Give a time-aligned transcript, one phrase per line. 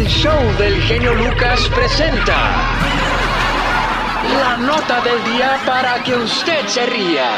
[0.00, 2.78] El show del genio Lucas presenta
[4.40, 7.28] la nota del día para que usted se ría.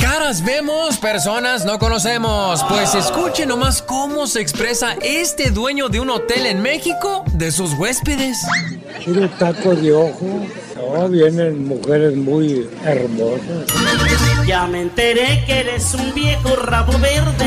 [0.00, 2.62] Caras vemos, personas no conocemos.
[2.68, 7.72] Pues escuche nomás cómo se expresa este dueño de un hotel en México de sus
[7.72, 8.38] huéspedes.
[9.04, 10.46] Quiero taco de ojo.
[10.82, 13.66] Oh, vienen mujeres muy hermosas.
[14.46, 17.46] Ya me enteré que eres un viejo rabo verde.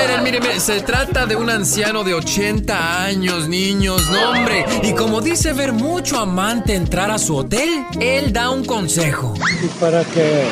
[0.00, 4.64] Miren, mire, mire, se trata de un anciano de 80 años, niños, no hombre.
[4.82, 9.34] Y como dice ver mucho amante entrar a su hotel, él da un consejo.
[9.62, 10.44] Y para que,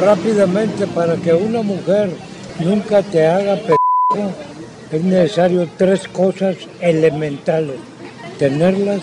[0.00, 2.10] rápidamente, para que una mujer
[2.60, 3.76] nunca te haga p
[4.90, 7.76] es necesario tres cosas elementales.
[8.38, 9.02] Tenerlas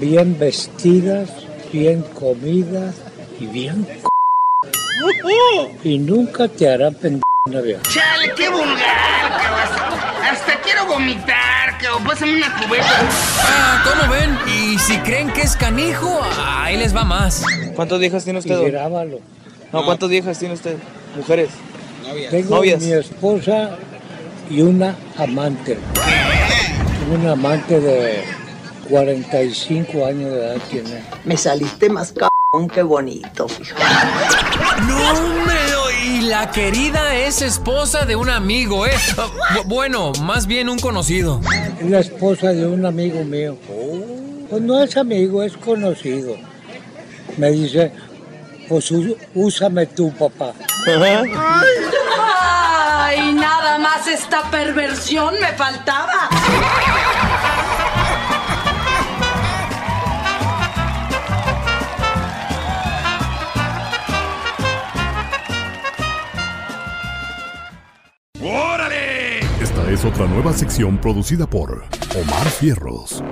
[0.00, 1.30] bien vestidas,
[1.72, 2.94] bien comidas
[3.40, 4.08] y bien c...
[5.84, 7.82] Y nunca te hará pendejo una vieja.
[7.82, 9.98] Chale, qué vulgar, cabrón.
[10.30, 12.04] Hasta quiero vomitar, cabrón.
[12.04, 12.86] Pásame una cubeta.
[13.42, 14.36] Ah, ¿cómo ven?
[14.48, 17.42] Y si creen que es canijo, ahí les va más.
[17.76, 18.56] ¿Cuántas viejas tiene Y usted?
[18.56, 18.70] don?
[18.70, 19.20] grábalo.
[19.72, 20.76] No, ¿cuántas viejas tiene usted?
[21.16, 21.50] Mujeres.
[22.30, 22.80] Tengo Novias.
[22.82, 23.70] mi esposa
[24.50, 25.78] y una amante.
[27.12, 28.24] Una amante de
[28.88, 31.02] 45 años de edad tiene.
[31.24, 33.82] Me saliste más cabrón que bonito, fíjate.
[34.86, 35.54] No, hombre,
[36.04, 38.92] y la querida es esposa de un amigo, ¿eh?
[39.16, 41.40] Bu- Bueno, más bien un conocido.
[41.80, 43.56] Es la esposa de un amigo mío.
[44.48, 46.36] Pues no es amigo, es conocido.
[47.36, 47.92] Me dice,
[48.68, 48.90] pues
[49.34, 50.52] úsame tú, papá.
[52.20, 56.28] Ay, nada más esta perversión me faltaba.
[69.90, 71.82] Es otra nueva sección producida por
[72.14, 73.22] Omar Fierros.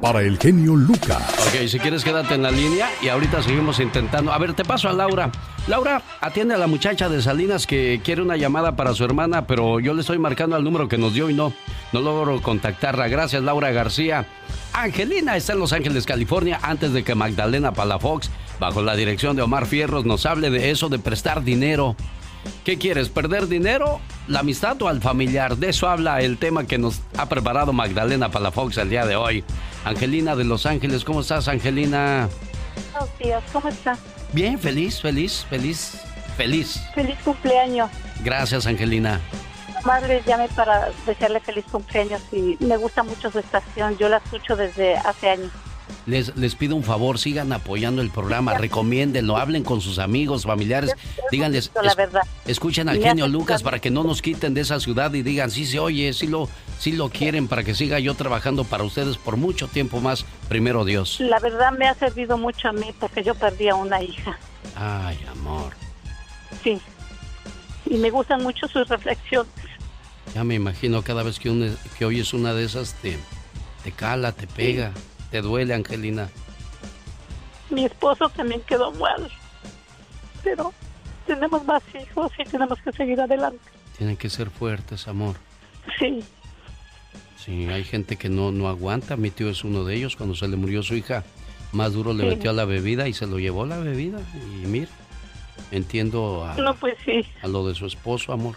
[0.00, 1.22] Para el genio Lucas.
[1.48, 4.32] Ok, si quieres quédate en la línea y ahorita seguimos intentando.
[4.32, 5.32] A ver, te paso a Laura.
[5.66, 9.80] Laura, atiende a la muchacha de Salinas que quiere una llamada para su hermana, pero
[9.80, 11.52] yo le estoy marcando al número que nos dio y no,
[11.92, 13.08] no logro contactarla.
[13.08, 14.24] Gracias, Laura García.
[14.72, 19.42] Angelina está en Los Ángeles, California, antes de que Magdalena Palafox, bajo la dirección de
[19.42, 21.96] Omar Fierros, nos hable de eso de prestar dinero.
[22.64, 23.08] ¿Qué quieres?
[23.08, 24.00] ¿Perder dinero?
[24.28, 25.56] ¿La amistad o al familiar?
[25.56, 29.44] De eso habla el tema que nos ha preparado Magdalena Palafox el día de hoy.
[29.84, 32.28] Angelina de Los Ángeles, ¿cómo estás, Angelina?
[32.92, 33.98] Buenos días, ¿cómo está?
[34.32, 36.00] Bien, feliz, feliz, feliz,
[36.36, 36.80] feliz.
[36.94, 37.90] Feliz cumpleaños.
[38.22, 39.20] Gracias, Angelina.
[39.84, 43.98] Más les llamé para desearle feliz cumpleaños y me gusta mucho su estación.
[43.98, 45.50] Yo la escucho desde hace años.
[46.06, 50.92] Les, les pido un favor, sigan apoyando el programa, recomiéndenlo, hablen con sus amigos, familiares,
[51.30, 52.22] díganles, La verdad.
[52.46, 55.64] escuchen al genio Lucas para que no nos quiten de esa ciudad y digan, sí
[55.66, 59.36] se oye, sí lo, sí lo quieren, para que siga yo trabajando para ustedes por
[59.38, 61.20] mucho tiempo más, primero Dios.
[61.20, 64.38] La verdad me ha servido mucho a mí porque yo perdí a una hija.
[64.76, 65.72] Ay, amor,
[66.62, 66.80] Sí.
[67.86, 69.52] Y me gustan mucho sus reflexiones.
[70.34, 73.18] ya me imagino cada vez que, un- que oyes una de esas te,
[73.84, 74.92] te cala, te pega,
[75.34, 76.28] te duele, Angelina.
[77.68, 79.28] Mi esposo también quedó mal.
[80.44, 80.72] Pero
[81.26, 83.58] tenemos más hijos y tenemos que seguir adelante.
[83.98, 85.34] Tienen que ser fuertes, amor.
[85.98, 86.22] Sí.
[87.36, 89.16] Sí, hay gente que no, no aguanta.
[89.16, 90.14] Mi tío es uno de ellos.
[90.14, 91.24] Cuando se le murió su hija,
[91.72, 92.28] más duro le Sí.
[92.36, 94.20] metió a la bebida y se lo llevó la bebida.
[94.62, 94.86] Y mira,
[95.72, 97.26] entiendo a, No, pues sí.
[97.42, 98.54] a lo de su esposo, amor.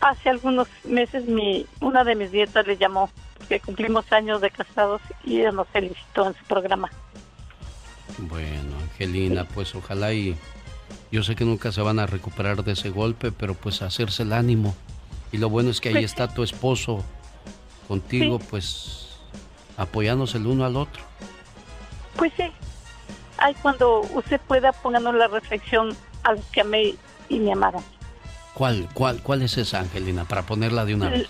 [0.00, 3.10] Hace algunos meses mi una de mis dietas le llamó
[3.46, 6.90] que cumplimos años de casados y ella nos felicitó en su programa.
[8.18, 10.36] Bueno, Angelina, pues ojalá y
[11.10, 14.32] yo sé que nunca se van a recuperar de ese golpe, pero pues hacerse el
[14.32, 14.74] ánimo.
[15.32, 17.04] Y lo bueno es que ahí Pues está tu esposo
[17.88, 19.18] contigo, pues
[19.76, 21.02] apoyándose el uno al otro.
[22.16, 22.44] Pues sí.
[23.38, 26.94] Ay, cuando usted pueda pónganos la reflexión a los que amé
[27.28, 27.82] y me amaron.
[28.54, 30.24] ¿Cuál, cuál, cuál es esa, Angelina?
[30.24, 31.28] Para ponerla de una vez.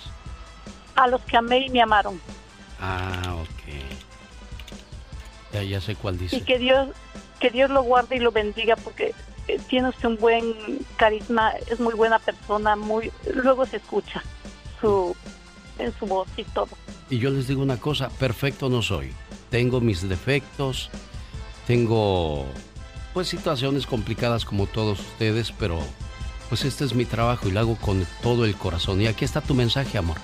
[0.96, 2.20] A los que amé y me amaron.
[2.80, 3.74] Ah, ok.
[5.53, 6.36] Ya, ya sé cuál dice.
[6.36, 6.88] Y que Dios
[7.38, 9.15] que Dios lo guarde y lo bendiga porque
[9.48, 10.54] eh, tiene usted un buen
[10.97, 14.22] carisma, es muy buena persona, muy luego se escucha
[14.80, 15.15] su
[15.78, 16.68] en su voz y todo.
[17.10, 19.12] Y yo les digo una cosa, perfecto no soy.
[19.50, 20.91] Tengo mis defectos,
[21.66, 22.47] tengo
[23.12, 25.78] pues situaciones complicadas como todos ustedes, pero
[26.48, 29.00] pues este es mi trabajo y lo hago con todo el corazón.
[29.00, 30.16] Y aquí está tu mensaje, amor,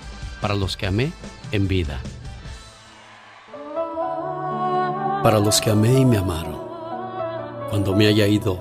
[0.43, 1.13] para los que amé
[1.53, 2.03] en vida.
[5.23, 6.59] Para los que amé y me amaron,
[7.71, 8.59] cuando me haya ido,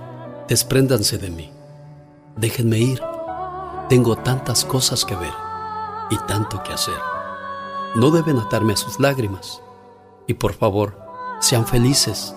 [0.48, 1.50] despréndanse de mí.
[2.38, 3.02] Déjenme ir.
[3.90, 5.34] Tengo tantas cosas que ver
[6.12, 6.94] y tanto que hacer.
[7.96, 9.62] no deben atarme a sus lágrimas.
[10.28, 10.98] Y por favor,
[11.42, 12.34] sean felices.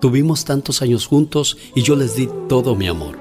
[0.00, 3.18] Tuvimos tantos años juntos y yo les di todo mi amor.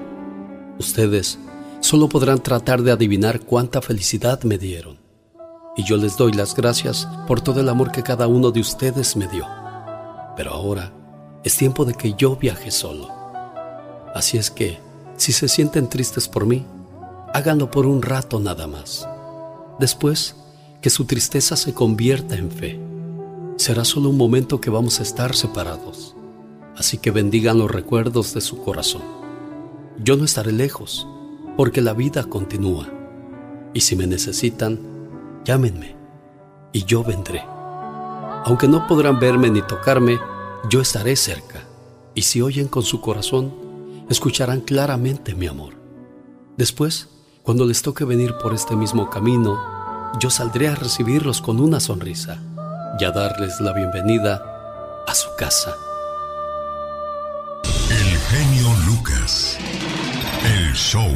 [0.80, 1.40] Ustedes
[1.82, 5.07] solo podrán tratar de adivinar cuánta felicidad me dieron.
[5.78, 9.16] Y yo les doy las gracias por todo el amor que cada uno de ustedes
[9.16, 9.46] me dio.
[10.36, 10.92] Pero ahora
[11.44, 13.10] es tiempo de que yo viaje solo.
[14.14, 14.80] Así es que,
[15.18, 16.66] si se sienten tristes por mí,
[17.34, 19.08] háganlo por un rato nada más.
[19.80, 20.36] Después,
[20.82, 22.80] que su tristeza se convierta en fe.
[23.58, 26.16] Será solo un momento que vamos a estar separados.
[26.76, 29.04] Así que bendigan los recuerdos de su corazón.
[30.04, 31.08] Yo no estaré lejos,
[31.56, 32.88] porque la vida continúa.
[33.74, 34.97] Y si me necesitan,
[35.48, 35.96] llámenme
[36.74, 37.42] y yo vendré.
[38.44, 40.20] Aunque no podrán verme ni tocarme,
[40.70, 41.64] yo estaré cerca.
[42.14, 43.54] Y si oyen con su corazón,
[44.10, 45.74] escucharán claramente mi amor.
[46.58, 47.08] Después,
[47.44, 49.58] cuando les toque venir por este mismo camino,
[50.20, 52.42] yo saldré a recibirlos con una sonrisa
[53.00, 54.44] y a darles la bienvenida
[55.08, 55.74] a su casa.
[57.90, 59.58] El genio Lucas.
[60.44, 61.12] El show.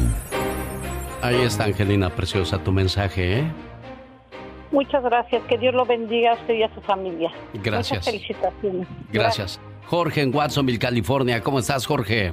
[1.20, 3.71] Ahí está, Angelina Preciosa, tu mensaje, ¿eh?
[4.72, 5.42] Muchas gracias.
[5.44, 7.30] Que Dios lo bendiga a usted y a su familia.
[7.54, 7.98] Gracias.
[7.98, 8.88] Muchas felicitaciones.
[9.12, 9.60] Gracias.
[9.86, 11.42] Jorge en Watsonville, California.
[11.42, 12.32] ¿Cómo estás, Jorge?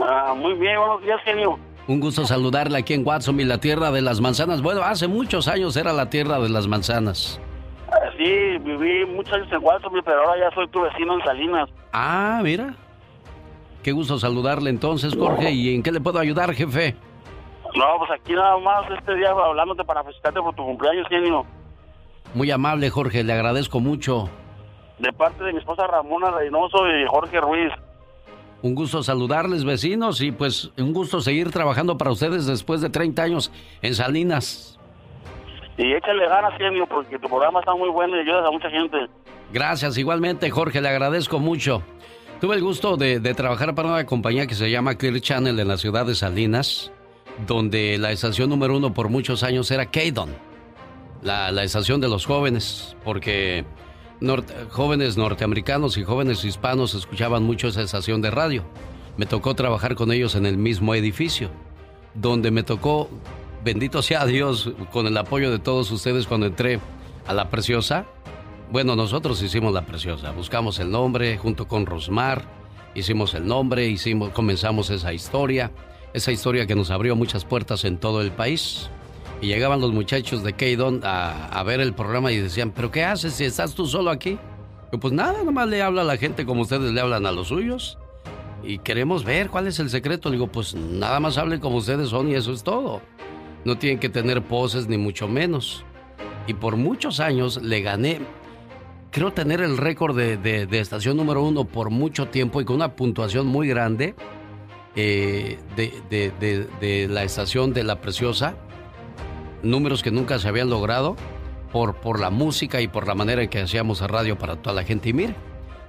[0.00, 1.58] Ah, muy bien, buenos días, genio.
[1.88, 4.62] Un gusto saludarle aquí en Watsonville, la tierra de las manzanas.
[4.62, 7.40] Bueno, hace muchos años era la tierra de las manzanas.
[7.88, 11.68] Ah, sí, viví muchos años en Watsonville, pero ahora ya soy tu vecino en Salinas.
[11.92, 12.74] Ah, mira.
[13.82, 15.52] Qué gusto saludarle entonces, Jorge.
[15.52, 16.96] ¿Y en qué le puedo ayudar, jefe?
[17.76, 21.46] No, pues aquí nada más este día hablándote para felicitarte por tu cumpleaños, genio.
[22.34, 24.28] Muy amable, Jorge, le agradezco mucho.
[24.98, 27.72] De parte de mi esposa Ramona Reynoso y Jorge Ruiz.
[28.62, 33.22] Un gusto saludarles, vecinos, y pues un gusto seguir trabajando para ustedes después de 30
[33.22, 33.52] años
[33.82, 34.78] en Salinas.
[35.76, 38.96] Y échale ganas, genio, porque tu programa está muy bueno y ayudas a mucha gente.
[39.52, 41.82] Gracias, igualmente, Jorge, le agradezco mucho.
[42.40, 45.68] Tuve el gusto de, de trabajar para una compañía que se llama Clear Channel en
[45.68, 46.90] la ciudad de Salinas,
[47.46, 50.34] donde la estación número uno por muchos años era Keydon,
[51.22, 53.64] la, la estación de los jóvenes, porque
[54.70, 58.64] jóvenes norteamericanos y jóvenes hispanos escuchaban mucho esa estación de radio.
[59.16, 61.50] Me tocó trabajar con ellos en el mismo edificio,
[62.14, 63.08] donde me tocó,
[63.64, 66.80] bendito sea Dios, con el apoyo de todos ustedes cuando entré
[67.26, 68.06] a La Preciosa.
[68.70, 72.44] Bueno, nosotros hicimos La Preciosa, buscamos el nombre junto con Rosmar,
[72.94, 75.70] hicimos el nombre, hicimos, comenzamos esa historia,
[76.12, 78.90] esa historia que nos abrió muchas puertas en todo el país.
[79.40, 83.04] Y llegaban los muchachos de Keydon a, a, ver el programa y decían, ¿pero qué
[83.04, 84.38] haces si estás tú solo aquí?
[84.92, 87.48] Yo, pues nada, nomás le habla a la gente como ustedes le hablan a los
[87.48, 87.98] suyos.
[88.62, 90.30] Y queremos ver cuál es el secreto.
[90.30, 93.02] Le digo, pues nada más hablen como ustedes son y eso es todo.
[93.64, 95.84] No tienen que tener poses ni mucho menos.
[96.46, 98.20] Y por muchos años le gané,
[99.10, 102.76] creo tener el récord de, de, de estación número uno por mucho tiempo y con
[102.76, 104.14] una puntuación muy grande
[104.94, 106.32] eh, de,
[106.80, 108.56] de la estación de La Preciosa
[109.62, 111.16] números que nunca se habían logrado
[111.72, 114.84] por, por la música y por la manera en que hacíamos radio para toda la
[114.84, 115.10] gente.
[115.10, 115.34] Y mire,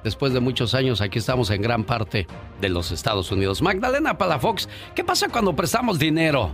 [0.03, 2.27] después de muchos años, aquí estamos en gran parte
[2.59, 3.61] de los Estados Unidos.
[3.61, 6.51] Magdalena Palafox, ¿qué pasa cuando prestamos dinero?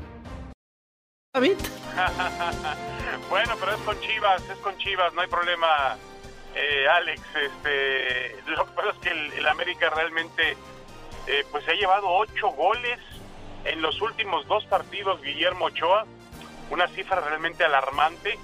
[1.33, 1.57] David.
[3.29, 5.97] bueno, pero es con Chivas, es con Chivas, no hay problema,
[6.55, 7.21] eh, Alex.
[7.21, 10.55] Este, lo que pasa es que el, el América realmente
[11.27, 12.99] eh, pues se ha llevado ocho goles
[13.65, 16.05] en los últimos dos partidos, Guillermo Ochoa
[16.69, 18.37] una cifra realmente alarmante.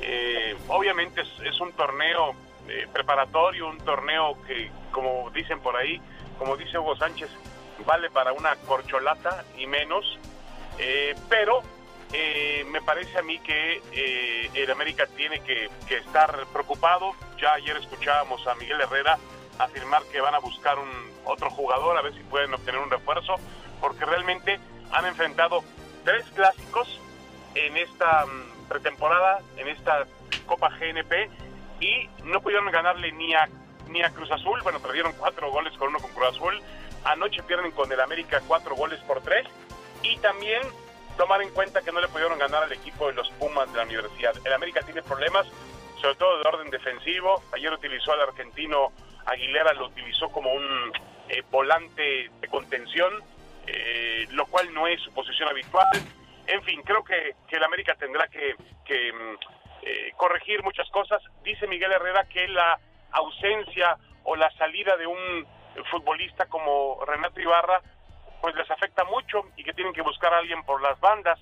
[0.00, 2.34] Eh, obviamente es, un torneo
[2.68, 6.00] eh, preparatorio, un torneo que, como dicen por ahí,
[6.38, 7.30] como dice Hugo Sánchez,
[7.86, 10.18] vale para una corcholata y menos,
[10.78, 11.62] eh, pero
[12.70, 13.82] me parece a mí que
[14.54, 17.12] el América tiene que, que, estar preocupado.
[17.38, 19.18] Ya ayer escuchábamos a Miguel Herrera
[19.58, 20.88] afirmar que van a buscar un
[21.26, 23.34] otro jugador, a ver si pueden obtener un refuerzo,
[23.80, 24.58] porque realmente
[24.90, 25.62] han enfrentado
[26.04, 26.98] tres clásicos
[27.54, 30.06] en esta mm, pretemporada, en esta
[30.46, 31.30] Copa GNP,
[31.80, 33.48] y no pudieron ganarle ni a,
[33.88, 36.60] ni a Cruz Azul, bueno, perdieron cuatro goles con uno con Cruz Azul,
[37.04, 39.46] anoche pierden con el América cuatro goles por tres,
[40.02, 40.62] y también
[41.16, 43.84] tomar en cuenta que no le pudieron ganar al equipo de los Pumas de la
[43.84, 44.34] universidad.
[44.44, 45.46] El América tiene problemas,
[46.00, 48.92] sobre todo de orden defensivo, ayer utilizó al argentino
[49.26, 50.92] Aguilera, lo utilizó como un
[51.28, 53.12] eh, volante de contención,
[53.66, 55.86] eh, lo cual no es su posición habitual
[56.48, 59.34] en fin, creo que, que el América tendrá que, mm,
[59.82, 61.22] eh, corregir muchas cosas.
[61.44, 62.78] Dice Miguel Herrera que la
[63.12, 65.46] ausencia o la salida de un
[65.90, 67.80] futbolista como Renato Ibarra
[68.40, 71.38] pues les afecta mucho y que tienen que buscar a alguien por las bandas.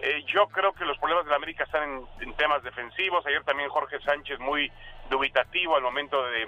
[0.00, 3.24] Eh, yo creo que los problemas de la América están en, temas defensivos.
[3.26, 4.70] Ayer también Jorge Sánchez muy
[5.10, 6.46] dubitativo al momento de,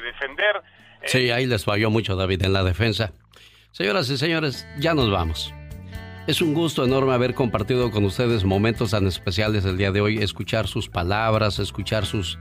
[0.00, 0.62] defender.
[1.04, 3.12] Sí, ahí les falló mucho David en la defensa.
[3.70, 5.54] Señoras y señores, ya nos vamos.
[6.26, 10.18] Es un gusto enorme haber compartido con ustedes momentos tan especiales el día de hoy,
[10.18, 12.36] escuchar sus palabras, escuchar sus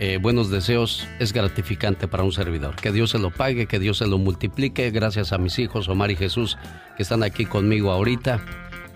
[0.00, 2.76] eh, buenos deseos, es gratificante para un servidor.
[2.76, 6.10] Que Dios se lo pague, que Dios se lo multiplique, gracias a mis hijos Omar
[6.10, 6.56] y Jesús
[6.96, 8.40] que están aquí conmigo ahorita.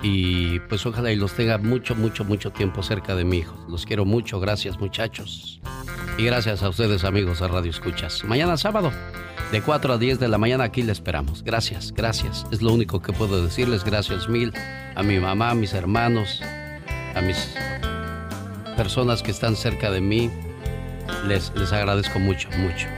[0.02, 3.62] Y pues ojalá y los tenga mucho, mucho, mucho tiempo cerca de mi hijo.
[3.68, 5.60] Los quiero mucho, gracias muchachos.
[6.16, 8.24] Y gracias a ustedes amigos de Radio Escuchas.
[8.24, 8.90] Mañana sábado,
[9.52, 11.42] de 4 a 10 de la mañana aquí le esperamos.
[11.42, 12.46] Gracias, gracias.
[12.52, 13.84] Es lo único que puedo decirles.
[13.84, 14.52] Gracias mil
[14.94, 16.40] a mi mamá, a mis hermanos,
[17.14, 17.54] a mis
[18.76, 20.30] personas que están cerca de mí.
[21.26, 22.86] Les, les agradezco mucho, mucho.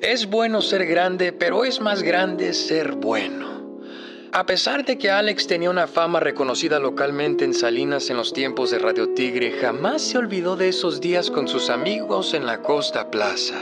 [0.00, 3.37] Es bueno ser grande, pero es más grande ser bueno.
[4.32, 8.70] A pesar de que Alex tenía una fama reconocida localmente en Salinas en los tiempos
[8.70, 13.10] de Radio Tigre, jamás se olvidó de esos días con sus amigos en la Costa
[13.10, 13.58] Plaza.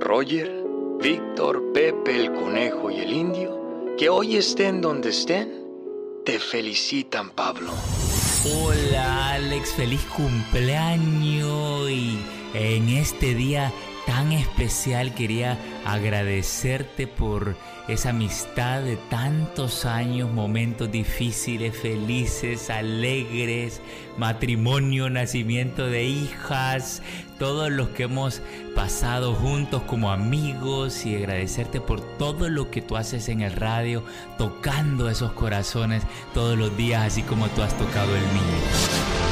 [0.00, 0.64] Roger,
[0.98, 5.62] Víctor, Pepe, el conejo y el indio, que hoy estén donde estén,
[6.24, 7.72] te felicitan, Pablo.
[8.44, 12.18] Hola, Alex, feliz cumpleaños y
[12.54, 13.72] en este día
[14.06, 15.14] tan especial.
[15.14, 17.54] Quería agradecerte por
[17.88, 23.80] esa amistad de tantos años, momentos difíciles, felices, alegres,
[24.16, 27.02] matrimonio, nacimiento de hijas,
[27.38, 28.40] todos los que hemos
[28.76, 34.04] pasado juntos como amigos y agradecerte por todo lo que tú haces en el radio,
[34.38, 39.22] tocando esos corazones todos los días, así como tú has tocado el mío.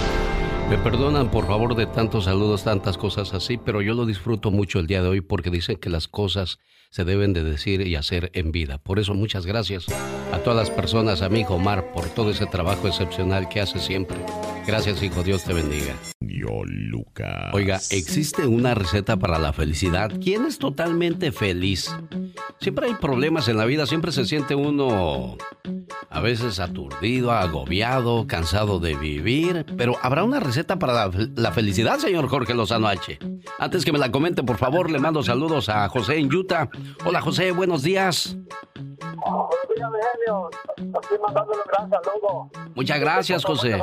[0.69, 4.79] Me perdonan por favor de tantos saludos, tantas cosas así, pero yo lo disfruto mucho
[4.79, 8.31] el día de hoy porque dicen que las cosas se deben de decir y hacer
[8.35, 8.79] en vida.
[8.79, 9.87] Por eso muchas gracias
[10.33, 13.79] a todas las personas, a mi hijo Omar, por todo ese trabajo excepcional que hace
[13.79, 14.19] siempre.
[14.67, 15.95] Gracias, hijo, Dios te bendiga.
[16.21, 17.51] Yo, Lucas.
[17.53, 20.11] Oiga, ¿existe una receta para la felicidad?
[20.23, 21.95] ¿Quién es totalmente feliz?
[22.61, 25.37] Siempre hay problemas en la vida, siempre se siente uno
[26.11, 32.29] a veces aturdido, agobiado, cansado de vivir, pero ¿habrá una receta para la, felicidad, señor
[32.29, 33.19] Jorge Lozano H?
[33.59, 36.69] Antes que me la comente, por favor, le mando saludos a José en Utah.
[37.05, 38.37] Hola, José, buenos días.
[38.97, 39.91] buenos días,
[40.77, 42.51] Aquí mandándole un gran saludo.
[42.75, 43.81] Muchas gracias, José.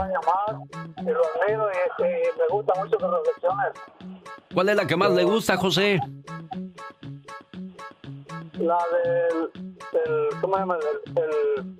[0.74, 4.22] Y este, me gusta mucho sus reflexiones.
[4.54, 6.00] ¿Cuál es la que más le gusta, José?
[8.54, 9.50] La del,
[10.42, 10.78] ¿cómo se llama?
[11.16, 11.78] El,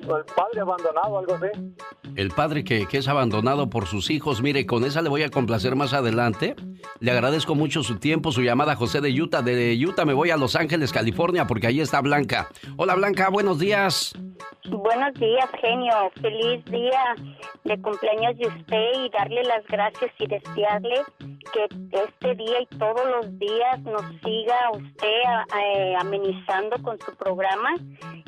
[0.00, 1.74] el, padre abandonado, algo así.
[2.16, 4.42] El padre que, que, es abandonado por sus hijos.
[4.42, 6.56] Mire, con esa le voy a complacer más adelante.
[6.98, 9.42] Le agradezco mucho su tiempo, su llamada José de Utah.
[9.42, 12.48] De Utah me voy a Los Ángeles, California, porque ahí está Blanca.
[12.76, 14.12] Hola Blanca, buenos días.
[14.68, 16.10] Buenos días, genio.
[16.20, 17.16] Feliz día
[17.64, 21.02] de cumpleaños de usted y darle las gracias y desearle
[21.52, 25.22] que este día y todos los días nos siga usted
[25.60, 27.74] eh, amenizando con su programa.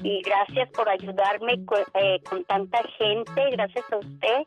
[0.02, 4.46] Y gracias por ayudarme con, eh, con tanta gente, gracias a usted.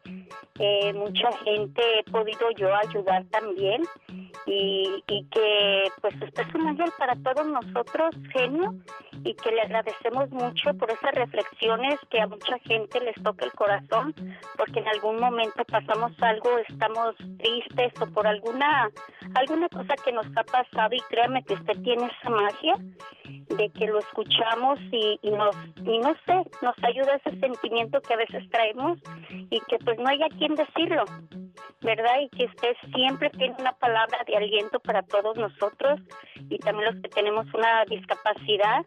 [0.60, 3.84] Eh, mucha gente he podido yo ayudar también.
[4.46, 8.76] Y, y que pues usted es un ángel para todos nosotros, genio,
[9.24, 13.52] y que le agradecemos mucho por esas reflexiones que a mucha gente les toca el
[13.52, 14.14] corazón,
[14.56, 18.90] porque en algún momento pasamos algo, estamos tristes o por alguna
[19.36, 22.76] alguna cosa que nos ha pasado y créame que usted tiene esa magia
[23.26, 28.14] de que lo escuchamos y, y nos y no sé, nos ayuda ese sentimiento que
[28.14, 31.06] a veces traemos y que pues no hay a quien decirlo,
[31.82, 32.22] ¿verdad?
[32.22, 36.00] Y que usted siempre tiene una palabra de aliento para todos nosotros
[36.50, 38.86] y también los que tenemos una discapacidad.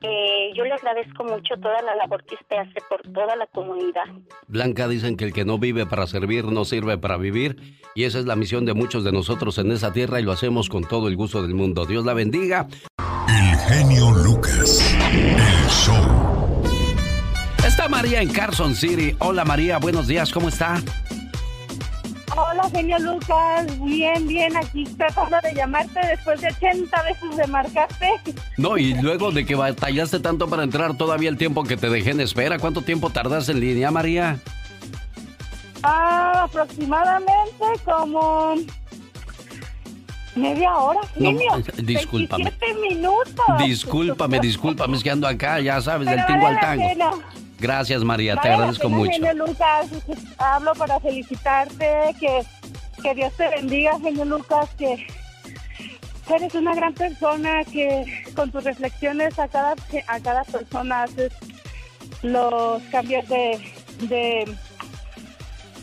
[0.00, 4.04] Eh, yo le agradezco mucho toda la labor que usted hace por toda la comunidad.
[4.46, 7.56] Blanca, dicen que el que no vive para servir no sirve para vivir
[7.94, 10.68] y esa es la misión de muchos de nosotros en esa tierra y lo hacemos
[10.68, 11.84] con todo el gusto del mundo.
[11.84, 12.66] Dios la bendiga.
[13.28, 16.62] El genio Lucas, el show.
[17.66, 19.14] Está María en Carson City.
[19.18, 20.82] Hola María, buenos días, ¿cómo está?
[22.36, 23.66] Hola, genio Lucas.
[23.80, 28.08] Bien, bien, aquí tratando de llamarte después de 80 veces de marcarte.
[28.56, 32.10] No, y luego de que batallaste tanto para entrar, todavía el tiempo que te dejé
[32.10, 32.58] en espera.
[32.58, 34.38] ¿Cuánto tiempo tardas en línea, María?
[35.82, 38.54] Ah, aproximadamente como
[40.36, 41.50] media hora, genio.
[41.56, 42.52] No, discúlpame.
[42.80, 43.44] minutos.
[43.58, 46.84] Discúlpame, discúlpame, es que ando acá, ya sabes, del tingo al tango.
[47.60, 49.12] Gracias, María, te agradezco mucho.
[49.12, 49.88] Genio Lucas,
[50.38, 52.42] hablo para felicitarte, que,
[53.02, 55.06] que Dios te bendiga, genio Lucas, que,
[56.34, 59.74] eres una gran persona que con tus reflexiones a cada,
[60.06, 61.32] a cada persona haces
[62.22, 63.60] los cambios de,
[64.02, 64.56] de,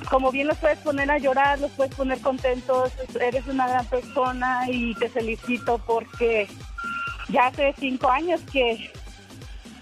[0.09, 4.63] como bien los puedes poner a llorar, los puedes poner contentos, eres una gran persona
[4.69, 6.47] y te felicito porque
[7.29, 8.89] ya hace cinco años que,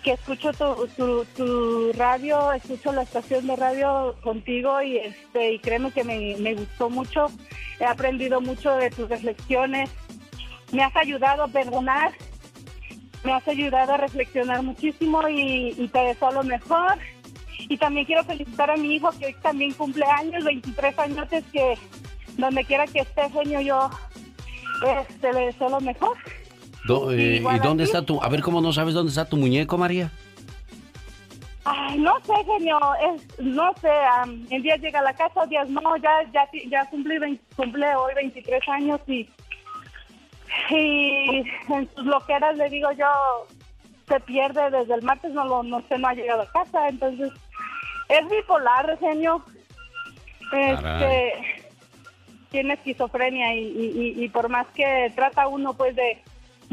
[0.05, 5.91] que escucho tu, tu, radio, escucho la estación de radio contigo y este y créeme
[5.91, 7.25] que me, me gustó mucho,
[7.79, 9.89] he aprendido mucho de tus reflexiones,
[10.71, 12.13] me has ayudado a perdonar,
[13.23, 16.99] me has ayudado a reflexionar muchísimo y, te deseo lo mejor.
[17.57, 21.79] Y también quiero felicitar a mi hijo que hoy también cumple años, 23 años, que
[22.37, 23.89] donde quiera que esté, genio, yo
[25.09, 26.15] este, le deseo lo mejor.
[26.87, 28.21] Do- eh, ¿Y dónde está tu.?
[28.23, 30.11] A ver, ¿cómo no sabes dónde está tu muñeco, María?
[31.67, 32.77] Ay, no sé, genio,
[33.15, 36.87] es, no sé, am, en días llega a la casa, días no, ya, ya, ya
[36.91, 39.27] cumplí, cumple hoy 23 años y,
[40.69, 43.07] y en sus loqueras le digo yo,
[44.07, 47.31] se pierde desde el martes, no lo, no sé, no ha llegado a casa, entonces
[48.09, 49.43] es bipolar, genio,
[50.53, 51.33] este,
[52.51, 56.21] tiene esquizofrenia y, y, y- y por más que trata uno pues de,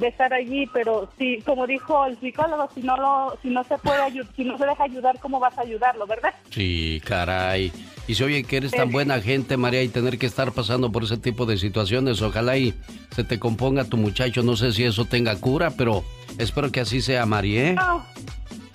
[0.03, 3.79] de estar allí, pero si, como dijo el psicólogo, si no lo, si no se
[3.79, 4.03] puede
[4.37, 6.35] si no se deja ayudar, ¿cómo vas a ayudarlo, verdad?
[6.51, 7.73] Sí, caray.
[8.07, 11.05] Y se oye que eres tan buena gente, María, y tener que estar pasando por
[11.05, 12.75] ese tipo de situaciones, ojalá y
[13.15, 14.43] se te componga tu muchacho.
[14.43, 16.05] No sé si eso tenga cura, pero
[16.39, 17.71] espero que así sea, María.
[17.71, 17.75] ¿eh?
[17.75, 18.05] No,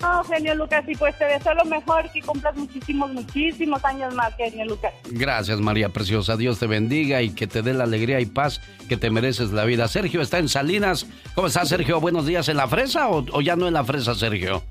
[0.00, 4.34] no, genio Lucas, y pues te deseo lo mejor, que cumplas muchísimos, muchísimos años más,
[4.36, 4.92] genio Lucas.
[5.10, 6.36] Gracias, María Preciosa.
[6.36, 9.64] Dios te bendiga y que te dé la alegría y paz que te mereces la
[9.64, 9.88] vida.
[9.88, 11.06] Sergio está en Salinas.
[11.34, 12.00] ¿Cómo estás, Sergio?
[12.00, 12.48] Buenos días.
[12.48, 14.62] ¿En la fresa o, o ya no en la fresa, Sergio?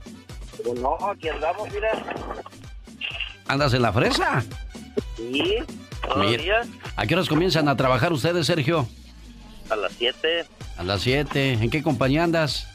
[0.81, 1.89] No, aquí andamos, mira.
[3.47, 4.43] ¿Andas en la fresa?
[5.15, 5.55] Sí,
[6.15, 6.43] Mira.
[6.43, 8.87] días ¿A qué horas comienzan a trabajar ustedes, Sergio?
[9.69, 10.45] a las 7.
[10.77, 11.53] A las 7.
[11.53, 12.67] ¿En qué compañía andas?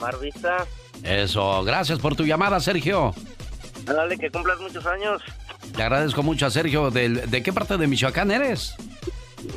[0.00, 0.66] Mar Vista.
[1.04, 1.62] Eso.
[1.64, 3.14] Gracias por tu llamada, Sergio.
[3.84, 5.22] Dale, que cumplas muchos años.
[5.74, 6.90] Te agradezco mucho a Sergio.
[6.90, 8.74] ¿Del- ¿De qué parte de Michoacán eres?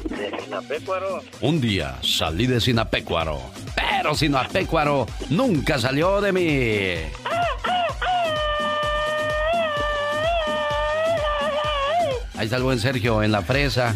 [0.09, 1.21] De Sinapecuaro.
[1.41, 3.41] Un día salí de Sinapecuaro,
[3.75, 7.11] pero Sinapecuaro nunca salió de mí.
[12.35, 13.95] Ahí está el buen Sergio en la fresa.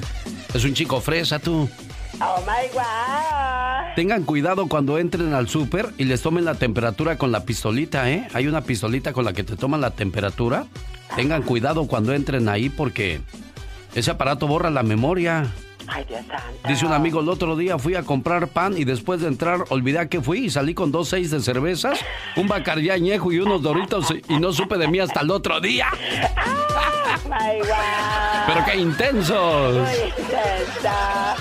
[0.53, 1.69] Es un chico fresa, tú.
[2.21, 3.56] Oh my god.
[3.97, 8.27] Tengan cuidado cuando entren al súper y les tomen la temperatura con la pistolita, ¿eh?
[8.35, 10.67] Hay una pistolita con la que te toman la temperatura.
[11.15, 13.21] Tengan cuidado cuando entren ahí porque
[13.95, 15.47] ese aparato borra la memoria.
[15.87, 16.69] Ay, Dios santo.
[16.69, 19.97] Dice un amigo, el otro día fui a comprar pan y después de entrar olvidé
[19.97, 21.99] a qué fui y salí con dos seis de cervezas,
[22.35, 25.87] un bacardí añejo y unos doritos y no supe de mí hasta el otro día.
[26.45, 28.45] Oh my god.
[28.45, 29.73] Pero qué intensos.
[29.73, 31.35] Muy intensa.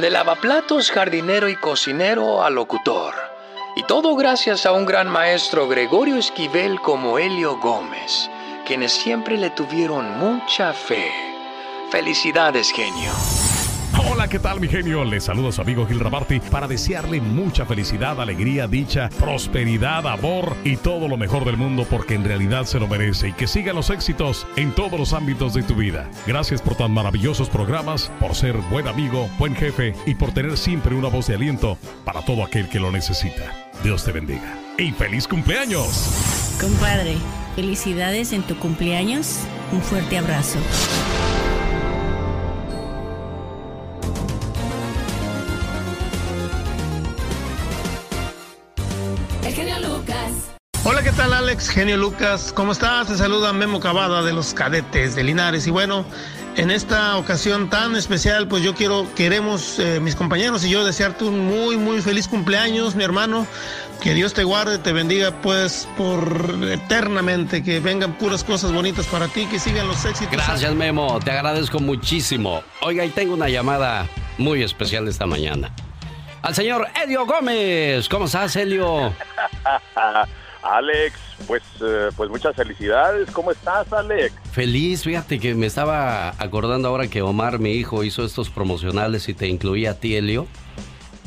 [0.00, 3.14] De lavaplatos, jardinero y cocinero a locutor.
[3.76, 8.28] Y todo gracias a un gran maestro Gregorio Esquivel como Helio Gómez,
[8.66, 11.10] quienes siempre le tuvieron mucha fe.
[11.90, 13.12] Felicidades, genio.
[14.16, 15.04] Hola, ¿qué tal mi genio?
[15.04, 20.78] Les saluda su amigo Gil Rabarti para desearle mucha felicidad, alegría, dicha, prosperidad, amor y
[20.78, 23.90] todo lo mejor del mundo porque en realidad se lo merece y que sigan los
[23.90, 26.08] éxitos en todos los ámbitos de tu vida.
[26.26, 30.94] Gracias por tan maravillosos programas, por ser buen amigo, buen jefe y por tener siempre
[30.94, 31.76] una voz de aliento
[32.06, 33.52] para todo aquel que lo necesita.
[33.84, 34.58] Dios te bendiga.
[34.78, 36.56] Y feliz cumpleaños.
[36.58, 37.16] Compadre,
[37.54, 39.40] felicidades en tu cumpleaños.
[39.72, 40.58] Un fuerte abrazo.
[51.16, 51.70] Tal Alex?
[51.70, 53.08] Genio Lucas, ¿cómo estás?
[53.08, 55.66] Te saluda Memo Cavada de los cadetes de Linares.
[55.66, 56.04] Y bueno,
[56.56, 61.24] en esta ocasión tan especial, pues yo quiero, queremos, eh, mis compañeros y yo, desearte
[61.24, 63.46] un muy, muy feliz cumpleaños, mi hermano.
[64.02, 67.62] Que Dios te guarde, te bendiga, pues, por eternamente.
[67.62, 70.32] Que vengan puras cosas bonitas para ti, que sigan los éxitos.
[70.32, 71.18] Gracias, Memo.
[71.20, 72.62] Te agradezco muchísimo.
[72.82, 75.70] Oiga, y tengo una llamada muy especial esta mañana.
[76.42, 78.06] Al señor Elio Gómez.
[78.10, 79.14] ¿Cómo estás, Elio?
[80.72, 83.30] Alex, pues, eh, pues muchas felicidades.
[83.30, 84.34] ¿Cómo estás, Alex?
[84.52, 89.34] Feliz, fíjate que me estaba acordando ahora que Omar, mi hijo, hizo estos promocionales y
[89.34, 90.46] te incluía a ti, Elio.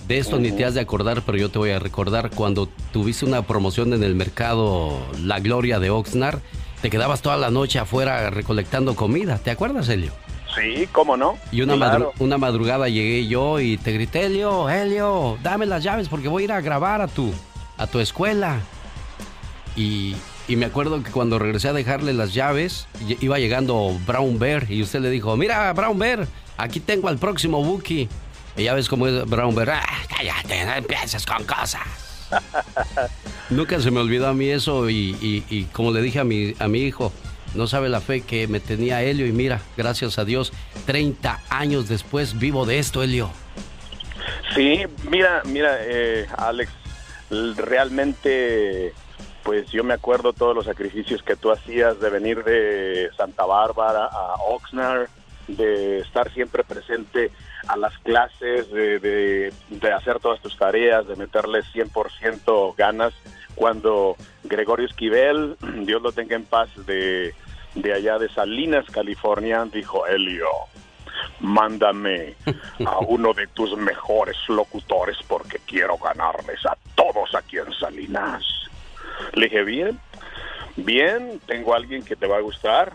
[0.08, 3.26] De esto ni te has de acordar, pero yo te voy a recordar cuando tuviste
[3.26, 6.40] una promoción en el mercado La Gloria de Oxnard,
[6.82, 9.38] te quedabas toda la noche afuera recolectando comida.
[9.38, 10.12] ¿Te acuerdas, Elio?
[10.56, 11.38] Sí, ¿cómo no?
[11.52, 12.12] Y una, Claro.
[12.12, 16.42] madru- una madrugada llegué yo y te grité, Elio, Elio, dame las llaves porque voy
[16.42, 17.32] a ir a grabar a tu,
[17.78, 18.58] a tu escuela.
[19.76, 20.16] Y,
[20.48, 22.88] y me acuerdo que cuando regresé a dejarle las llaves,
[23.22, 26.28] iba llegando Brown Bear y usted le dijo, mira, Brown Bear,
[26.58, 28.10] aquí tengo al próximo Buki.
[28.58, 29.70] Y ya ves cómo es Brown Bear.
[29.72, 31.82] Ah, cállate, no empieces con cosas.
[33.50, 36.54] Nunca se me olvidó a mí eso y, y- y como le dije a mi,
[36.60, 37.12] a mi hijo,
[37.56, 40.54] no sabe la fe que me tenía Helio y mira, gracias a Dios,
[40.86, 43.32] 30 años después vivo de esto, Helio.
[44.56, 46.72] Sí, mira, mira, eh, Alex,
[47.56, 48.94] realmente,
[49.44, 54.06] pues yo me acuerdo todos los sacrificios que tú hacías de venir de Santa Bárbara
[54.06, 55.08] a Oxnard,
[55.48, 57.32] de estar siempre presente
[57.68, 63.14] a las clases, de, de- de hacer todas tus tareas, de meterle 100% ganas.
[63.56, 67.34] Cuando Gregorio Esquivel, Dios lo tenga en paz, de,
[67.76, 70.48] de allá de Salinas, California, dijo, Helio,
[71.40, 72.36] mándame
[72.86, 78.44] a uno de tus mejores locutores porque quiero ganarles a todos aquí en Salinas.
[79.40, 80.00] Le dije, bien,
[80.76, 82.92] bien, tengo a alguien que te va a gustar.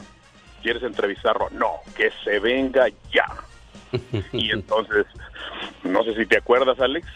[0.62, 1.48] ¿Quieres entrevistarlo?
[1.50, 3.26] No, que se venga ya.
[4.32, 5.06] Y entonces,
[5.84, 7.06] no sé si te acuerdas, Alex.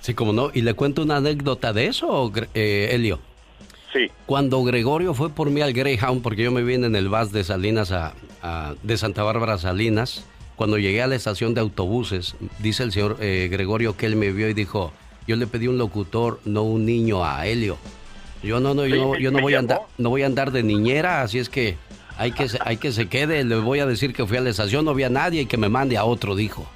[0.00, 0.50] Sí, como no.
[0.54, 3.18] ¿Y le cuento una anécdota de eso, eh, Helio?
[3.92, 4.10] Sí.
[4.26, 7.42] Cuando Gregorio fue por mí al Greyhound, porque yo me vine en el bus de
[7.44, 10.24] Salinas a, a- de Santa Bárbara a Salinas,
[10.56, 14.30] cuando llegué a la estación de autobuses, dice el señor eh, Gregorio que él me
[14.30, 14.92] vio y dijo,
[15.26, 17.78] yo le pedí un locutor, no un niño a Helio.
[18.42, 20.50] Yo no, no, yo, no- yo no ¿Me voy a andar, no voy a andar
[20.50, 21.76] de niñera, así es que
[22.16, 23.44] hay que se- hay que se quede.
[23.44, 25.56] Le voy a decir que fui a la estación, no vi a nadie y que
[25.56, 26.66] me mande a otro, dijo.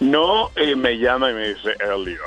[0.00, 2.20] No, eh, me llama y me dice, Elio,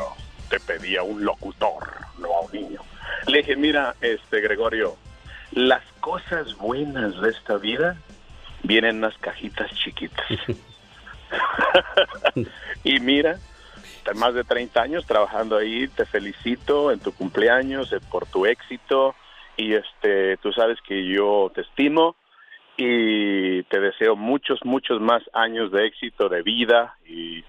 [0.49, 1.87] te pedía un locutor,
[2.19, 2.81] no a un niño.
[3.27, 4.95] Le dije, mira, este Gregorio,
[5.51, 7.97] las cosas buenas de esta vida
[8.63, 10.25] vienen en unas cajitas chiquitas.
[12.83, 13.37] y mira,
[14.15, 19.15] más de 30 años trabajando ahí, te felicito en tu cumpleaños, eh, por tu éxito,
[19.57, 22.15] y este, tú sabes que yo te estimo
[22.77, 27.43] y te deseo muchos, muchos más años de éxito, de vida y,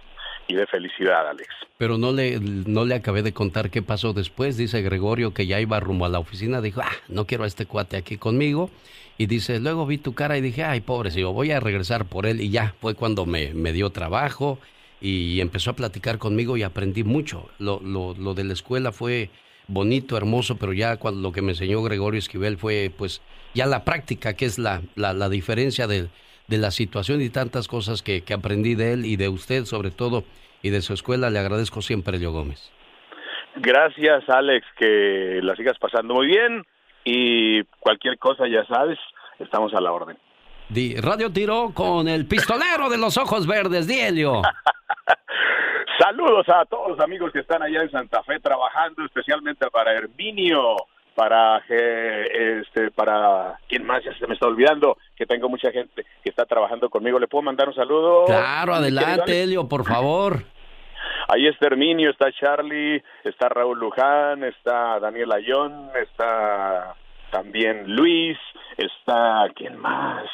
[0.49, 1.49] y de felicidad, Alex.
[1.77, 4.57] Pero no le, no le acabé de contar qué pasó después.
[4.57, 6.62] Dice Gregorio que ya iba rumbo a la oficina.
[6.62, 8.71] Dijo, ah, no quiero a este cuate aquí conmigo.
[9.18, 12.40] Y dice, luego vi tu cara y dije, ay, pobrecito, voy a regresar por él.
[12.40, 14.59] Y ya fue cuando me, me dio trabajo
[15.00, 17.48] y empezó a platicar conmigo y aprendí mucho.
[17.58, 19.30] Lo, lo, lo de la escuela fue
[19.66, 23.22] bonito, hermoso, pero ya cuando lo que me enseñó Gregorio Esquivel fue, pues,
[23.54, 26.08] ya la práctica, que es la, la, la diferencia de,
[26.48, 29.90] de la situación y tantas cosas que, que aprendí de él y de usted, sobre
[29.90, 30.24] todo,
[30.62, 31.30] y de su escuela.
[31.30, 32.72] Le agradezco siempre, Leo Gómez.
[33.56, 36.64] Gracias, Alex, que la sigas pasando muy bien
[37.04, 38.98] y cualquier cosa, ya sabes,
[39.38, 40.16] estamos a la orden.
[40.68, 44.42] Di Radio Tiro con el pistolero de los ojos verdes, Dielio.
[45.98, 50.76] Saludos a todos los amigos que están allá en Santa Fe trabajando, especialmente para Herminio,
[51.14, 56.04] para eh, este, para quién más ya se me está olvidando, que tengo mucha gente
[56.22, 57.18] que está trabajando conmigo.
[57.18, 58.26] ¿Le puedo mandar un saludo?
[58.26, 59.42] Claro, adelante?
[59.42, 60.44] Helio, por favor.
[61.28, 66.94] Ahí está Herminio, está Charlie, está Raúl Luján, está Daniel Ayón, está
[67.31, 68.37] también Luis,
[68.77, 70.25] está quién más.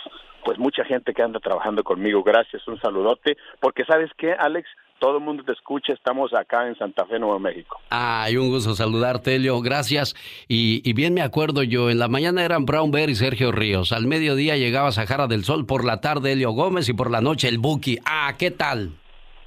[0.45, 2.23] Pues mucha gente que anda trabajando conmigo.
[2.23, 3.37] Gracias, un saludote.
[3.61, 5.95] Porque sabes qué, Alex, todo el mundo te escucha.
[5.95, 7.81] Estamos acá en Santa Fe, Nuevo México.
[7.89, 10.15] Ay, un gusto saludarte, Helio, gracias.
[10.47, 13.93] Y, y bien me acuerdo yo, en la mañana eran Brown Bear y Sergio Ríos.
[13.93, 17.49] Al mediodía llegaba Sahara del Sol, por la tarde Helio Gómez y por la noche
[17.49, 17.99] el Buki.
[18.05, 18.93] Ah, ¿qué tal?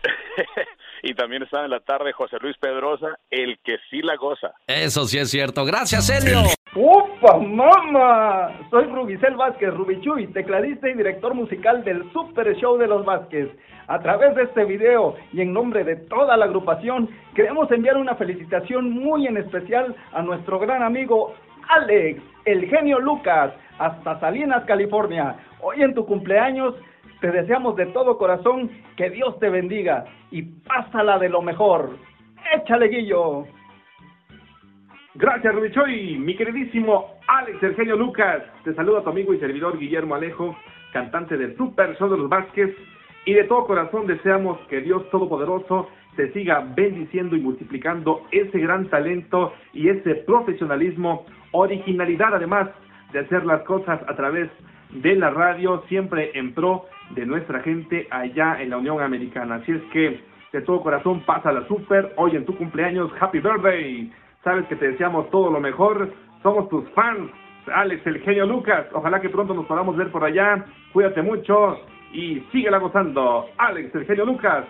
[1.03, 4.53] y también está en la tarde José Luis Pedrosa, el que sí la goza.
[4.67, 5.65] Eso sí es cierto.
[5.65, 6.43] Gracias, Helio.
[6.75, 8.51] ¡Upa, mamá!
[8.69, 13.49] Soy Rubicel Vázquez, Rubichuy, tecladista y director musical del Super Show de los Vázquez.
[13.87, 18.15] A través de este video y en nombre de toda la agrupación, queremos enviar una
[18.15, 21.33] felicitación muy en especial a nuestro gran amigo
[21.69, 25.35] Alex, el genio Lucas, hasta Salinas, California.
[25.61, 26.75] Hoy en tu cumpleaños
[27.19, 31.97] te deseamos de todo corazón que Dios te bendiga y pásala de lo mejor.
[32.53, 33.45] ¡Échale, Guillo!
[35.15, 36.17] Gracias, Rubichoy.
[36.19, 38.43] Mi queridísimo Alex Eugenio Lucas.
[38.63, 40.55] Te saluda tu amigo y servidor Guillermo Alejo,
[40.93, 42.75] cantante del Super Show de los Vázquez.
[43.25, 48.89] Y de todo corazón deseamos que Dios Todopoderoso te siga bendiciendo y multiplicando ese gran
[48.89, 52.69] talento y ese profesionalismo, originalidad además
[53.11, 54.49] de hacer las cosas a través
[54.91, 59.55] de la radio, siempre en pro de nuestra gente allá en la Unión Americana.
[59.55, 60.21] Así es que
[60.53, 62.13] de todo corazón pasa la super.
[62.17, 64.11] Hoy en tu cumpleaños, Happy Birthday.
[64.43, 66.11] Sabes que te deseamos todo lo mejor.
[66.43, 67.29] Somos tus fans.
[67.73, 68.85] Alex, el genio Lucas.
[68.93, 70.65] Ojalá que pronto nos podamos ver por allá.
[70.93, 71.79] Cuídate mucho
[72.13, 73.45] y síguela gozando.
[73.57, 74.65] Alex, el genio Lucas.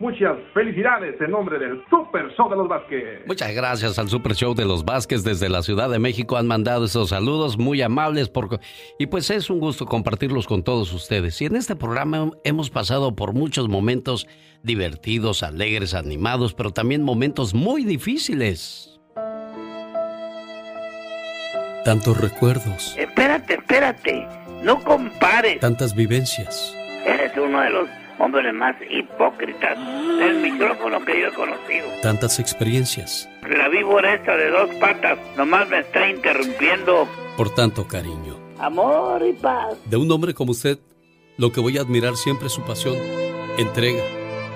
[0.00, 3.20] Muchas felicidades en nombre del Super Show de los Vázquez.
[3.26, 6.38] Muchas gracias al Super Show de los Vázquez desde la Ciudad de México.
[6.38, 8.60] Han mandado esos saludos muy amables por...
[8.98, 11.38] y pues es un gusto compartirlos con todos ustedes.
[11.42, 14.26] Y en este programa hemos pasado por muchos momentos
[14.62, 18.98] divertidos, alegres, animados, pero también momentos muy difíciles.
[21.84, 22.96] Tantos recuerdos.
[22.96, 24.26] Espérate, espérate.
[24.62, 25.60] No compares.
[25.60, 26.74] Tantas vivencias.
[27.04, 27.88] Eres uno de los
[28.20, 29.78] hombres más hipócritas
[30.18, 31.88] del micrófono que yo he conocido.
[32.02, 33.28] Tantas experiencias.
[33.48, 37.08] La víbora esta de dos patas nomás me está interrumpiendo.
[37.36, 38.36] Por tanto cariño.
[38.58, 39.78] Amor y paz.
[39.86, 40.78] De un hombre como usted,
[41.38, 42.96] lo que voy a admirar siempre es su pasión,
[43.58, 44.02] entrega,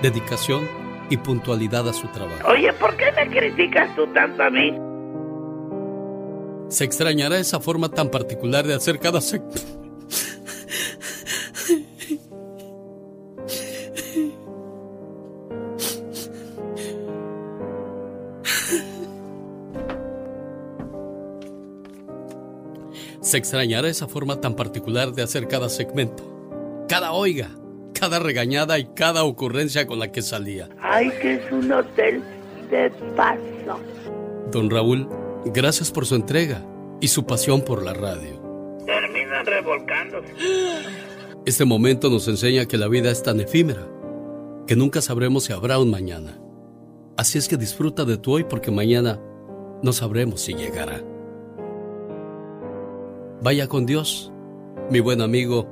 [0.01, 0.67] dedicación
[1.09, 2.47] y puntualidad a su trabajo.
[2.47, 4.73] Oye, ¿por qué me criticas tú tanto a mí?
[6.69, 9.41] Se extrañará esa forma tan particular de hacer cada sec...
[23.35, 26.23] Se extrañará esa forma tan particular de hacer cada segmento,
[26.87, 27.49] cada oiga,
[27.93, 30.69] cada regañada y cada ocurrencia con la que salía.
[30.81, 32.23] Ay, que es un hotel
[32.71, 33.77] de paso.
[34.53, 35.09] Don Raúl,
[35.47, 36.65] gracias por su entrega
[37.01, 38.41] y su pasión por la radio.
[38.85, 40.33] Terminan revolcándose.
[41.45, 43.85] Este momento nos enseña que la vida es tan efímera
[44.65, 46.39] que nunca sabremos si habrá un mañana.
[47.17, 49.19] Así es que disfruta de tu hoy porque mañana
[49.83, 51.03] no sabremos si llegará.
[53.41, 54.31] Vaya con Dios,
[54.89, 55.67] mi buen amigo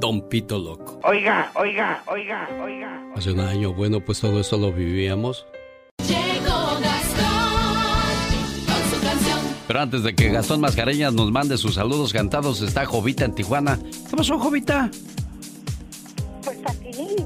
[0.00, 1.00] Don Pito Loco.
[1.04, 3.02] Oiga, oiga, oiga, oiga.
[3.14, 5.46] Hace un año, bueno, pues todo eso lo vivíamos.
[9.66, 13.78] Pero antes de que Gastón Mascareñas nos mande sus saludos cantados, está Jovita en Tijuana.
[14.10, 14.90] ¿Qué pasó, Jovita?
[16.44, 17.16] Pues aquí,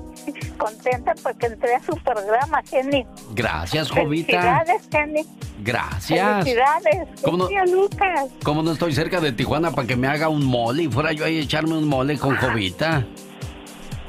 [0.59, 3.07] contenta porque entré a su programa, Jenny.
[3.35, 4.33] Gracias, Jovita.
[4.33, 5.27] Felicidades, Jenny.
[5.61, 6.45] Gracias.
[6.45, 7.09] Felicidades.
[7.23, 8.27] ¿Cómo no- Lucas.
[8.45, 11.25] ¿Cómo no estoy cerca de Tijuana para que me haga un mole y fuera yo
[11.25, 13.05] ahí a echarme un mole con Jovita?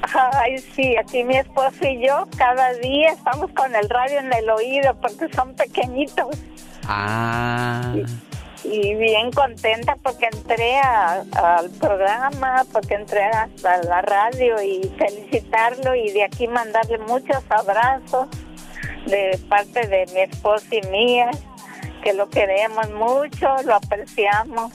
[0.01, 4.49] Ay, sí, aquí mi esposo y yo cada día estamos con el radio en el
[4.49, 6.35] oído porque son pequeñitos.
[6.87, 7.93] Ah.
[8.63, 15.95] Y bien contenta porque entré a- al programa, porque entré hasta la radio y felicitarlo
[15.95, 18.27] y de aquí mandarle muchos abrazos
[19.05, 21.31] de parte de mi esposo y mía,
[22.03, 24.71] que lo queremos mucho, lo apreciamos.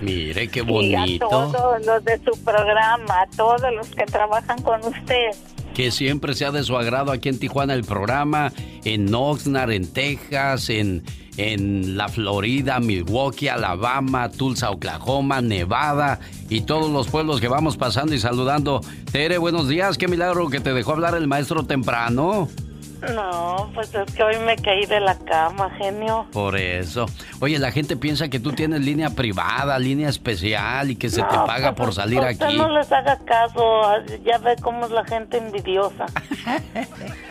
[0.00, 1.28] Mire qué Y a bonito.
[1.28, 5.30] todos los de su programa, a todos los que trabajan con usted.
[5.74, 8.52] Que siempre sea de su agrado aquí en Tijuana el programa,
[8.84, 11.02] en Oxnard, en Texas, en,
[11.36, 18.14] en la Florida, Milwaukee, Alabama, Tulsa, Oklahoma, Nevada y todos los pueblos que vamos pasando
[18.14, 18.80] y saludando.
[19.10, 19.98] Tere, buenos días.
[19.98, 22.48] Qué milagro que te dejó hablar el maestro temprano.
[23.14, 26.26] No, pues es que hoy me caí de la cama, genio.
[26.32, 27.04] Por eso.
[27.40, 31.36] Oye, la gente piensa que tú tienes línea privada, línea especial y que se te
[31.46, 32.56] paga por salir usted aquí.
[32.56, 33.82] no les haga caso,
[34.24, 36.06] ya ve cómo es la gente envidiosa.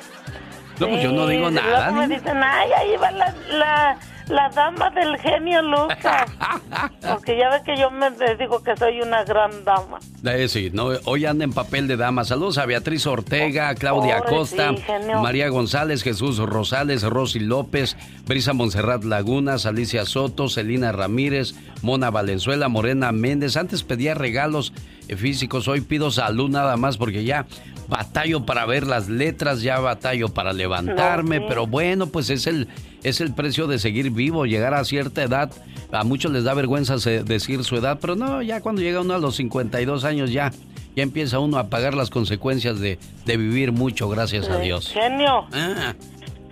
[0.80, 1.92] No, pues yo no digo nada.
[1.92, 6.32] luego me dicen, ay, ahí va la, la, la dama del genio Lucas.
[7.02, 8.10] Porque ya ve que yo me
[8.40, 10.00] digo que soy una gran dama.
[10.26, 12.24] Eh, sí, no, hoy anda en papel de dama.
[12.24, 15.22] Saludos a Beatriz Ortega, Claudia Ay, Acosta, sí, genio.
[15.22, 22.68] María González, Jesús Rosales, Rosy López, Brisa Monserrat Lagunas, Alicia Soto, Celina Ramírez, Mona Valenzuela,
[22.68, 23.58] Morena Méndez.
[23.58, 24.74] Antes pedía regalos
[25.08, 27.46] físicos, hoy pido salud nada más porque ya
[27.88, 32.68] batallo para ver las letras, ya batallo para levantarme, pero bueno, pues es el,
[33.04, 35.52] es el precio de seguir vivo, llegar a cierta edad.
[35.92, 39.20] A muchos les da vergüenza decir su edad, pero no, ya cuando llega uno a
[39.20, 40.52] los 52 años ya,
[40.96, 44.90] ya empieza uno a pagar las consecuencias de, de vivir mucho, gracias a Dios.
[44.92, 45.46] Genio.
[45.52, 45.94] Ah,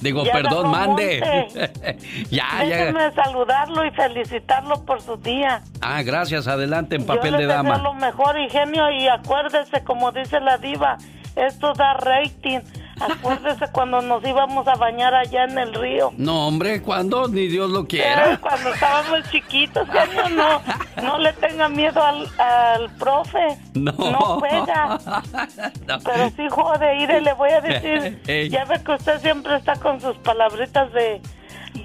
[0.01, 1.19] digo, Ya perdón, mande.
[2.29, 2.65] ya, ya.
[2.65, 5.61] Déjenme saludarlo y felicitarlo por su día.
[5.81, 7.77] Ah, gracias, adelante en Yo papel le de dama.
[7.77, 10.97] lo mejor, ingenio, y acuérdese, como dice la diva,
[11.35, 12.59] esto da rating.
[13.01, 16.11] Acuérdese cuando nos íbamos a bañar allá en el río.
[16.17, 17.27] No, hombre, ¿cuándo?
[17.27, 18.37] Ni Dios lo quiera.
[18.39, 20.61] Cuando estábamos chiquitos, genio, no,
[21.03, 23.57] no le tenga miedo al, al profe.
[23.73, 23.91] No.
[23.91, 24.99] No juega.
[26.03, 29.99] Pero sí jode, y le voy a decir, ya ve que usted siempre está con
[29.99, 31.21] sus palabritas de,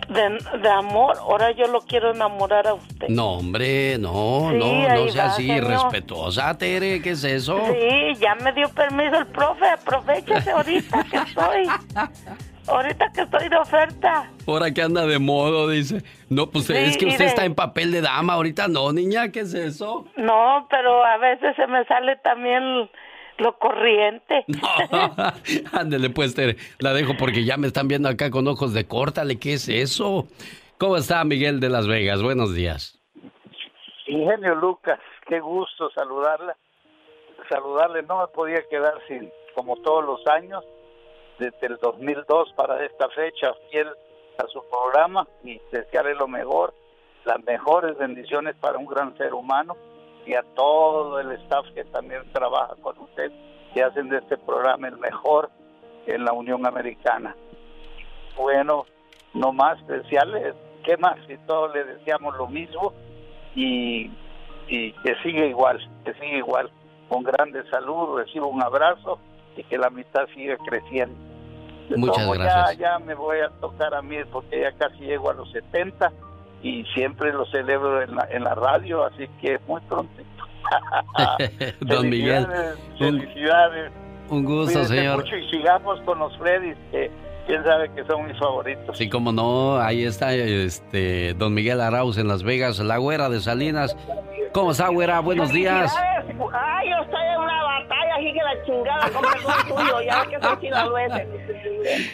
[0.08, 3.08] de, de amor, ahora yo lo quiero enamorar a usted.
[3.08, 5.64] No, hombre, no, Sí, no, no sea va, así, señor.
[5.66, 7.58] respetuosa, Tere, ¿qué es eso?
[7.66, 11.66] Sí, ya me dio permiso el profe, aprovechese ahorita que estoy,
[12.68, 14.30] ahorita que estoy de oferta.
[14.46, 16.02] Ahora que anda de modo, dice.
[16.28, 19.40] No, pues Sí, es que usted está en papel de dama, ahorita no, niña, ¿qué
[19.40, 20.06] es eso?
[20.16, 22.88] No, pero a veces se me sale también
[23.38, 24.44] lo corriente.
[25.72, 29.38] Ándele, pues, Tere, la dejo porque ya me están viendo acá con ojos de córtale,
[29.38, 30.26] ¿qué es eso?
[30.78, 32.22] ¿Cómo está Miguel de Las Vegas?
[32.22, 32.98] Buenos días.
[34.06, 36.56] Ingenio Lucas, qué gusto saludarla.
[37.48, 40.64] Saludarle, no me podía quedar sin, como todos los años,
[41.38, 43.88] desde el 2002 para esta fecha, fiel
[44.38, 46.74] a su programa y desearle lo mejor,
[47.24, 49.76] las mejores bendiciones para un gran ser humano
[50.26, 53.30] y a todo el staff que también trabaja con usted
[53.74, 55.50] y hacen de este programa el mejor
[56.06, 57.36] en la Unión Americana.
[58.36, 58.86] Bueno,
[59.34, 61.16] no más desearle, ¿qué más?
[61.26, 62.92] Si todos le deseamos lo mismo
[63.54, 64.10] y,
[64.68, 66.70] y que siga igual, que siga igual,
[67.08, 69.18] con grande salud, reciba un abrazo
[69.56, 71.16] y que la amistad siga creciendo.
[71.96, 72.78] Muchas gracias.
[72.78, 76.12] Ya, ya me voy a tocar a mí porque ya casi llego a los 70
[76.62, 80.12] y siempre lo celebro en la, en la radio, así que muy pronto.
[81.80, 82.46] Don Miguel,
[82.98, 83.92] Felicidades,
[84.28, 85.16] un, gusto, Cuídense señor.
[85.18, 87.10] mucho y sigamos con los Freddys, que
[87.46, 88.98] quién sabe que son mis favoritos.
[88.98, 93.40] Sí, como no, ahí está este Don Miguel Arauz en Las Vegas, la güera de
[93.40, 93.96] Salinas.
[94.52, 95.20] ¿Cómo está, güera?
[95.20, 95.94] Buenos días.
[96.52, 99.22] Ay, yo estoy en una batalla así que la chingada con
[99.68, 101.26] tuyo, ya que soy sinaloense.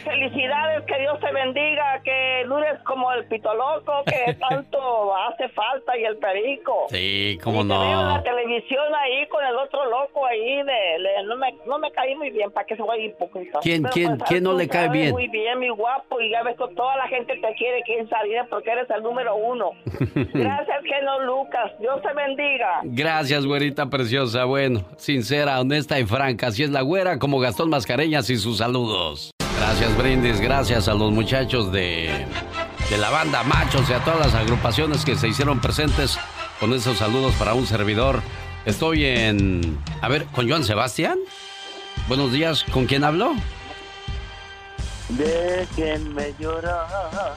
[0.03, 5.97] Felicidades, que Dios te bendiga, que dures como el pito loco, que tanto hace falta
[5.97, 6.85] y el perico.
[6.89, 8.17] Sí, cómo Y te veo en no.
[8.17, 12.15] la televisión ahí con el otro loco ahí de, le- no me no me caí
[12.15, 13.59] muy bien para que se vaya hipócrita.
[13.61, 15.11] ¿Quién- Pero, quién- pues, quién no le cae bien?
[15.11, 18.47] Muy bien, mi guapo y ya ves que toda la gente te quiere en Salinas
[18.49, 19.71] porque eres el número uno.
[20.15, 21.71] Gracias, Geno Lucas.
[21.79, 22.81] Dios te bendiga.
[22.83, 24.02] Gracias, güerita preciosa.
[24.47, 26.47] Bueno, sincera, honesta y franca.
[26.47, 29.31] Así es la güera como Gastón Mascareñas y sus saludos.
[29.57, 30.41] Gracias, Brindis.
[30.41, 32.25] Gracias a los muchachos de,
[32.89, 36.17] de la banda Machos y a todas las agrupaciones que se hicieron presentes
[36.59, 38.21] con esos saludos para un servidor.
[38.65, 39.79] Estoy en...
[40.01, 41.17] A ver, ¿con Joan Sebastián?
[42.07, 42.63] Buenos días.
[42.71, 43.33] ¿Con quién hablo?
[45.09, 47.35] Déjenme llorar,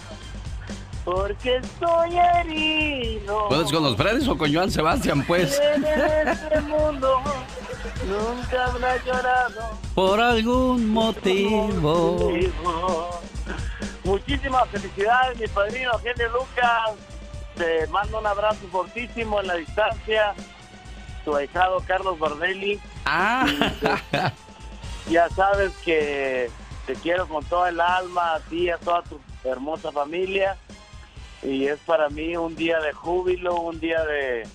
[1.07, 3.49] porque estoy herido.
[3.49, 5.57] ¿Puedes con los Fredes o con Joan Sebastián, pues?
[5.61, 7.23] En este mundo
[8.09, 9.71] nunca habrá llorado.
[9.95, 12.33] Por algún motivo.
[14.03, 16.91] Muchísimas felicidades, mi padrino Genio Lucas.
[17.57, 20.35] Te mando un abrazo fortísimo en la distancia.
[21.25, 22.81] Tu ahijado Carlos Bardelli.
[23.05, 23.47] Ah.
[25.09, 26.51] Ya sabes que
[26.85, 30.57] te quiero con toda el alma, a ti y a toda tu hermosa familia.
[31.43, 34.49] Y es para mí un día de júbilo, un día de,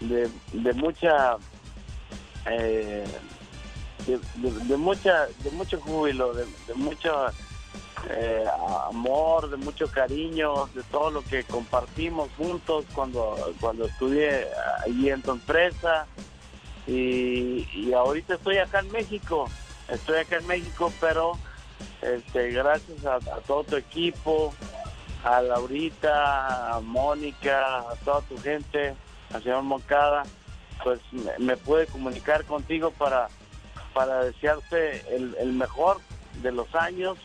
[0.00, 1.36] de, mucha...
[2.46, 3.04] eh,
[4.06, 7.26] de, mucha de mucho júbilo, de, mucho
[8.10, 8.44] eh,
[8.88, 14.48] amor, de mucho cariño, de todo lo que compartimos juntos cuando, cuando estudié
[14.84, 16.06] allí en tu empresa.
[16.86, 19.48] Y, ahorita estoy acá en México,
[19.88, 21.32] estoy acá en México, pero
[22.00, 24.52] este, gracias a todo tu equipo,
[25.24, 28.94] a Laurita, a Mónica, a toda tu gente,
[29.32, 30.22] al señor Moncada,
[30.82, 33.28] pues me, me pude comunicar contigo para,
[33.94, 35.98] para desearte el, el mejor
[36.42, 37.18] de los años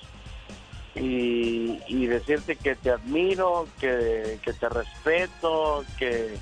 [0.95, 6.37] y, y decirte que te admiro, que, que te respeto, que,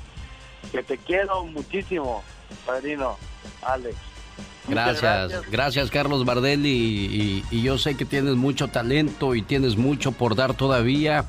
[0.72, 2.24] que te quiero muchísimo,
[2.66, 3.18] padrino
[3.62, 3.96] Alex.
[4.68, 7.06] Gracias, gracias Carlos Bardelli y,
[7.52, 11.26] y- y yo sé que tienes mucho talento y tienes mucho por dar todavía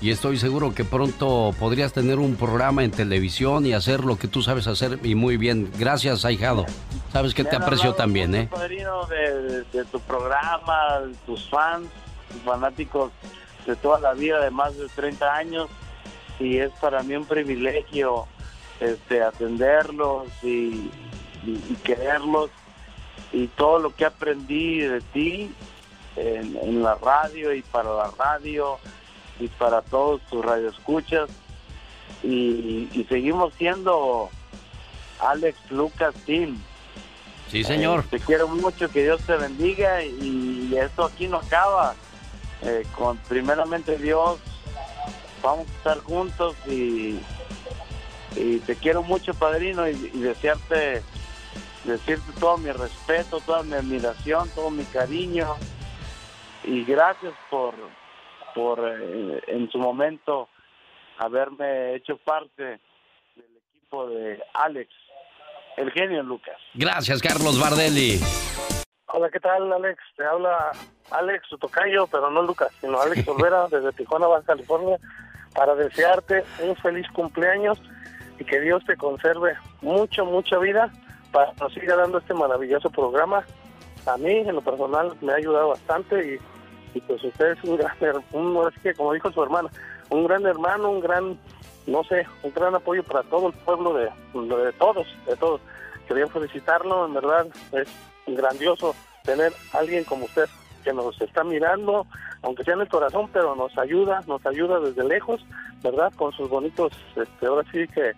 [0.00, 4.28] y estoy seguro que pronto podrías tener un programa en televisión y hacer lo que
[4.28, 5.70] tú sabes hacer y muy bien.
[5.78, 6.66] Gracias, ahijado.
[7.12, 8.48] Sabes que te aprecio también, ¿eh?
[8.50, 11.88] padrino, de, de- de tu programa, de tus fans,
[12.32, 13.10] tus fanáticos
[13.66, 15.68] de toda la vida, de más de 30 años,
[16.38, 18.26] y es para mí un privilegio
[18.80, 20.90] este, atenderlos y,
[21.44, 22.50] y- y quererlos,
[23.32, 25.50] y todo lo que aprendí de ti
[26.16, 28.78] en, en la radio y para la radio
[29.38, 31.30] y para todos tus radioescuchas,
[32.22, 34.28] y, y seguimos siendo
[35.20, 36.58] Alex Lucas Team.
[37.48, 38.00] Sí, señor.
[38.00, 41.94] Eh, te quiero mucho, que Dios te bendiga y esto aquí no acaba.
[42.62, 44.40] Eh, con primeramente Dios,
[45.42, 47.20] vamos a estar juntos y,
[48.34, 51.02] y te quiero mucho, padrino, y, y desearte,
[51.84, 55.54] decirte todo mi respeto, toda mi admiración, todo mi cariño
[56.64, 57.74] y gracias por,
[58.58, 60.48] por eh, en su momento
[61.18, 62.80] haberme hecho parte
[63.36, 64.90] del equipo de Alex,
[65.76, 66.56] el genio Lucas.
[66.74, 68.18] Gracias, Carlos Bardelli.
[69.06, 70.02] Hola, ¿qué tal, Alex?
[70.16, 70.72] Te habla
[71.12, 74.98] Alex, tu tocayo, pero no Lucas, sino Alex Olvera, desde Tijuana, Baja California,
[75.54, 77.80] para desearte un feliz cumpleaños
[78.40, 80.90] y que Dios te conserve mucho, mucha vida
[81.30, 83.44] para que nos siga dando este maravilloso programa.
[84.04, 86.57] A mí, en lo personal, me ha ayudado bastante y,
[86.94, 87.92] y pues usted es un gran,
[88.32, 89.68] un, es que como dijo su hermana,
[90.10, 91.38] un gran hermano, un gran,
[91.86, 95.60] no sé, un gran apoyo para todo el pueblo de, de todos, de todos.
[96.06, 97.88] Quería felicitarlo, en verdad, es
[98.26, 100.48] grandioso tener alguien como usted
[100.82, 102.06] que nos está mirando,
[102.42, 105.44] aunque sea en el corazón, pero nos ayuda, nos ayuda desde lejos,
[105.82, 106.12] ¿verdad?
[106.16, 108.12] Con sus bonitos, este, ahora sí que,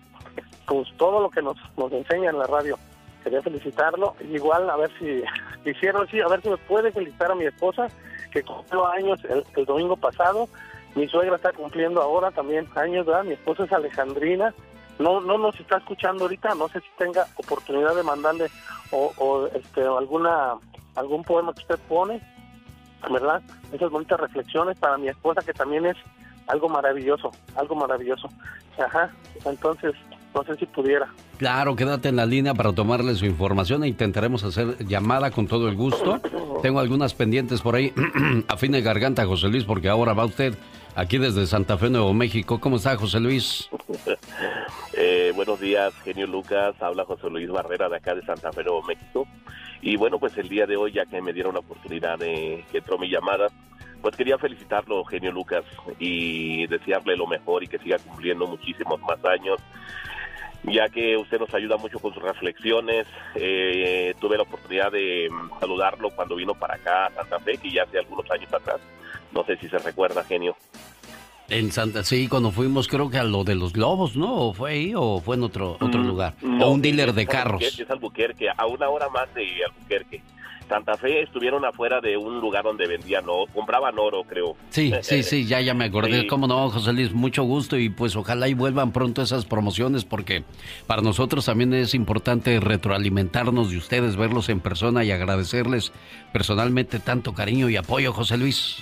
[0.67, 2.77] pues todo lo que nos, nos enseña en la radio.
[3.23, 5.23] Quería felicitarlo, igual a ver si
[5.63, 7.87] quisiera, sí, a ver si me puede felicitar a mi esposa,
[8.31, 10.47] que cumplió años el, el domingo pasado,
[10.95, 13.23] mi suegra está cumpliendo ahora también años, ¿verdad?
[13.23, 14.53] Mi esposa es Alejandrina,
[14.99, 18.47] no no nos está escuchando ahorita, no sé si tenga oportunidad de mandarle
[18.91, 20.55] o, o, este alguna
[20.95, 22.21] algún poema que usted pone,
[23.09, 23.41] ¿verdad?
[23.71, 25.97] Esas bonitas reflexiones para mi esposa que también es
[26.47, 28.29] algo maravilloso, algo maravilloso.
[28.77, 29.11] Ajá,
[29.45, 29.93] entonces
[30.33, 31.07] no sé si pudiera.
[31.37, 35.67] Claro, quédate en la línea para tomarle su información e intentaremos hacer llamada con todo
[35.67, 36.19] el gusto.
[36.61, 37.93] Tengo algunas pendientes por ahí
[38.47, 40.55] a fin de garganta, José Luis, porque ahora va usted
[40.95, 42.59] aquí desde Santa Fe, Nuevo México.
[42.59, 43.69] ¿Cómo está, José Luis?
[44.93, 46.75] Eh, buenos días, genio Lucas.
[46.81, 49.25] Habla José Luis Barrera de acá de Santa Fe, Nuevo México.
[49.81, 52.79] Y bueno, pues el día de hoy, ya que me dieron la oportunidad de que
[52.79, 53.47] entró mi llamada,
[54.01, 55.63] pues quería felicitarlo, genio Lucas,
[55.97, 59.59] y desearle lo mejor y que siga cumpliendo muchísimos más años,
[60.63, 63.07] ya que usted nos ayuda mucho con sus reflexiones.
[63.35, 67.71] Eh, tuve la oportunidad de mm, saludarlo cuando vino para acá a Santa Fe, que
[67.71, 68.79] ya hace algunos años atrás.
[69.31, 70.55] No sé si se recuerda, genio.
[71.49, 74.33] En Santa, sí, cuando fuimos creo que a lo de los globos, ¿no?
[74.33, 76.33] ¿O fue ahí o fue en otro, otro lugar?
[76.41, 77.61] No, o un dealer de es carros.
[77.61, 80.21] Es Albuquerque, a una hora más de Albuquerque.
[80.71, 84.55] Santa Fe estuvieron afuera de un lugar donde vendían oro, compraban oro, creo.
[84.69, 86.21] Sí, sí, sí, ya, ya me acordé.
[86.21, 86.27] Sí.
[86.27, 90.43] Cómo no, José Luis, mucho gusto y pues ojalá y vuelvan pronto esas promociones porque
[90.87, 95.91] para nosotros también es importante retroalimentarnos de ustedes, verlos en persona y agradecerles
[96.31, 98.81] personalmente tanto cariño y apoyo, José Luis.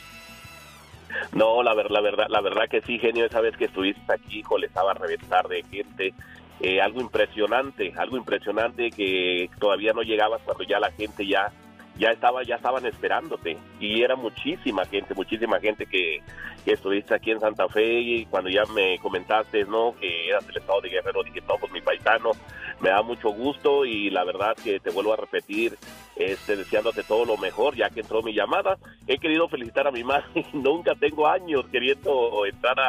[1.33, 4.39] No, la, ver- la verdad, la verdad que sí, genio, esa vez que estuviste aquí,
[4.39, 6.13] hijo, le estaba a reventar de gente.
[6.61, 11.51] Eh, algo impresionante, algo impresionante que todavía no llegabas cuando ya la gente ya
[12.00, 16.22] ya estaba ya estaban esperándote y era muchísima gente, muchísima gente que,
[16.66, 19.95] estuviste aquí en Santa Fe y cuando ya me comentaste, ¿no?
[20.00, 22.30] Que eras del estado de Guerrero, dije, no, pues mi paisano,
[22.80, 25.76] me da mucho gusto y la verdad que te vuelvo a repetir,
[26.16, 28.78] este, deseándote todo lo mejor, ya que entró mi llamada.
[29.08, 32.80] He querido felicitar a mi madre nunca tengo años queriendo entrar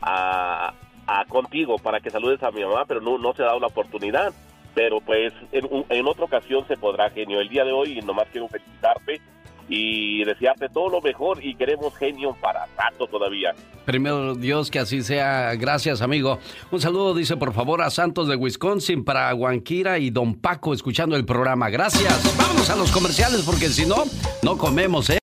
[0.00, 0.74] a,
[1.06, 3.68] a contigo para que saludes a mi mamá, pero no, no se ha dado la
[3.68, 4.32] oportunidad.
[4.76, 7.40] Pero pues en, en otra ocasión se podrá, genio.
[7.40, 9.22] El día de hoy nomás quiero felicitarte
[9.70, 13.54] y desearte todo lo mejor y queremos genio para rato todavía.
[13.86, 15.54] Primero Dios que así sea.
[15.54, 16.38] Gracias, amigo.
[16.70, 21.16] Un saludo, dice por favor, a Santos de Wisconsin, para Guanquira y Don Paco escuchando
[21.16, 21.70] el programa.
[21.70, 22.36] Gracias.
[22.36, 24.04] Vámonos a los comerciales porque si no,
[24.42, 25.18] no comemos, ¿eh?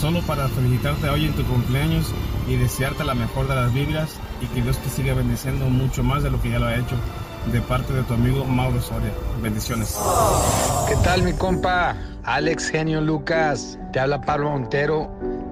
[0.00, 2.10] Solo para felicitarte hoy en tu cumpleaños
[2.48, 6.22] y desearte la mejor de las Biblias y que Dios te siga bendiciendo mucho más
[6.22, 6.96] de lo que ya lo ha hecho.
[7.52, 9.10] De parte de tu amigo Mauro Soria.
[9.42, 9.98] Bendiciones.
[10.88, 11.94] ¿Qué tal mi compa?
[12.24, 15.10] Alex Genio Lucas, te habla Pablo Montero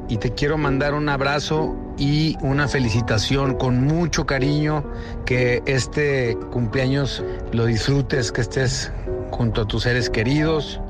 [0.08, 4.84] y te quiero mandar un abrazo y una felicitación con mucho cariño,
[5.26, 7.22] que este cumpleaños
[7.52, 8.90] lo disfrutes, que estés
[9.30, 10.80] junto a tus seres queridos,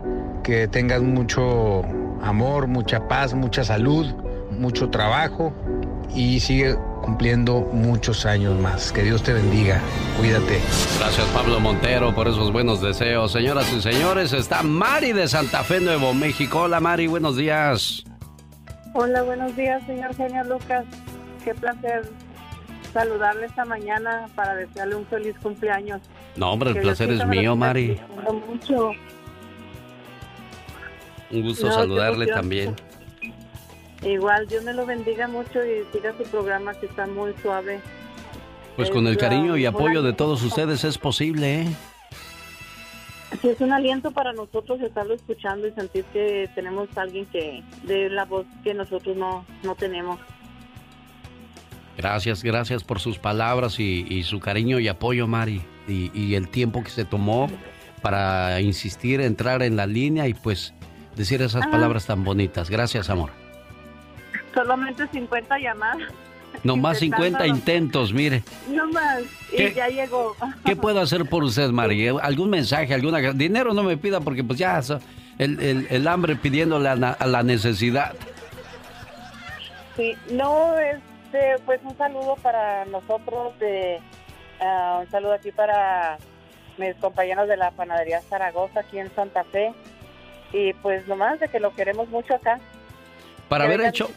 [0.42, 1.82] que tengas mucho
[2.22, 4.07] amor, mucha paz, mucha salud,
[4.50, 5.53] mucho trabajo
[6.14, 8.92] y sigue cumpliendo muchos años más.
[8.92, 9.80] Que Dios te bendiga.
[10.18, 10.61] Cuídate.
[10.98, 13.32] Gracias Pablo Montero por esos buenos deseos.
[13.32, 16.61] Señoras y señores, está Mari de Santa Fe, Nuevo México.
[16.62, 18.05] Hola Mari, buenos días.
[18.94, 20.84] Hola, buenos días, señor genio Lucas.
[21.44, 22.09] Qué placer
[22.92, 26.00] saludarle esta mañana para desearle un feliz cumpleaños.
[26.36, 28.00] No, hombre, el Que placer es mío, Mari.
[28.46, 28.90] Mucho.
[31.30, 32.76] Un gusto No, saludarle también.
[34.05, 37.80] Igual, Dios me lo bendiga mucho y siga su programa que está muy suave.
[38.76, 41.66] Pues Es con el cariño y apoyo de todos ustedes es posible, ¿eh?
[43.40, 47.62] Sí, es un aliento para nosotros estarlo escuchando y sentir que tenemos a alguien que
[47.84, 50.18] dé la voz que nosotros no, no tenemos.
[51.96, 55.62] Gracias, gracias por sus palabras y, y su cariño y apoyo, Mari.
[55.88, 57.48] Y, y el tiempo que se tomó
[58.03, 60.72] para insistir, entrar en la línea y pues
[61.16, 61.70] decir esas Ah.
[61.70, 62.70] palabras tan bonitas.
[62.70, 63.30] Gracias, amor.
[64.55, 66.09] Solamente 50 llamadas.
[66.64, 67.59] No más 50 Intentándolo.
[67.59, 68.44] intentos, mire.
[68.68, 69.22] No más.
[69.50, 69.68] ¿Qué?
[69.70, 70.36] Y ya llegó.
[70.64, 72.09] ¿Qué puedo hacer por usted, Mari?
[72.09, 73.18] ¿Algún mensaje, alguna...
[73.32, 74.80] Dinero no me pida porque pues ya
[75.38, 78.12] el, el- el hambre pidiéndole a la, a la necesidad.
[79.96, 83.98] Sí, no, este, pues un saludo para nosotros, de,
[84.61, 86.16] ah, un saludo aquí para
[86.78, 89.72] mis compañeros de la panadería Zaragoza aquí en Santa Fe.
[90.53, 92.59] Y pues nomás de que lo queremos mucho acá.
[93.53, 94.09] Para haber hecho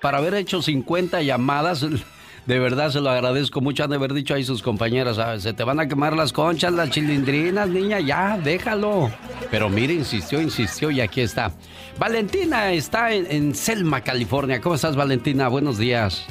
[0.00, 1.84] para haber hecho 50 llamadas,
[2.46, 3.84] de verdad se lo agradezco mucho.
[3.84, 6.72] Han de haber dicho ahí sus compañeras, ah, se te van a quemar las conchas,
[6.72, 9.10] las chilindrinas, niña, ya, déjalo.
[9.50, 11.52] Pero mire, insistió, insistió y aquí está.
[11.98, 14.58] Valentina está en, en Selma, California.
[14.62, 15.48] ¿Cómo estás, Valentina?
[15.48, 16.26] Buenos días.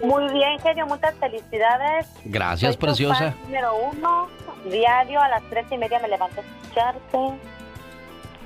[0.00, 2.06] Muy bien, genio, muchas felicidades.
[2.24, 3.34] Gracias, Soy preciosa.
[3.46, 4.28] número uno,
[4.70, 7.57] diario a las tres y media me levanto a escucharte.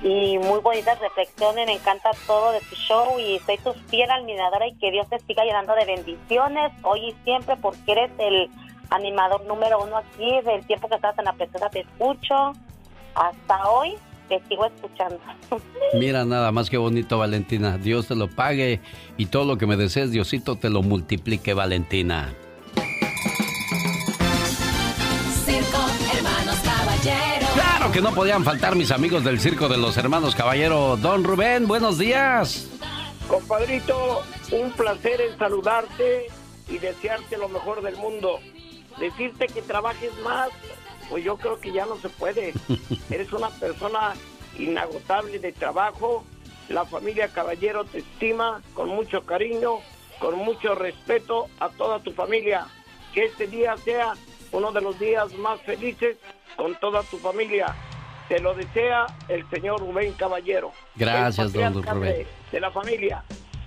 [0.02, 4.66] Y muy bonitas reflexiones, me encanta todo de tu show y soy tu fiel admiradora
[4.66, 8.50] y que Dios te siga llenando de bendiciones hoy y siempre porque eres el
[8.90, 12.52] animador número uno aquí, del tiempo que estás en la persona te escucho.
[13.14, 13.94] Hasta hoy
[14.28, 15.20] te sigo escuchando.
[15.94, 17.78] Mira nada más que bonito, Valentina.
[17.78, 18.80] Dios te lo pague
[19.16, 22.34] y todo lo que me desees, Diosito te lo multiplique, Valentina.
[25.44, 25.86] Circo,
[27.02, 30.96] Claro que no podían faltar mis amigos del Circo de los Hermanos Caballero.
[30.96, 32.68] Don Rubén, buenos días.
[33.26, 34.22] Compadrito,
[34.52, 36.28] un placer en saludarte
[36.68, 38.38] y desearte lo mejor del mundo.
[39.00, 40.50] Decirte que trabajes más,
[41.10, 42.54] pues yo creo que ya no se puede.
[43.10, 44.12] Eres una persona
[44.56, 46.24] inagotable de trabajo.
[46.68, 49.78] La familia Caballero te estima con mucho cariño,
[50.20, 52.68] con mucho respeto a toda tu familia.
[53.12, 54.14] Que este día sea
[54.52, 56.16] uno de los días más felices
[56.56, 57.74] con toda tu familia.
[58.28, 60.72] Te lo desea el señor Rubén Caballero.
[60.94, 62.00] Gracias, don Rubén.
[62.02, 63.22] De, de la familia.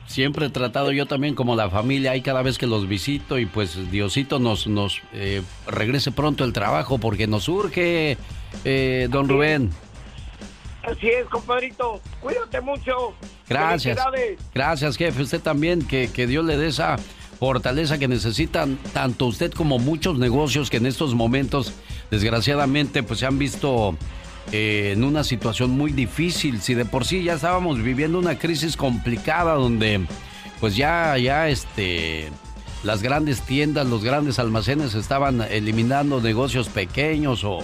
[0.08, 3.48] Siempre he tratado yo también como la familia y cada vez que los visito y
[3.48, 8.18] pues Diosito nos, nos eh, regrese pronto el trabajo porque nos urge,
[8.64, 9.72] eh, don Rubén.
[10.84, 12.00] Así es, compadrito.
[12.22, 13.16] Cuídate mucho.
[13.50, 13.98] Gracias.
[14.54, 15.24] Gracias, jefe.
[15.24, 16.98] Usted también, que, que Dios le dé esa
[17.40, 21.74] fortaleza que necesitan tanto usted como muchos negocios que en estos momentos,
[22.12, 23.98] desgraciadamente, pues se han visto
[24.52, 26.62] eh, en una situación muy difícil.
[26.62, 30.06] Si de por sí ya estábamos viviendo una crisis complicada donde,
[30.60, 32.30] pues ya, ya, este,
[32.84, 37.60] las grandes tiendas, los grandes almacenes estaban eliminando negocios pequeños o,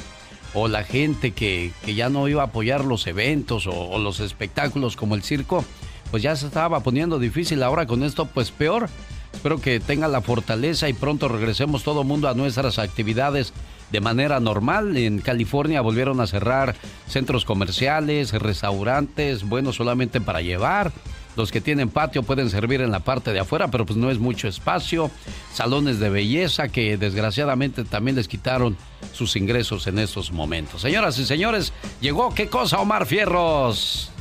[0.54, 4.20] o la gente que, que ya no iba a apoyar los eventos o, o los
[4.20, 5.64] espectáculos como el circo,
[6.10, 7.64] pues ya se estaba poniendo difícil.
[7.64, 8.90] Ahora con esto, pues peor.
[9.34, 13.54] Espero que tenga la fortaleza y pronto regresemos todo mundo a nuestras actividades
[13.92, 14.96] de manera normal.
[14.98, 16.76] En California volvieron a cerrar
[17.08, 20.92] centros comerciales, restaurantes, bueno, solamente para llevar.
[21.38, 24.20] Los que tienen patio pueden servir en la parte de afuera, pero pues no es
[24.20, 25.10] mucho espacio.
[25.54, 28.76] Salones de belleza que desgraciadamente también les quitaron
[29.14, 30.82] sus ingresos en estos momentos.
[30.82, 31.72] Señoras y señores,
[32.02, 34.12] llegó qué cosa Omar Fierros.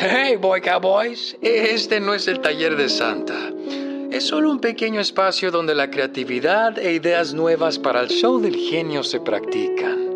[0.00, 3.50] Hey, Boy Cowboys, este no es el taller de Santa.
[4.14, 8.54] Es solo un pequeño espacio donde la creatividad e ideas nuevas para el show del
[8.54, 10.08] genio se practican.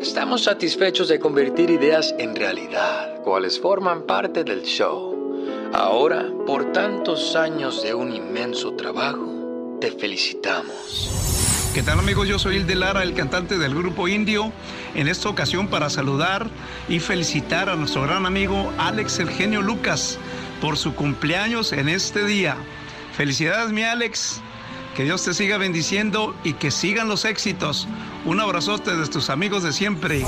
[0.00, 5.42] Estamos satisfechos de convertir ideas en realidad, cuales forman parte del show.
[5.72, 11.72] Ahora, por tantos años de un inmenso trabajo, te felicitamos.
[11.74, 12.28] ¿Qué tal amigos?
[12.28, 14.52] Yo soy de Lara, el cantante del grupo Indio.
[14.94, 16.46] En esta ocasión para saludar
[16.88, 20.16] y felicitar a nuestro gran amigo Alex Eugenio Lucas
[20.60, 22.56] por su cumpleaños en este día.
[23.16, 24.40] Felicidades mi Alex,
[24.94, 27.88] que Dios te siga bendiciendo y que sigan los éxitos.
[28.24, 30.24] Un abrazote de tus amigos de siempre.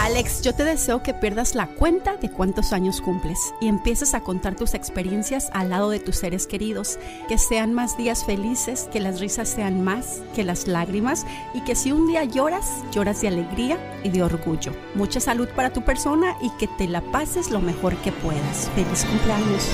[0.00, 4.20] Alex, yo te deseo que pierdas la cuenta de cuántos años cumples y empieces a
[4.20, 6.98] contar tus experiencias al lado de tus seres queridos.
[7.28, 11.74] Que sean más días felices, que las risas sean más que las lágrimas y que
[11.74, 14.72] si un día lloras, lloras de alegría y de orgullo.
[14.94, 18.70] Mucha salud para tu persona y que te la pases lo mejor que puedas.
[18.74, 19.68] Feliz cumpleaños.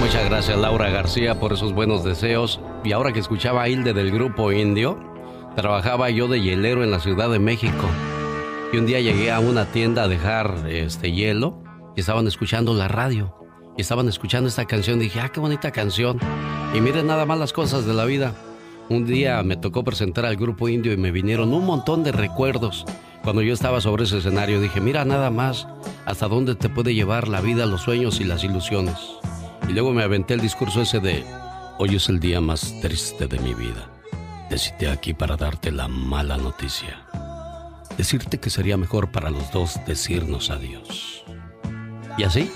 [0.00, 2.60] Muchas gracias Laura García por esos buenos deseos.
[2.84, 4.98] Y ahora que escuchaba a Hilde del grupo Indio,
[5.56, 7.88] trabajaba yo de hielero en la Ciudad de México.
[8.74, 11.62] Y un día llegué a una tienda a dejar este hielo
[11.96, 13.34] y estaban escuchando la radio.
[13.78, 14.98] Y estaban escuchando esta canción.
[14.98, 16.18] Dije, ah, qué bonita canción.
[16.74, 18.34] Y miren nada más las cosas de la vida.
[18.90, 22.84] Un día me tocó presentar al grupo indio y me vinieron un montón de recuerdos.
[23.22, 25.66] Cuando yo estaba sobre ese escenario dije, mira nada más
[26.04, 28.96] hasta dónde te puede llevar la vida, los sueños y las ilusiones.
[29.70, 31.24] Y luego me aventé el discurso ese de,
[31.78, 33.88] hoy es el día más triste de mi vida.
[34.48, 37.06] Te cité aquí para darte la mala noticia.
[37.96, 41.24] Decirte que sería mejor para los dos decirnos adiós.
[42.18, 42.50] Y así,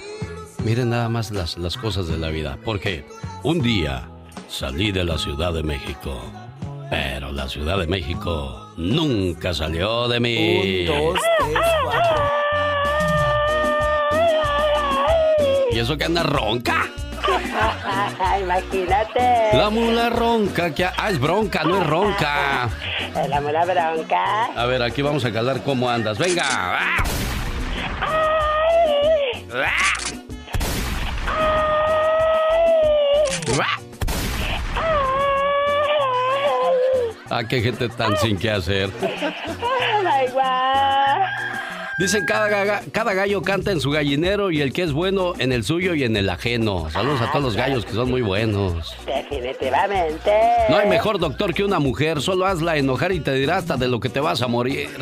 [0.65, 2.59] miren nada más las, las cosas de la vida.
[2.65, 3.05] Porque
[3.43, 4.09] un día
[4.49, 6.21] salí de la Ciudad de México.
[6.91, 10.87] Pero la Ciudad de México nunca salió de mí.
[10.89, 12.25] Un, dos, tres, cuatro.
[15.71, 16.87] ¿Y eso que anda ronca?
[18.43, 19.57] Imagínate.
[19.57, 20.85] La mula ronca, que...
[20.85, 22.69] Ah, es bronca, no es ronca.
[23.29, 24.47] La mula bronca.
[24.57, 26.19] A ver, aquí vamos a calar cómo andas.
[26.19, 26.45] Venga.
[26.47, 27.05] ¡Ah!
[37.31, 38.91] Ah, qué gente tan sin qué hacer.
[41.99, 45.65] Dicen cada, cada gallo canta en su gallinero y el que es bueno en el
[45.65, 46.89] suyo y en el ajeno.
[46.91, 48.95] Saludos a todos los gallos que son muy buenos.
[49.05, 50.33] Definitivamente.
[50.69, 52.21] No hay mejor doctor que una mujer.
[52.21, 54.89] Solo hazla enojar y te dirá hasta de lo que te vas a morir.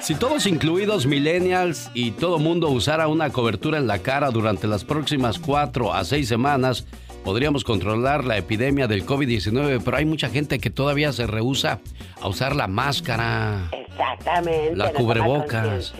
[0.00, 4.84] Si todos incluidos millennials y todo mundo usara una cobertura en la cara durante las
[4.84, 6.86] próximas cuatro a seis semanas,
[7.24, 11.80] podríamos controlar la epidemia del COVID-19, pero hay mucha gente que todavía se rehúsa
[12.20, 13.70] a usar la máscara.
[13.72, 14.76] Exactamente.
[14.76, 15.94] La cubrebocas.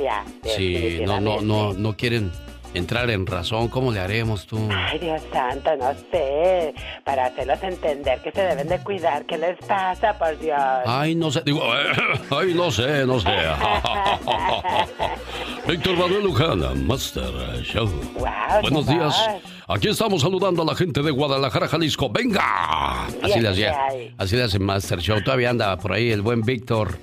[0.44, 2.30] Sí, no, no, no, no quieren
[2.74, 3.68] entrar en razón.
[3.68, 4.58] ¿Cómo le haremos tú?
[4.72, 6.74] Ay, Dios santo, no sé.
[7.04, 9.24] Para hacerlos entender que se deben de cuidar.
[9.26, 10.60] ¿Qué les pasa, por Dios?
[10.86, 11.62] Ay, no sé, digo,
[12.30, 13.30] ay, no sé, no sé.
[15.66, 17.24] Víctor Manuel Luján, Master
[17.62, 17.88] Show.
[18.62, 19.30] Buenos qué días.
[19.72, 22.10] Aquí estamos saludando a la gente de Guadalajara, Jalisco.
[22.10, 23.06] ¡Venga!
[23.22, 23.78] Así le hacía.
[24.18, 25.22] Así le hace Master Show.
[25.22, 26.98] Todavía anda por ahí el buen Víctor.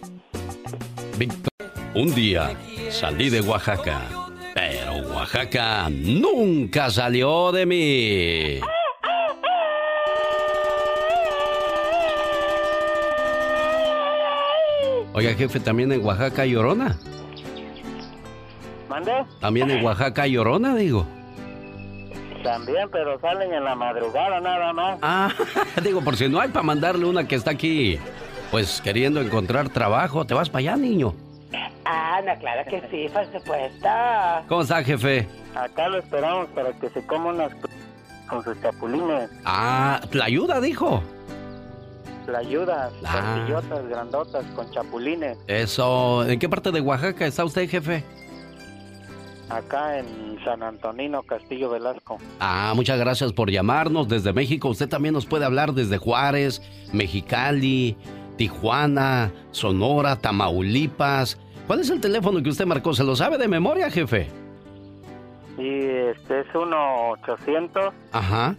[1.17, 1.53] Víctor.
[1.95, 2.57] Un día
[2.89, 4.01] salí de Oaxaca,
[4.53, 8.59] pero Oaxaca nunca salió de mí.
[15.13, 16.99] Oiga, jefe, también en Oaxaca hay llorona.
[18.89, 19.13] ¿Mande?
[19.39, 21.07] También en Oaxaca hay llorona, digo.
[22.43, 24.99] También, pero salen en la madrugada nada más.
[25.01, 25.29] Ah,
[25.83, 27.99] digo, por si no hay para mandarle una que está aquí,
[28.51, 31.13] pues queriendo encontrar trabajo, te vas para allá, niño.
[31.85, 33.87] Ah, no, claro que sí, por supuesto.
[34.49, 35.27] ¿Cómo está, jefe?
[35.55, 37.51] Acá lo esperamos para que se coma unas
[38.27, 39.29] con sus chapulines.
[39.45, 41.01] Ah, la ayuda, dijo.
[42.27, 43.45] La ayuda, Ah.
[43.89, 45.37] grandotas con chapulines.
[45.47, 48.03] Eso, ¿en qué parte de Oaxaca está usted, jefe?
[49.49, 52.17] Acá en San Antonino, Castillo Velasco.
[52.39, 54.67] Ah, muchas gracias por llamarnos desde México.
[54.69, 57.95] Usted también nos puede hablar desde Juárez, Mexicali,
[58.35, 61.37] Tijuana, Sonora, Tamaulipas.
[61.65, 62.93] ¿Cuál es el teléfono que usted marcó?
[62.93, 64.27] ¿Se lo sabe de memoria, jefe?
[65.57, 67.91] Y este es 1-800.
[68.11, 68.55] Ajá.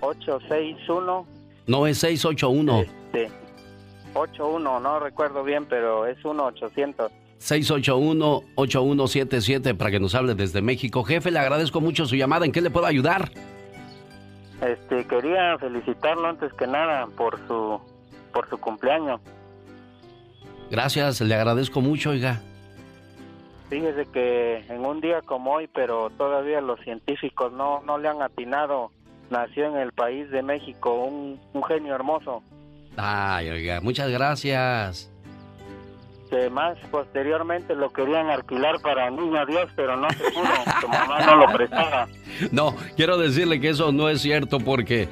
[0.00, 1.26] 861
[1.66, 2.80] No es 681.
[2.80, 3.30] este,
[4.14, 7.10] 81, no recuerdo bien, pero es 1-800.
[7.40, 11.04] 681-8177 para que nos hable desde México.
[11.04, 12.44] Jefe, le agradezco mucho su llamada.
[12.46, 13.30] ¿En qué le puedo ayudar?
[14.62, 17.80] Este, quería felicitarlo antes que nada por su
[18.32, 19.20] por su cumpleaños.
[20.70, 22.40] Gracias, le agradezco mucho, oiga.
[23.70, 28.22] Fíjese que en un día como hoy, pero todavía los científicos no, no le han
[28.22, 28.90] atinado,
[29.30, 32.42] nació en el país de México un, un genio hermoso.
[32.96, 35.13] Ay, oiga, muchas gracias.
[36.34, 40.42] Que más posteriormente lo querían alquilar para niño Dios, pero no se pudo,
[40.80, 42.08] su mamá no lo prestaba.
[42.50, 45.08] No, quiero decirle que eso no es cierto porque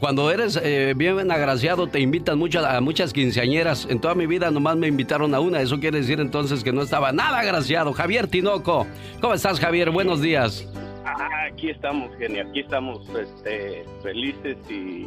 [0.00, 3.86] cuando eres eh, bien agraciado te invitan mucho a, muchas quinceañeras.
[3.88, 5.62] En toda mi vida nomás me invitaron a una.
[5.62, 7.94] Eso quiere decir entonces que no estaba nada agraciado.
[7.94, 8.86] Javier Tinoco.
[9.22, 9.90] ¿Cómo estás, Javier?
[9.90, 10.68] Buenos días.
[11.06, 12.44] Ah, aquí estamos, genio.
[12.50, 15.06] Aquí estamos este, felices y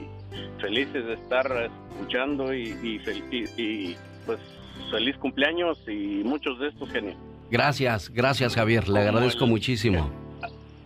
[0.59, 1.45] felices de estar
[1.91, 3.95] escuchando y, y- y,
[4.26, 4.39] pues
[4.90, 7.16] feliz cumpleaños y muchos de estos, genio.
[7.50, 8.88] Gracias, gracias, Javier.
[8.88, 10.10] Le agradezco muchísimo.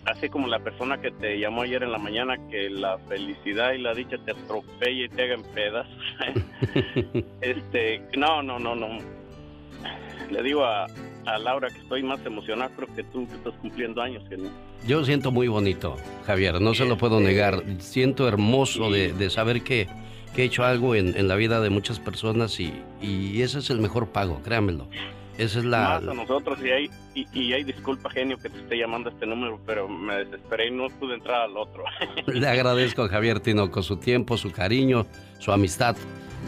[0.05, 3.79] Así como la persona que te llamó ayer en la mañana, que la felicidad y
[3.79, 6.03] la dicha te atropelle y te hagan pedazos.
[7.41, 8.97] este, no, no, no, no.
[10.29, 10.87] Le digo a,
[11.25, 14.49] a Laura que estoy más emocionado, creo que tú que estás cumpliendo años, genio.
[14.85, 17.63] Yo siento muy bonito, Javier, no se lo puedo negar.
[17.79, 19.87] Siento hermoso de, de saber que,
[20.33, 23.69] que he hecho algo en, en la vida de muchas personas y, y ese es
[23.69, 24.87] el mejor pago, créamelo.
[25.37, 25.99] Esa es la...
[25.99, 29.13] más a nosotros y hay y, y hay disculpa genio que te esté llamando a
[29.13, 31.83] este número pero me desesperé y no pude entrar al otro
[32.27, 35.05] Le agradezco a Javier Tinoco su tiempo, su cariño,
[35.39, 35.95] su amistad.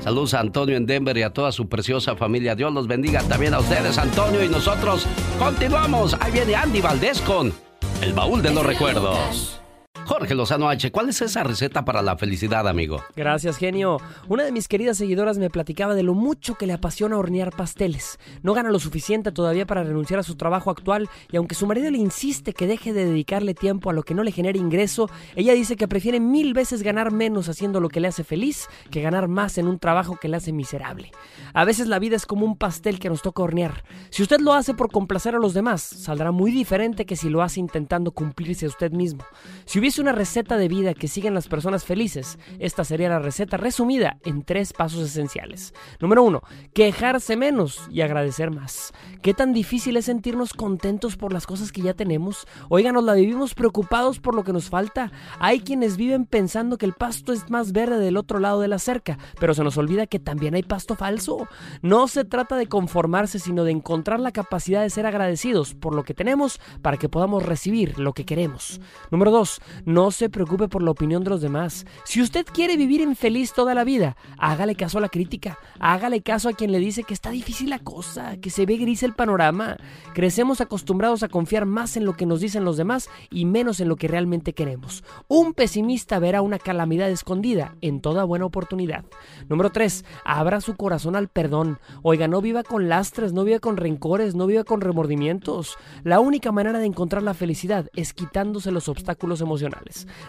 [0.03, 2.53] Saludos a Antonio en Denver y a toda su preciosa familia.
[2.53, 5.07] Dios los bendiga también a ustedes, Antonio, y nosotros
[5.39, 6.15] continuamos.
[6.19, 7.53] Ahí viene Andy Valdés con
[8.01, 9.59] El Baúl de los Recuerdos.
[10.05, 10.91] Jorge Lozano H.
[10.91, 13.03] ¿Cuál es esa receta para la felicidad, amigo?
[13.15, 13.97] Gracias, genio.
[14.27, 18.19] Una de mis queridas seguidoras me platicaba de lo mucho que le apasiona hornear pasteles.
[18.43, 21.89] No gana lo suficiente todavía para renunciar a su trabajo actual y aunque su marido
[21.89, 25.53] le insiste que deje de dedicarle tiempo a lo que no le genere ingreso, ella
[25.53, 29.27] dice que prefiere mil veces ganar menos haciendo lo que le hace feliz que ganar
[29.27, 31.11] más en un trabajo que le hace miserable.
[31.53, 33.83] A veces la vida es como un pastel que nos toca hornear.
[34.11, 37.41] Si usted lo hace por complacer a los demás, saldrá muy diferente que si lo
[37.41, 39.23] hace intentando cumplirse a usted mismo.
[39.65, 43.57] Si hubiese una receta de vida que siguen las personas felices, esta sería la receta
[43.57, 45.73] resumida en tres pasos esenciales.
[45.99, 46.41] Número uno,
[46.73, 48.93] quejarse menos y agradecer más.
[49.21, 52.47] ¿Qué tan difícil es sentirnos contentos por las cosas que ya tenemos?
[52.69, 55.11] Oigan, nos la vivimos preocupados por lo que nos falta.
[55.39, 58.79] Hay quienes viven pensando que el pasto es más verde del otro lado de la
[58.79, 61.47] cerca, pero se nos olvida que también hay pasto falso.
[61.81, 66.03] No se trata de conformarse, sino de encontrar la capacidad de ser agradecidos por lo
[66.03, 68.81] que tenemos para que podamos recibir lo que queremos.
[69.11, 71.85] Número dos, no se preocupe por la opinión de los demás.
[72.03, 76.49] Si usted quiere vivir infeliz toda la vida, hágale caso a la crítica, hágale caso
[76.49, 79.77] a quien le dice que está difícil la cosa, que se ve gris el panorama.
[80.13, 83.89] Crecemos acostumbrados a confiar más en lo que nos dicen los demás y menos en
[83.89, 85.03] lo que realmente queremos.
[85.27, 89.05] Un pesimista verá una calamidad escondida en toda buena oportunidad.
[89.49, 90.03] Número 3.
[90.23, 91.79] Abra su corazón al perdón.
[92.01, 95.77] Oiga, no viva con lastres, no viva con rencores, no viva con remordimientos.
[96.03, 99.74] La única manera de encontrar la felicidad es quitándose los obstáculos emocionales.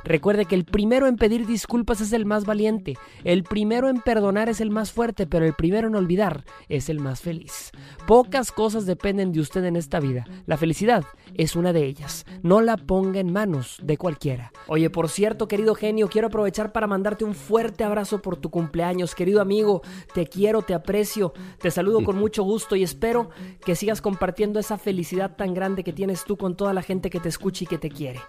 [0.04, 4.48] Recuerde que el primero en pedir disculpas es el más valiente, el primero en perdonar
[4.48, 7.72] es el más fuerte, pero el primero en olvidar es el más feliz.
[8.06, 10.26] Pocas cosas dependen de usted en esta vida.
[10.46, 12.24] La felicidad es una de ellas.
[12.42, 14.52] No la ponga en manos de cualquiera.
[14.68, 19.14] Oye, por cierto, querido genio, quiero aprovechar para mandarte un fuerte abrazo por tu cumpleaños.
[19.14, 19.82] Querido amigo,
[20.14, 23.30] te quiero, te aprecio, te saludo con mucho gusto y espero
[23.64, 27.20] que sigas compartiendo esa felicidad tan grande que tienes tú con toda la gente que
[27.20, 28.20] te escucha y que te quiere.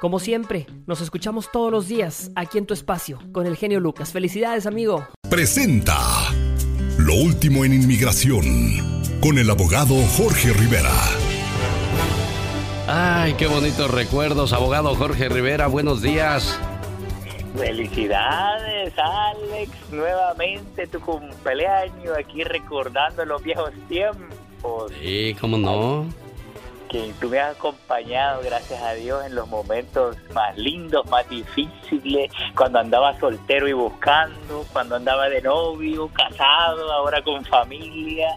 [0.00, 4.12] Como siempre, nos escuchamos todos los días aquí en tu espacio con el genio Lucas.
[4.12, 5.06] Felicidades, amigo.
[5.28, 5.96] Presenta
[6.98, 8.44] Lo último en inmigración
[9.20, 10.92] con el abogado Jorge Rivera.
[12.88, 16.58] Ay, qué bonitos recuerdos, abogado Jorge Rivera, buenos días.
[17.56, 24.92] Felicidades, Alex, nuevamente tu cumpleaños, aquí recordando los viejos tiempos.
[25.00, 26.06] Sí, cómo no.
[26.92, 32.30] Que tú me has acompañado, gracias a Dios, en los momentos más lindos, más difíciles,
[32.54, 38.36] cuando andaba soltero y buscando, cuando andaba de novio, casado, ahora con familia.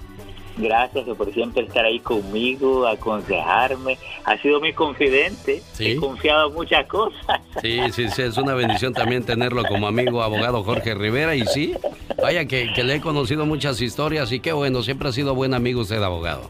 [0.58, 3.97] Gracias por siempre estar ahí conmigo, aconsejarme.
[4.24, 5.62] Ha sido mi confidente.
[5.78, 7.41] He confiado en muchas cosas.
[7.62, 11.36] Sí, sí, sí, es una bendición también tenerlo como amigo, abogado Jorge Rivera.
[11.36, 11.76] Y sí,
[12.22, 15.53] vaya que, que le he conocido muchas historias y qué bueno, siempre ha sido buen
[15.53, 16.49] amigo usted, abogado.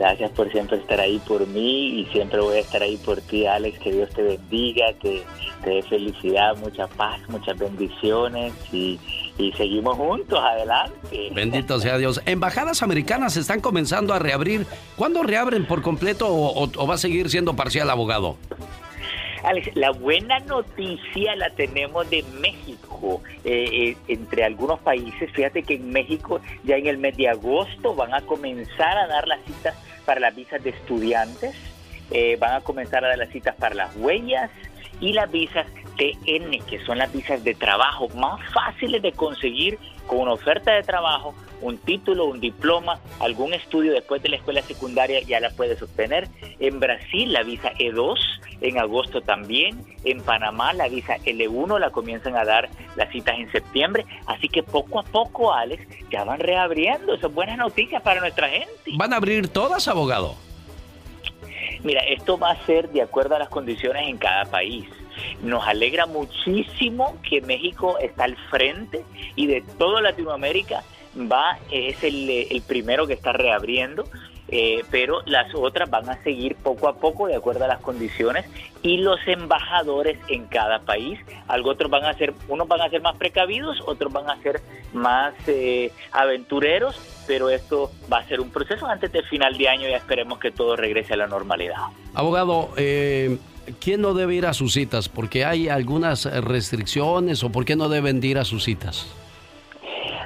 [0.00, 3.44] Gracias por siempre estar ahí por mí y siempre voy a estar ahí por ti,
[3.44, 3.78] Alex.
[3.80, 5.22] Que Dios te bendiga, te
[5.62, 8.98] dé felicidad, mucha paz, muchas bendiciones y,
[9.36, 11.30] y seguimos juntos, adelante.
[11.34, 12.22] Bendito sea Dios.
[12.24, 14.66] Embajadas americanas están comenzando a reabrir.
[14.96, 18.38] ¿Cuándo reabren por completo o va a seguir siendo parcial, abogado?
[19.42, 23.22] Alex, la buena noticia la tenemos de México.
[23.44, 27.94] Eh, eh, entre algunos países, fíjate que en México ya en el mes de agosto
[27.94, 29.74] van a comenzar a dar las citas
[30.04, 31.54] para las visas de estudiantes,
[32.10, 34.50] eh, van a comenzar a dar las citas para las huellas
[35.00, 35.66] y las visas
[35.96, 40.82] TN, que son las visas de trabajo más fáciles de conseguir con una oferta de
[40.82, 45.80] trabajo, un título, un diploma, algún estudio después de la escuela secundaria ya la puedes
[45.82, 46.28] obtener.
[46.58, 48.18] En Brasil la visa E2,
[48.60, 49.84] en agosto también.
[50.04, 54.06] En Panamá la visa L1 la comienzan a dar las citas en septiembre.
[54.26, 57.18] Así que poco a poco, Alex, ya van reabriendo.
[57.18, 58.90] Son buenas noticias para nuestra gente.
[58.96, 60.34] ¿Van a abrir todas, abogado?
[61.82, 64.86] Mira, esto va a ser de acuerdo a las condiciones en cada país.
[65.42, 69.04] Nos alegra muchísimo que México está al frente
[69.36, 70.82] y de toda Latinoamérica
[71.16, 74.04] va es el, primero que está reabriendo,
[74.48, 78.46] eh, pero las otras van a seguir poco a poco de acuerdo a las condiciones
[78.82, 81.18] y los embajadores en cada país,
[81.48, 84.60] algo otros van a ser, unos van a ser más precavidos, otros van a ser
[84.92, 89.88] más eh, aventureros, pero esto va a ser un proceso antes del final de año
[89.88, 91.76] ya esperemos que todo regrese a la normalidad.
[92.14, 93.38] Abogado, eh,
[93.80, 95.08] ¿quién no debe ir a sus citas?
[95.08, 99.06] Porque hay algunas restricciones o por qué no deben de ir a sus citas.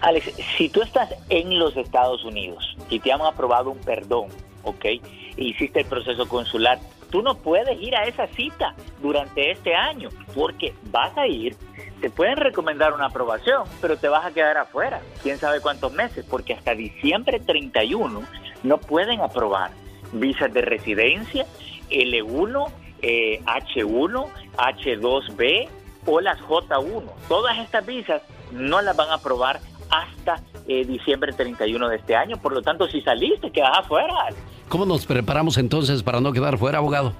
[0.02, 4.28] Alex, si tú estás en los Estados Unidos y te han aprobado un perdón,
[4.62, 4.84] ¿ok?
[4.84, 5.00] E
[5.36, 6.78] hiciste el proceso consular,
[7.10, 11.56] tú no puedes ir a esa cita durante este año porque vas a ir,
[12.02, 16.26] te pueden recomendar una aprobación, pero te vas a quedar afuera, quién sabe cuántos meses,
[16.28, 18.22] porque hasta diciembre 31
[18.62, 19.70] no pueden aprobar
[20.12, 21.46] visas de residencia,
[21.90, 22.66] L1,
[23.04, 24.26] eh, H1,
[24.56, 25.68] H2B
[26.06, 27.02] o las J1.
[27.28, 32.38] Todas estas visas no las van a aprobar hasta eh, diciembre 31 de este año.
[32.38, 34.14] Por lo tanto, si saliste, quedas afuera.
[34.26, 34.42] Alex.
[34.68, 37.12] ¿Cómo nos preparamos entonces para no quedar fuera, abogado?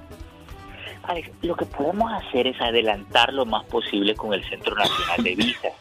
[1.03, 5.35] Alex, lo que podemos hacer es adelantar lo más posible con el Centro Nacional de
[5.35, 5.73] Visas,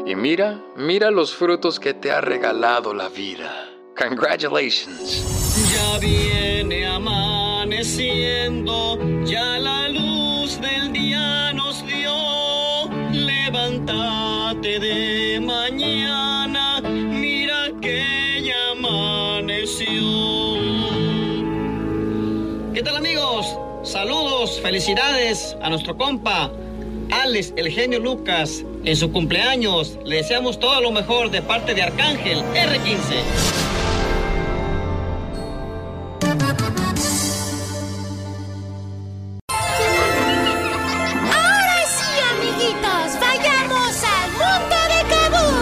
[0.10, 3.70] Y mira, mira los frutos que te ha regalado la vida.
[3.96, 5.24] Congratulations.
[5.72, 12.90] Ya viene amaneciendo, ya la luz del día nos dio.
[13.12, 20.02] Levántate de mañana, mira que ya amaneció.
[22.74, 23.46] ¿Qué tal amigos?
[23.84, 26.52] Saludos, felicidades a nuestro compa,
[27.12, 28.64] Alex, el genio Lucas.
[28.86, 33.24] En su cumpleaños le deseamos todo lo mejor de parte de Arcángel R15.
[41.32, 45.60] Ahora sí, amiguitos, vayamos al mundo de Kabul.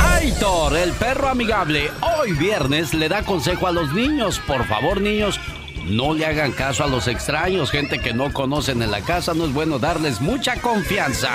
[0.00, 4.40] Aitor, el perro amigable, hoy viernes le da consejo a los niños.
[4.46, 5.38] Por favor, niños,
[5.84, 9.34] no le hagan caso a los extraños, gente que no conocen en la casa.
[9.34, 11.30] No es bueno darles mucha confianza.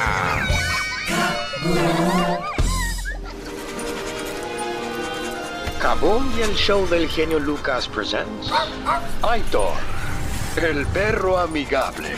[5.81, 8.51] Kabul y el show del genio Lucas presents
[9.21, 9.73] Aitor,
[10.57, 12.09] el perro amigable.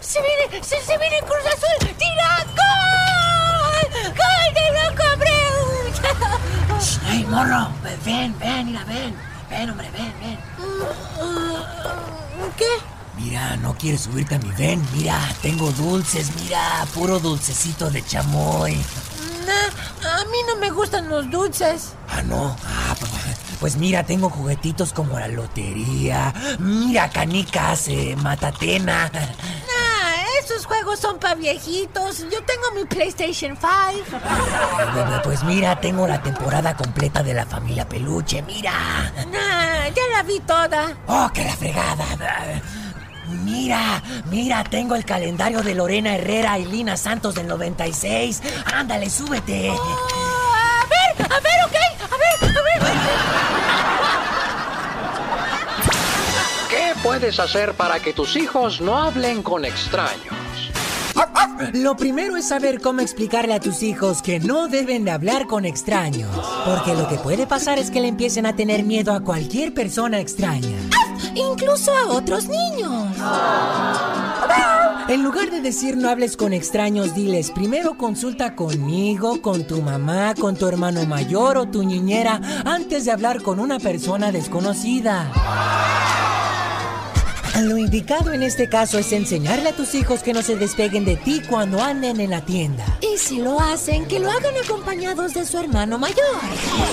[0.00, 1.96] Se viene, se, se viene Cruz Azul.
[1.98, 2.46] ¡Tira!
[2.54, 4.02] ¡Gol!
[4.04, 5.43] ¡Gol de Loco Abreu!
[7.10, 7.68] ¡Ey, morro!
[8.04, 9.14] Ven, ven, mira, ven.
[9.50, 10.38] Ven, hombre, ven, ven.
[12.56, 12.64] ¿Qué?
[13.16, 14.82] Mira, no quieres subirte a mi ven.
[14.92, 18.76] Mira, tengo dulces, mira, puro dulcecito de chamoy.
[19.46, 21.92] No, a mí no me gustan los dulces.
[22.10, 22.56] Ah, no.
[22.66, 23.12] Ah, pues,
[23.60, 26.32] pues mira, tengo juguetitos como la lotería.
[26.58, 29.10] Mira, canicas, eh, matatena.
[30.42, 32.18] Esos juegos son para viejitos.
[32.30, 34.18] Yo tengo mi PlayStation 5.
[34.24, 38.72] Ah, Pues mira, tengo la temporada completa de la familia Peluche, mira.
[39.30, 40.92] Nah, ya la vi toda.
[41.06, 42.04] ¡Oh, que la fregada!
[43.42, 48.42] Mira, mira, tengo el calendario de Lorena Herrera y Lina Santos del 96.
[48.74, 49.70] Ándale, súbete.
[49.70, 51.76] a ver, a ver, ok.
[52.12, 52.94] A ver, a ver.
[56.70, 60.34] ¿Qué puedes hacer para que tus hijos no hablen con extraños?
[61.74, 65.66] Lo primero es saber cómo explicarle a tus hijos que no deben de hablar con
[65.66, 66.30] extraños.
[66.64, 70.18] Porque lo que puede pasar es que le empiecen a tener miedo a cualquier persona
[70.18, 70.76] extraña.
[71.34, 73.16] Incluso a otros niños.
[75.08, 80.34] En lugar de decir no hables con extraños, diles primero consulta conmigo, con tu mamá,
[80.34, 85.30] con tu hermano mayor o tu niñera antes de hablar con una persona desconocida.
[87.62, 91.16] Lo indicado en este caso es enseñarle a tus hijos que no se despeguen de
[91.16, 92.84] ti cuando anden en la tienda.
[93.00, 96.18] Y si lo hacen, que lo hagan acompañados de su hermano mayor.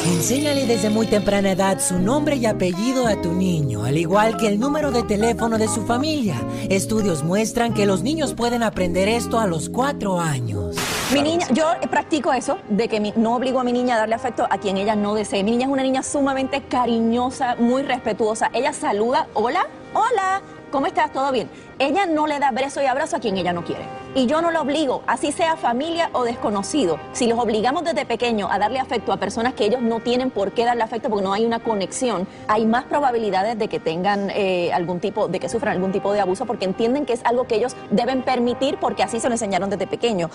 [0.06, 4.48] Enséñale desde muy temprana edad su nombre y apellido a tu niño, al igual que
[4.48, 6.36] el número de teléfono de su familia.
[6.70, 10.76] Estudios muestran que los niños pueden aprender esto a los cuatro años.
[11.14, 14.16] Mi niña, yo practico eso, de que mi- no obligo a mi niña a darle
[14.16, 15.44] afecto a quien ella no desee.
[15.44, 18.50] Mi niña es una niña sumamente cariñosa, muy respetuosa.
[18.54, 20.42] Ella saluda, hola, hola,
[20.72, 21.12] ¿cómo estás?
[21.12, 21.50] ¿Todo bien?
[21.80, 23.82] Ella no le da beso y abrazo a quien ella no quiere.
[24.14, 27.00] Y yo no la obligo, así sea familia o desconocido.
[27.14, 30.52] Si los obligamos desde pequeño a darle afecto a personas que ellos no tienen por
[30.52, 34.72] qué darle afecto porque no hay una conexión, hay más probabilidades de que tengan eh,
[34.74, 37.56] algún tipo, de que sufran algún tipo de abuso porque entienden que es algo que
[37.56, 40.30] ellos deben permitir porque así se lo enseñaron desde pequeño.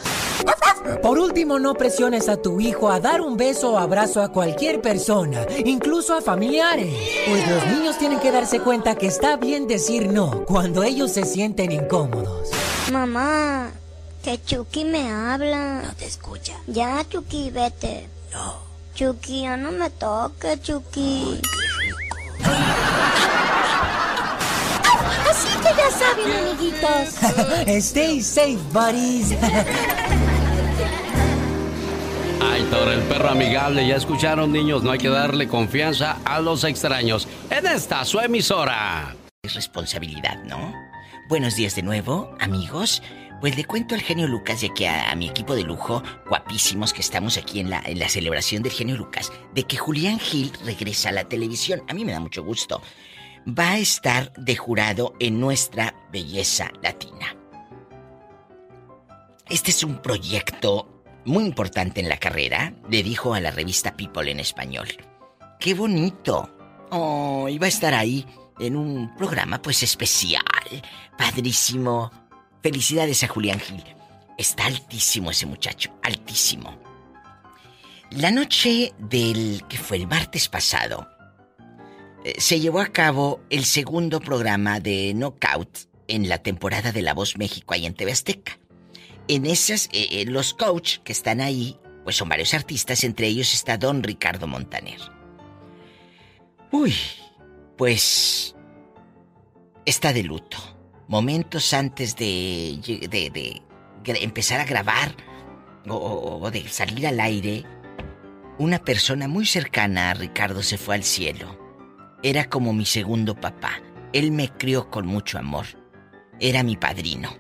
[1.03, 4.81] Por último, no presiones a tu hijo a dar un beso o abrazo a cualquier
[4.81, 6.95] persona, incluso a familiares.
[7.29, 11.25] Pues los niños tienen que darse cuenta que está bien decir no cuando ellos se
[11.25, 12.51] sienten incómodos.
[12.93, 13.71] Mamá,
[14.23, 15.83] que Chucky me habla.
[15.83, 16.55] No te escucha.
[16.67, 18.09] Ya, Chucky, vete.
[18.33, 18.55] No.
[18.95, 21.41] Chucky, ya no me toques, Chucky.
[25.31, 27.85] Así que ya saben, amiguitos.
[27.85, 29.33] Stay safe, buddies.
[32.49, 33.87] Ay, Thor, el perro amigable.
[33.87, 37.27] Ya escucharon, niños, no hay que darle confianza a los extraños.
[37.51, 39.17] En esta, su emisora.
[39.43, 40.73] Es responsabilidad, ¿no?
[41.29, 43.03] Buenos días de nuevo, amigos.
[43.41, 46.93] Pues le cuento al genio Lucas de que a, a, mi equipo de lujo, guapísimos
[46.93, 50.53] que estamos aquí en la, en la celebración del genio Lucas, de que Julián Gil
[50.65, 51.83] regresa a la televisión.
[51.89, 52.81] A mí me da mucho gusto.
[53.47, 57.37] Va a estar de jurado en nuestra belleza latina.
[59.49, 60.96] Este es un proyecto
[61.27, 64.89] muy importante en la carrera, le dijo a la revista People en español.
[65.59, 66.51] ¡Qué bonito!
[66.91, 68.25] Oh, iba a estar ahí
[68.59, 70.43] en un programa pues especial,
[71.19, 72.11] padrísimo.
[72.63, 73.85] Felicidades a Julián Gil.
[74.39, 76.79] Está altísimo ese muchacho, altísimo.
[78.11, 81.09] La noche del que fue el martes pasado,
[82.25, 87.15] eh, se llevó a cabo el segundo programa de Knockout en la temporada de La
[87.15, 88.59] Voz México ahí en TV Azteca.
[89.29, 93.53] En esas, eh, eh, los coach que están ahí, pues son varios artistas, entre ellos
[93.53, 95.01] está Don Ricardo Montaner.
[96.71, 96.95] Uy,
[97.77, 98.55] pues
[99.85, 100.59] está de luto.
[101.09, 102.81] Momentos antes de,
[104.05, 105.15] empezar a grabar
[105.89, 107.65] o, de salir al aire,
[108.59, 111.59] una persona muy cercana a Ricardo se fue al cielo.
[112.23, 113.81] Era como mi segundo papá.
[114.13, 115.67] Él me crió con mucho amor.
[116.41, 117.31] Era mi padrino.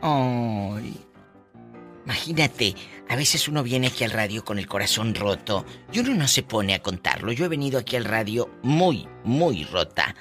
[0.00, 1.11] Ay.
[2.04, 2.74] Imagínate,
[3.08, 6.42] a veces uno viene aquí al radio con el corazón roto y uno no se
[6.42, 7.32] pone a contarlo.
[7.32, 10.14] Yo he venido aquí al radio muy, muy rota.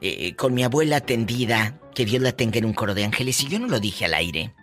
[0.00, 3.48] Eh, con mi abuela atendida, que Dios la tenga en un coro de ángeles, y
[3.48, 4.54] yo no lo dije al aire.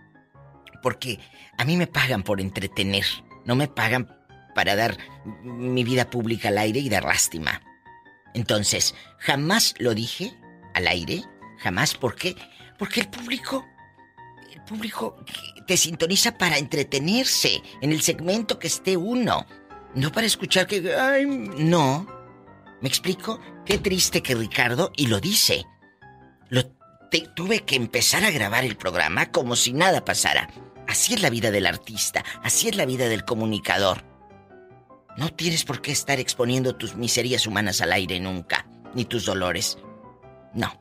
[0.84, 1.20] Porque
[1.57, 3.05] a mí me pagan por entretener,
[3.45, 4.07] no me pagan
[4.53, 4.97] para dar
[5.43, 7.62] mi vida pública al aire y dar lástima.
[8.34, 10.34] Entonces, jamás lo dije
[10.74, 11.24] al aire,
[11.57, 11.95] jamás.
[11.95, 12.36] ¿Por qué?
[12.78, 13.66] Porque el público,
[14.66, 15.18] público
[15.68, 19.45] te sintoniza para entretenerse en el segmento que esté uno,
[19.95, 20.82] no para escuchar que,
[21.57, 22.07] no.
[22.82, 23.39] ¿Me explico?
[23.66, 25.66] Qué triste que Ricardo, y lo dice,
[26.49, 26.64] lo
[27.36, 30.49] tuve que empezar a grabar el programa como si nada pasara.
[30.88, 34.03] Así es la vida del artista, así es la vida del comunicador.
[35.18, 39.78] No tienes por qué estar exponiendo tus miserias humanas al aire nunca, ni tus dolores.
[40.53, 40.80] No.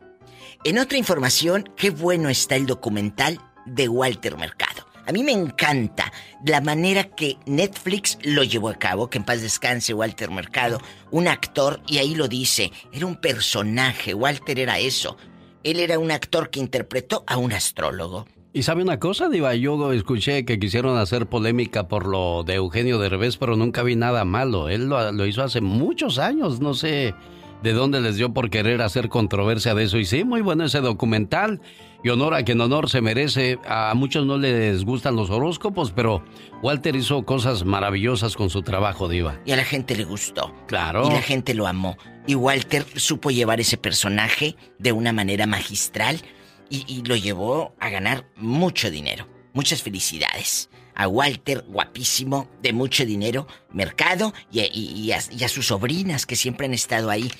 [0.64, 4.86] En otra información, qué bueno está el documental de Walter Mercado.
[5.06, 6.12] A mí me encanta
[6.46, 10.80] la manera que Netflix lo llevó a cabo, que en paz descanse Walter Mercado,
[11.10, 15.16] un actor, y ahí lo dice, era un personaje, Walter era eso.
[15.64, 18.26] Él era un actor que interpretó a un astrólogo.
[18.52, 19.54] ¿Y sabe una cosa, Diva?
[19.54, 24.24] Yo escuché que quisieron hacer polémica por lo de Eugenio Derbez, pero nunca vi nada
[24.24, 24.68] malo.
[24.68, 27.14] Él lo, lo, hizo hace muchos años, no sé
[27.62, 29.98] de dónde les dio por querer hacer controversia de eso.
[29.98, 31.60] Y sí, muy bueno ese documental.
[32.02, 33.58] Y honor a quien honor se merece.
[33.66, 36.24] A muchos no les gustan los horóscopos, pero
[36.62, 39.38] Walter hizo cosas maravillosas con su trabajo, Diva.
[39.44, 40.54] Y a la gente le gustó.
[40.66, 41.06] Claro.
[41.06, 41.98] Y la gente lo amó.
[42.26, 46.20] Y Walter supo llevar ese personaje de una manera magistral
[46.70, 49.26] y, y, lo llevó a ganar mucho dinero.
[49.52, 50.70] Muchas felicidades
[51.00, 56.26] a Walter, guapísimo, de mucho dinero, mercado, y, y, y, a, y, a, sus sobrinas
[56.26, 57.30] que siempre han estado ahí.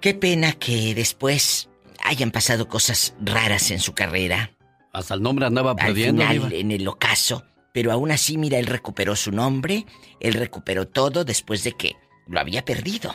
[0.00, 1.68] Qué pena que después
[2.04, 4.52] hayan pasado cosas raras en su carrera.
[4.92, 6.22] Hasta el nombre andaba perdiendo.
[6.22, 7.44] Al final, en el ocaso.
[7.72, 9.84] Pero aún así, mira, él recuperó su nombre,
[10.20, 11.96] él recuperó todo después de que
[12.28, 13.12] lo había perdido.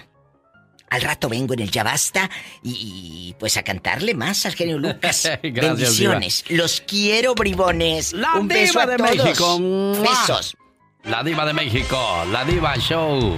[0.89, 2.29] Al rato vengo en el Ya Basta
[2.63, 5.29] y, y pues a cantarle más al genio Lucas.
[5.43, 6.43] Gracias, Bendiciones.
[6.47, 6.63] Diva.
[6.63, 8.11] Los quiero, bribones.
[8.11, 9.15] La Un diva beso a de todos.
[9.15, 10.01] México.
[10.01, 10.57] Besos.
[11.05, 13.37] La diva de México, la diva show.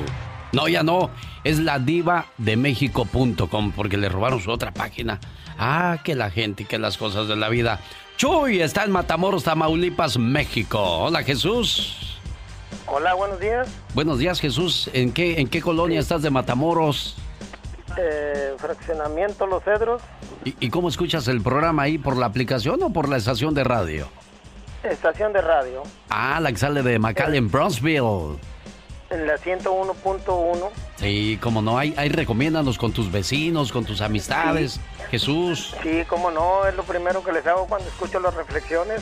[0.53, 1.11] No, ya no.
[1.43, 5.19] Es la diva de México.com porque le robaron su otra página.
[5.63, 7.79] Ah, que la gente y que las cosas de la vida.
[8.17, 10.79] Chuy está en Matamoros, Tamaulipas, México.
[10.81, 12.19] Hola, Jesús.
[12.87, 13.67] Hola, buenos días.
[13.93, 14.89] Buenos días, Jesús.
[14.91, 17.15] ¿En qué, en qué colonia estás de Matamoros?
[17.95, 20.01] Eh, fraccionamiento Los Cedros.
[20.45, 21.99] ¿Y, ¿Y, cómo escuchas el programa ahí?
[21.99, 24.07] ¿Por la aplicación o por la estación de radio?
[24.81, 25.83] Estación de radio.
[26.09, 28.39] Ah, la que sale de McAllen, Bronzeville.
[29.11, 30.69] En la 101.1.
[30.95, 34.73] Sí, como no, hay, hay recomiéndanos con tus vecinos, con tus amistades.
[34.73, 34.81] Sí.
[35.11, 35.75] Jesús.
[35.83, 39.01] Sí, como no, es lo primero que les hago cuando escucho las reflexiones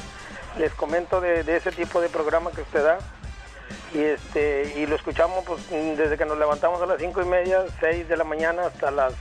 [0.57, 2.99] les comento de, de ese tipo de programa que usted da.
[3.93, 7.65] Y, este, y lo escuchamos pues, desde que nos levantamos a las cinco y media,
[7.79, 9.13] 6 de la mañana hasta las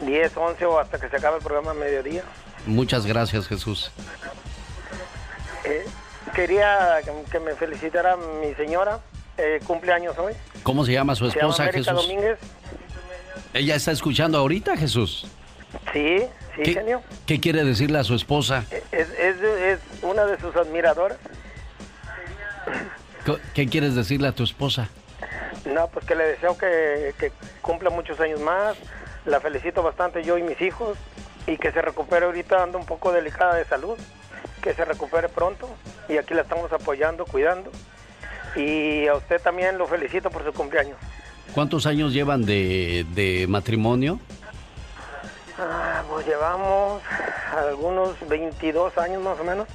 [0.00, 2.22] 10, 11 o hasta que se acabe el programa a mediodía.
[2.64, 3.92] Muchas gracias, Jesús.
[5.64, 5.86] Eh,
[6.34, 9.00] quería que, que me felicitara mi señora,
[9.38, 10.32] eh, cumpleaños hoy.
[10.62, 11.94] ¿Cómo se llama su Se llama esposa, Jesús?
[11.94, 12.38] Domínguez.
[13.54, 15.26] ¿Ella está escuchando ahorita, Jesús?
[15.92, 16.18] Sí,
[16.56, 17.02] sí, ¿Qué, genio.
[17.26, 18.64] qué quiere decirle a su esposa?
[18.92, 21.18] Es, es, es una de sus admiradoras.
[23.54, 24.88] ¿Qué quieres decirle a tu esposa?
[25.64, 28.76] No, pues que le deseo que, que cumpla muchos años más.
[29.24, 30.96] La felicito bastante yo y mis hijos.
[31.46, 33.96] Y que se recupere ahorita, anda un poco delicada de salud.
[34.62, 35.68] Que se recupere pronto.
[36.08, 37.70] Y aquí la estamos apoyando, cuidando.
[38.56, 40.96] Y a usted también lo felicito por su cumpleaños.
[41.54, 44.18] ¿Cuántos años llevan de, de matrimonio?
[45.58, 47.02] Ah, pues llevamos
[47.56, 49.66] algunos 22 años más o menos.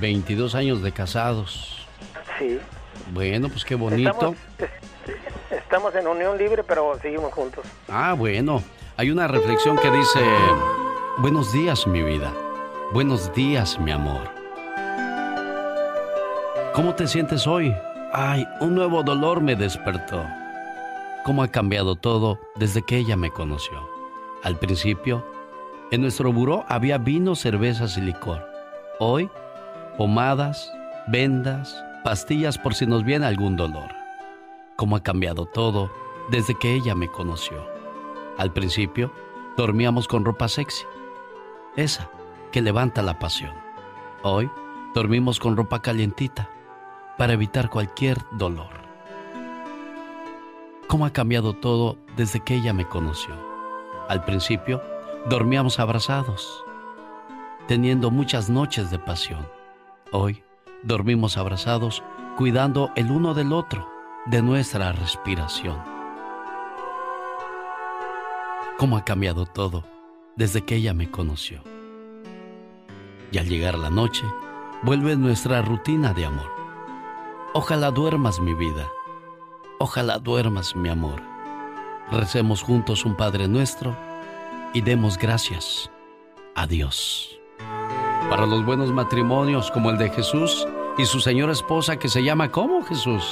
[0.00, 1.86] 22 años de casados.
[2.38, 2.58] Sí.
[3.12, 4.10] Bueno, pues qué bonito.
[4.10, 7.64] Estamos, es- estamos en unión libre, pero seguimos juntos.
[7.88, 8.62] Ah, bueno.
[8.96, 10.20] Hay una reflexión que dice,
[11.18, 12.32] buenos días mi vida,
[12.92, 14.30] buenos días mi amor.
[16.74, 17.72] ¿Cómo te sientes hoy?
[18.12, 20.24] Ay, un nuevo dolor me despertó.
[21.24, 23.88] ¿Cómo ha cambiado todo desde que ella me conoció?
[24.42, 25.24] Al principio,
[25.92, 28.44] en nuestro buró había vino, cervezas y licor.
[28.98, 29.30] Hoy,
[29.96, 30.68] pomadas,
[31.06, 33.92] vendas, pastillas por si nos viene algún dolor.
[34.74, 35.92] ¿Cómo ha cambiado todo
[36.32, 37.64] desde que ella me conoció?
[38.36, 39.12] Al principio,
[39.56, 40.84] dormíamos con ropa sexy.
[41.76, 42.10] Esa
[42.50, 43.52] que levanta la pasión.
[44.24, 44.50] Hoy,
[44.92, 46.50] dormimos con ropa calientita
[47.18, 48.84] para evitar cualquier dolor.
[50.88, 53.34] ¿Cómo ha cambiado todo desde que ella me conoció?
[54.08, 54.82] Al principio,
[55.28, 56.64] dormíamos abrazados,
[57.66, 59.48] teniendo muchas noches de pasión.
[60.12, 60.42] Hoy,
[60.82, 62.02] dormimos abrazados,
[62.36, 63.88] cuidando el uno del otro,
[64.26, 65.78] de nuestra respiración.
[68.78, 69.84] ¿Cómo ha cambiado todo
[70.36, 71.62] desde que ella me conoció?
[73.30, 74.24] Y al llegar la noche,
[74.82, 76.63] vuelve nuestra rutina de amor.
[77.54, 78.90] Ojalá duermas mi vida.
[79.78, 81.20] Ojalá duermas mi amor.
[82.10, 83.96] Recemos juntos un Padre nuestro
[84.72, 85.90] y demos gracias
[86.54, 87.38] a Dios.
[88.28, 90.66] Para los buenos matrimonios como el de Jesús
[90.98, 93.24] y su señora esposa que se llama ¿cómo Jesús?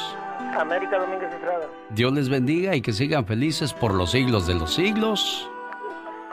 [0.58, 1.66] América Domínguez Estrada.
[1.90, 5.48] Dios les bendiga y que sigan felices por los siglos de los siglos.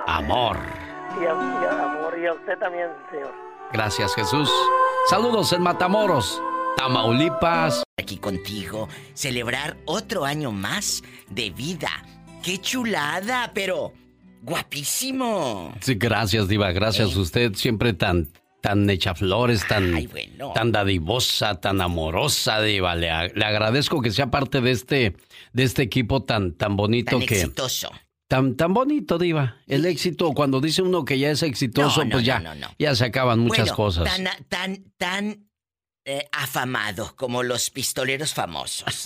[0.07, 0.57] Amor.
[1.19, 3.33] Y, a, y a- amor, y a usted también, señor.
[3.71, 4.51] Gracias Jesús.
[5.09, 6.41] Saludos en Matamoros,
[6.78, 7.84] Tamaulipas.
[7.97, 11.89] Aquí contigo, celebrar otro año más de vida.
[12.41, 13.51] ¡Qué chulada!
[13.53, 13.93] Pero
[14.41, 15.74] guapísimo.
[15.82, 18.30] Sí, gracias Diva, gracias usted siempre tan
[18.61, 20.51] tan hecha flores, tan bueno.
[20.53, 22.95] tan dadivosa, tan amorosa Diva.
[22.95, 25.15] Le, le agradezco que sea parte de este
[25.53, 27.91] de este equipo tan tan bonito Tan que exitoso.
[28.30, 29.55] Tan, tan bonito, Diva.
[29.65, 32.67] El éxito, cuando dice uno que ya es exitoso, No, no, pues ya, no, no,
[32.67, 32.76] no.
[32.78, 34.03] ya se acaban muchas Bueno, cosas.
[34.05, 35.49] Tan, tan, tan
[36.12, 39.03] eh, afamado como los pistoleros famosos.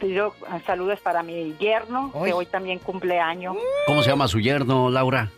[0.00, 3.54] pido ah, saludos para mi yerno, que hoy también cumple año,
[3.86, 5.30] ¿Cómo se llama su yerno, Laura?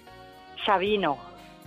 [0.64, 1.18] Sabino.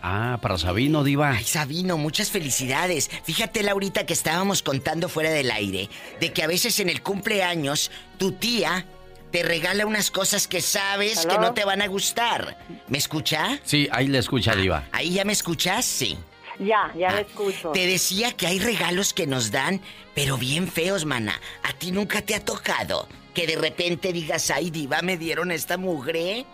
[0.01, 1.31] Ah, para Sabino, Diva.
[1.31, 3.09] Ay, Sabino, muchas felicidades.
[3.23, 5.89] Fíjate, Laurita, que estábamos contando fuera del aire,
[6.19, 8.85] de que a veces en el cumpleaños tu tía
[9.31, 12.57] te regala unas cosas que sabes que no te van a gustar.
[12.87, 13.59] ¿Me escucha?
[13.63, 14.83] Sí, ahí le escucha, Diva.
[14.91, 15.85] ¿Ahí ya me escuchas?
[15.85, 16.17] Sí.
[16.59, 17.71] Ya, ya le escucho.
[17.71, 19.81] Te decía que hay regalos que nos dan,
[20.13, 21.39] pero bien feos, mana.
[21.63, 25.77] ¿A ti nunca te ha tocado que de repente digas, ay, diva, me dieron esta
[25.77, 26.45] mugre?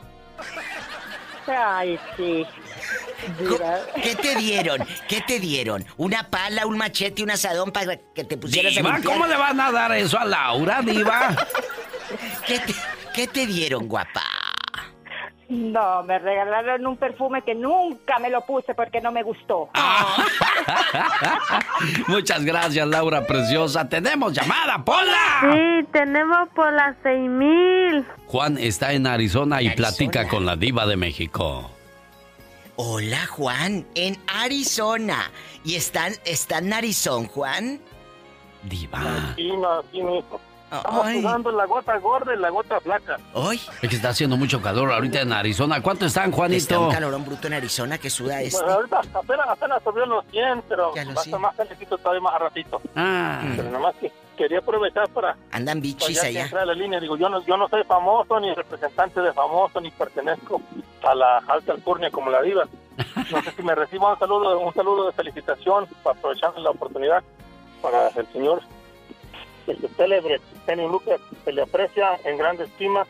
[1.47, 2.45] Ay, sí.
[4.01, 4.85] ¿Qué te dieron?
[5.07, 5.85] ¿Qué te dieron?
[5.97, 9.13] ¿Una pala, un machete, un asadón para que te pusieras a Diva, limpiar?
[9.13, 11.35] ¿cómo le van a dar eso a Laura, Diva?
[12.47, 12.73] ¿Qué te,
[13.13, 14.23] qué te dieron, guapa?
[15.51, 19.69] No, me regalaron un perfume que nunca me lo puse porque no me gustó.
[19.73, 20.25] Ah.
[22.07, 23.89] Muchas gracias, Laura preciosa.
[23.89, 25.41] Tenemos llamada, Pola.
[25.41, 28.05] Sí, tenemos por las seis mil.
[28.27, 31.69] Juan está en Arizona y platica con la diva de México.
[32.77, 35.31] Hola, Juan, en Arizona.
[35.65, 37.81] ¿Y están, está en Arizona, Juan?
[38.63, 39.33] Diva.
[39.35, 39.99] Sí, no, sí.
[40.71, 41.21] Estamos Ay.
[41.21, 43.17] jugando la gota gorda y la gota flaca.
[43.33, 43.59] Hoy.
[43.81, 45.81] Es que está haciendo mucho calor ahorita en Arizona.
[45.81, 46.81] ¿Cuánto están, Está Juanito?
[46.87, 48.57] un calorón bruto en Arizona que suda este.
[48.63, 51.97] Bueno, ahorita apenas, apenas subió los 100, pero Ya lo va a estar más calentito
[51.97, 52.81] todavía más a ratito.
[52.95, 53.41] Ah.
[53.55, 56.43] Pero nada más que quería aprovechar para, Andan para bichis que allá.
[56.45, 57.01] entrar a la línea.
[57.01, 60.61] Digo, yo no, yo no soy famoso, ni representante de famoso, ni pertenezco
[61.03, 62.63] a la alta alcurnia como la diva.
[63.29, 67.23] No sé si me recibo un saludo, un saludo de felicitación para aprovechar la oportunidad
[67.81, 68.61] para el señor
[69.67, 71.19] este, célebre Genio Lucas.
[71.43, 73.05] Se le aprecia en grande estima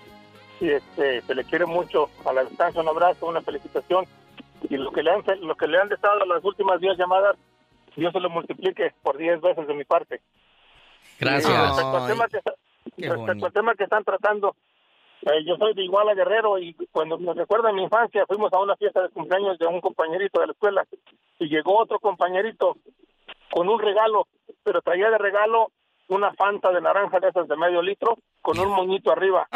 [0.59, 2.81] y este, se le quiere mucho a la distancia.
[2.81, 4.05] Un abrazo, una felicitación.
[4.69, 7.35] Y lo que le han, lo que le han dado las últimas 10 llamadas,
[7.95, 10.21] Dios se lo multiplique por 10 veces de mi parte.
[11.19, 11.51] Gracias.
[11.51, 12.41] Y Respecto al tema que,
[13.07, 14.55] respecto al tema que están tratando,
[15.23, 18.59] eh, yo soy de Iguala Guerrero y cuando me recuerdo en mi infancia fuimos a
[18.59, 20.85] una fiesta de cumpleaños de un compañerito de la escuela
[21.39, 22.77] y llegó otro compañerito
[23.51, 24.27] con un regalo,
[24.63, 25.71] pero traía de regalo
[26.11, 29.47] una fanta de naranja de esas de medio litro con un moñito arriba.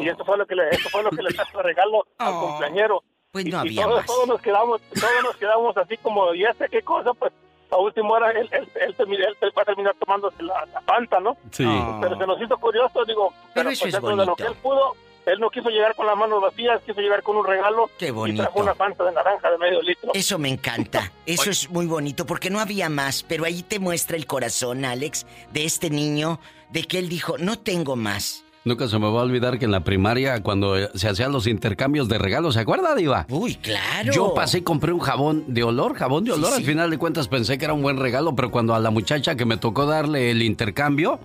[0.00, 3.02] Y eso fue lo que le, eso fue lo que le trajo regalo al cumpleañero.
[3.30, 4.06] Pues y, no y había todos, más.
[4.06, 7.14] todos nos quedamos, todos nos quedamos así como, ¿y este qué cosa?
[7.14, 7.32] Pues
[7.70, 11.36] a última hora él, él, él, él va a terminar tomándose la, la fanta, ¿no?
[11.50, 11.66] Sí.
[12.00, 14.94] Pero se nos hizo curioso, digo, pero, eso pues es de lo que él pudo,
[15.26, 18.10] él no quiso llegar con las manos vacías, quiso llegar con un regalo Qué y
[18.10, 18.42] bonito.
[18.42, 20.10] trajo una fanta de naranja de medio litro.
[20.14, 21.10] Eso me encanta.
[21.26, 25.26] Eso es muy bonito porque no había más, pero ahí te muestra el corazón, Alex,
[25.52, 26.40] de este niño,
[26.70, 28.42] de que él dijo, no tengo más.
[28.66, 32.08] Nunca se me va a olvidar que en la primaria, cuando se hacían los intercambios
[32.08, 33.26] de regalos, ¿se acuerda, Diva?
[33.28, 34.10] Uy, claro.
[34.10, 36.52] Yo pasé y compré un jabón de olor, jabón de Sí, olor.
[36.54, 36.64] Al sí.
[36.64, 39.44] final de cuentas pensé que era un buen regalo, pero cuando a la muchacha que
[39.44, 41.20] me tocó darle el intercambio,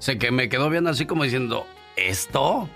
[0.00, 1.64] se que me quedó bien así como diciendo,
[1.96, 2.68] ¿esto?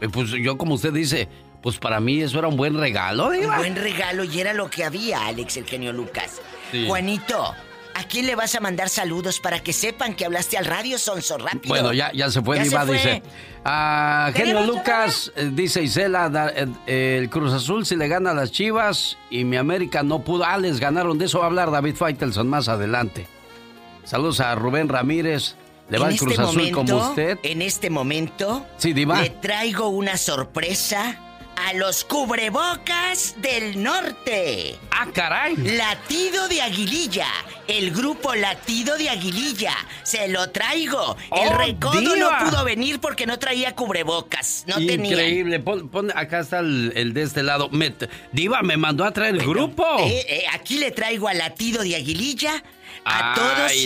[0.00, 1.28] Eh, Pues yo, como usted dice,
[1.62, 3.56] pues para mí eso era un buen regalo, Un Diva.
[3.58, 6.40] buen regalo y era lo que había, Alex, el genio Lucas.
[6.70, 6.84] Sí.
[6.86, 7.54] Juanito,
[7.94, 11.38] ¿a quién le vas a mandar saludos para que sepan que hablaste al radio, Sonso?
[11.38, 11.68] Rápido.
[11.68, 12.96] Bueno, ya, ya se fue, Ya Diva, se fue.
[12.96, 13.22] dice.
[13.64, 16.52] Ah, Genio Lucas, eh, dice Isela, da-
[16.86, 20.44] eh, el Cruz Azul si le gana a las Chivas y mi América no pudo.
[20.44, 21.18] Ah, les ganaron.
[21.18, 23.26] De eso va a hablar David Faitelson más adelante.
[24.04, 25.56] Saludos a Rubén Ramírez.
[25.88, 27.38] Le va en el Cruz este Azul momento, como usted.
[27.42, 29.22] En este momento, Sí, Diva.
[29.22, 31.16] le traigo una sorpresa
[31.56, 34.76] a los cubrebocas del norte.
[34.90, 35.56] ¡Ah, caray!
[35.56, 37.26] Latido de Aguililla.
[37.66, 39.74] El grupo Latido de Aguililla.
[40.02, 41.16] Se lo traigo.
[41.36, 42.16] el ¡Oh, recodo diva!
[42.40, 44.64] no pudo venir porque no traía cubrebocas.
[44.66, 45.12] No tenía.
[45.12, 45.60] Increíble.
[45.60, 47.68] Pon, pon- acá está el, el de este lado.
[47.70, 47.94] Me-
[48.32, 49.84] Diva, me mandó a traer el grupo.
[50.00, 52.62] Eh, eh, aquí le traigo a Latido de Aguililla.
[53.04, 53.34] A Ay,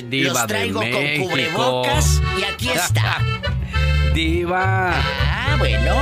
[0.00, 2.20] todos diva los traigo con cubrebocas.
[2.38, 3.22] Y aquí está.
[4.14, 4.92] Diva.
[4.92, 5.94] Ah, bueno.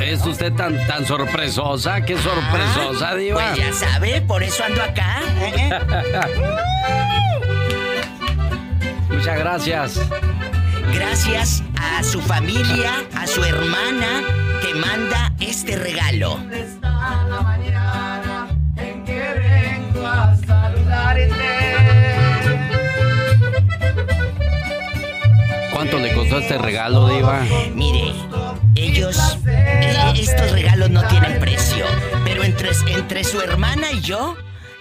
[0.00, 2.00] ¿Es usted tan, tan sorpresosa?
[2.02, 3.52] ¿Qué sorpresosa, Diva?
[3.54, 5.20] Pues ya sabe, por eso ando acá.
[9.10, 10.00] Muchas gracias.
[10.94, 14.22] Gracias a su familia, a su hermana
[14.62, 16.38] que manda este regalo.
[16.50, 20.34] Está la mañana en que vengo a
[25.80, 27.40] ¿Cuánto le costó este regalo, Diva?
[27.74, 28.12] Mire,
[28.74, 29.16] ellos,
[29.48, 31.86] eh, estos regalos no tienen precio,
[32.22, 34.36] pero entre, entre su hermana y yo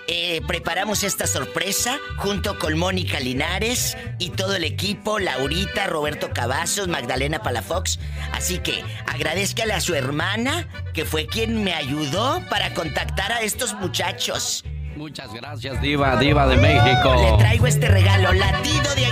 [0.10, 6.90] eh, preparamos esta sorpresa junto con Mónica Linares y todo el equipo, Laurita, Roberto Cavazos,
[6.90, 7.98] Magdalena Palafox.
[8.34, 13.74] Así que agradezcale a su hermana, que fue quien me ayudó para contactar a estos
[13.76, 14.66] muchachos.
[14.98, 17.16] Muchas gracias, Diva, Diva de México.
[17.16, 19.06] Le traigo este regalo, latido de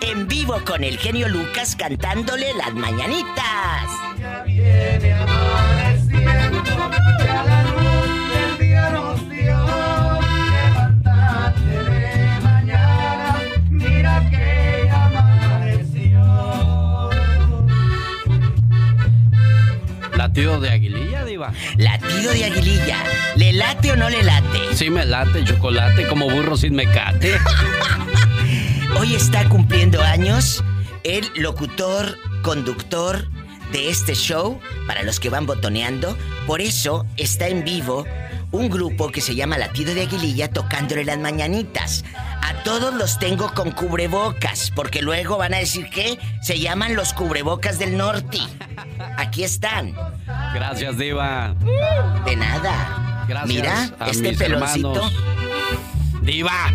[0.00, 3.88] en vivo con el genio Lucas cantándole las mañanitas.
[4.20, 9.58] Ya viene amaneciendo, ya la luz del día nos dio.
[10.52, 11.60] Levántate
[11.90, 13.36] de mañana,
[13.68, 16.20] mira que ya amaneció.
[20.16, 21.52] ¿Latido de aguililla, Diva?
[21.78, 22.98] Latido de aguililla.
[23.34, 24.74] ¿Le late o no le late?
[24.74, 27.32] Sí, me late chocolate como burro sin mecate.
[28.98, 30.62] Hoy está cumpliendo años
[31.04, 33.28] el locutor, conductor
[33.72, 36.16] de este show, para los que van botoneando.
[36.46, 38.04] Por eso está en vivo
[38.50, 42.04] un grupo que se llama Latido de Aguililla tocándole las mañanitas.
[42.42, 47.12] A todos los tengo con cubrebocas, porque luego van a decir que se llaman los
[47.14, 48.38] cubrebocas del norte.
[49.16, 49.94] Aquí están.
[50.54, 51.54] Gracias, Diva.
[52.24, 53.24] De nada.
[53.26, 54.90] Gracias Mira, a este mis peloncito.
[54.96, 55.41] hermanos.
[56.22, 56.70] Diva.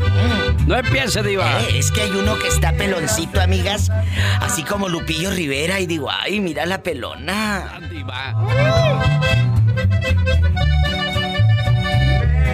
[0.65, 1.61] No empiece, Diva.
[1.61, 3.89] Eh, es que hay uno que está peloncito, amigas.
[4.41, 5.79] Así como Lupillo Rivera.
[5.79, 7.79] Y digo, ay, mira la pelona.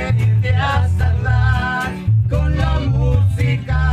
[0.07, 1.91] Venirte a salvar
[2.29, 3.92] con la música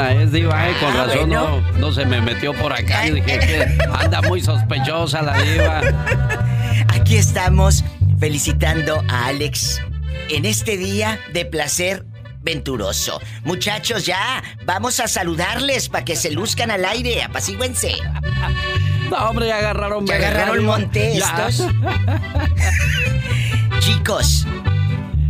[0.00, 0.74] es, Diva, eh.
[0.80, 1.60] Con Ah, razón bueno.
[1.72, 3.06] no, no se me metió por acá.
[3.06, 5.80] Y dije que anda muy sospechosa la Diva.
[6.88, 7.84] Aquí estamos
[8.18, 9.80] felicitando a Alex
[10.30, 12.04] en este día de placer
[12.42, 13.20] venturoso.
[13.44, 17.22] Muchachos, ya, vamos a saludarles para que se luzcan al aire.
[17.22, 17.94] Apacíguense.
[19.10, 20.78] No, hombre, ya agarraron Ya agarraron Diva.
[20.78, 21.66] monte estos.
[23.80, 24.46] Chicos,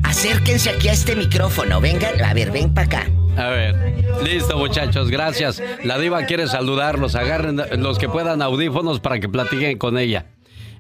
[0.05, 1.81] acérquense aquí a este micrófono.
[1.81, 3.07] Vengan, a ver, ven para acá.
[3.37, 3.75] A ver,
[4.23, 5.63] listo muchachos, gracias.
[5.83, 10.27] La diva quiere saludarlos, agarren los que puedan audífonos para que platiquen con ella.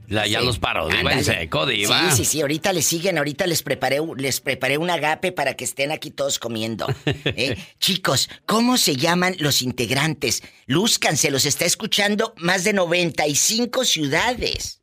[0.06, 0.47] La, ya Sí.
[0.47, 2.10] los paro, diva en seco, diva.
[2.10, 5.55] Sí, sí, sí, ahorita les siguen, ahorita les preparé, un- les preparé un agape para
[5.55, 6.86] que estén aquí todos comiendo.
[7.24, 7.56] ¿eh?
[7.81, 10.43] Chicos, ¿cómo se llaman los integrantes?
[10.66, 14.82] Lúzcanse, los está escuchando más de 95 ciudades.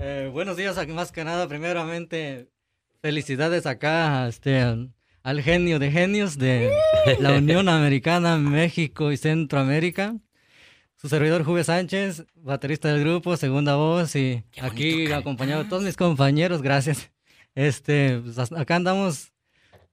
[0.00, 2.50] Eh, buenos días, aquí más que nada, primeramente,
[3.00, 4.62] felicidades acá este,
[5.28, 6.70] al- genio de genios de
[7.20, 10.16] la Unión Americana, México y Centroamérica.
[10.96, 15.96] Su servidor Juve Sánchez, baterista del grupo, segunda voz y aquí acompañado de todos mis
[15.96, 17.10] compañeros, gracias.
[17.54, 19.32] Este, pues, acá andamos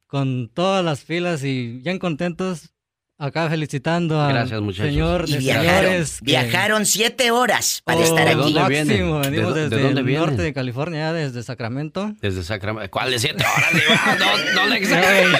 [0.07, 2.73] con todas las filas y bien contentos,
[3.17, 4.85] acá felicitando al Gracias, muchachos.
[4.87, 6.17] señor Y de viajaron, señores.
[6.19, 8.53] que- viajaron siete horas para Oh, estar aquí.
[8.53, 10.25] máximo, venimos ¿De dó- de desde dónde el vienen?
[10.27, 12.13] norte de California, desde Sacramento.
[12.21, 12.91] Desde Sacramento.
[12.91, 14.17] ¿Cuál de siete horas, diva?
[14.19, 15.31] No, no le exageres.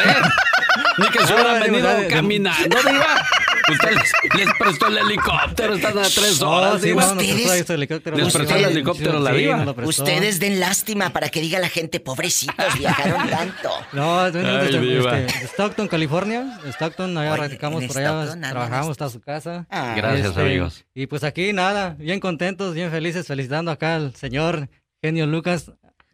[0.98, 3.28] Ni que se hubieran Ah, venido de- de- caminando, diva.
[3.72, 4.12] Usted les,
[4.46, 8.18] les prestó el helicóptero, están a tres horas, no, nos prestó ahí su helicóptero.
[8.18, 9.76] Les prestó el helicóptero la Sí, diva.
[9.84, 13.70] Ustedes den lástima para que diga la gente, pobrecitos, viajaron tanto.
[13.94, 16.60] No, desde, este, de Stockton, California.
[16.66, 19.56] Stockton, allá Oye, radicamos en por allá, Stockton trabajamos hasta su casa.
[19.62, 19.94] Este, Ah.
[19.96, 20.86] Gracias, amigos.
[20.94, 24.70] Y pues aquí nada, bien contentos, bien felices, felicitando acá al señor
[25.02, 25.72] Genio Lucas,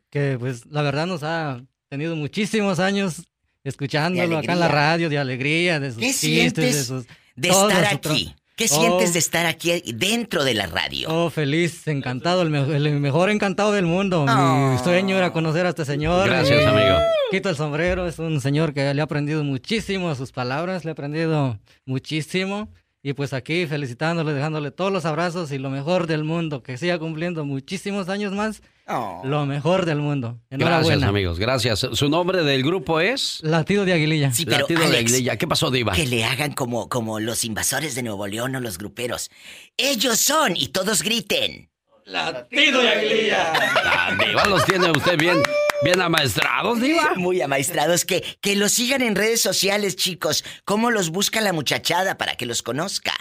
[0.10, 3.24] que pues la verdad nos ha tenido muchísimos años
[3.64, 7.06] escuchándolo acá en la radio, de alegría, de sus ¿Qué chistes, de sus...
[7.36, 8.36] de todo estar aquí?
[8.56, 8.80] ¿Qué Oh.
[8.80, 11.08] sientes de estar aquí dentro de la radio?
[11.10, 14.26] Oh, feliz, encantado, el, me- el mejor encantado del mundo.
[14.30, 14.72] Oh.
[14.74, 16.28] Mi sueño era conocer a este señor.
[16.30, 16.98] Gracias, Y- amigo.
[17.32, 20.92] Quito el sombrero, es un señor que le ha aprendido muchísimo a sus palabras, le
[20.92, 22.70] he aprendido muchísimo.
[23.04, 27.00] Y pues aquí felicitándole, dejándole todos los abrazos y lo mejor del mundo, que siga
[27.00, 28.62] cumpliendo muchísimos años más.
[28.88, 29.22] Oh.
[29.24, 30.40] Lo mejor del mundo.
[30.50, 31.88] Gracias, amigos, gracias.
[31.94, 33.40] ¿Su nombre del grupo es?
[33.42, 34.34] Latido de Aguililla.
[34.34, 35.38] Sí, pero Latido de Aguililla.
[35.38, 35.94] ¿Qué pasó, diva?
[35.94, 39.30] Que le hagan como, como los invasores de Nuevo León o los gruperos.
[39.78, 41.70] Ellos son y todos griten.
[42.06, 43.54] Latido de Aguililla.
[43.86, 45.42] Ah, diva, los tiene usted bien,
[45.84, 47.14] bien amaestrados, diva.
[47.16, 48.04] Muy amaestrados.
[48.04, 50.44] Que, que los sigan en redes sociales, chicos.
[50.66, 53.14] ¿Cómo los busca la muchachada para que los conozca?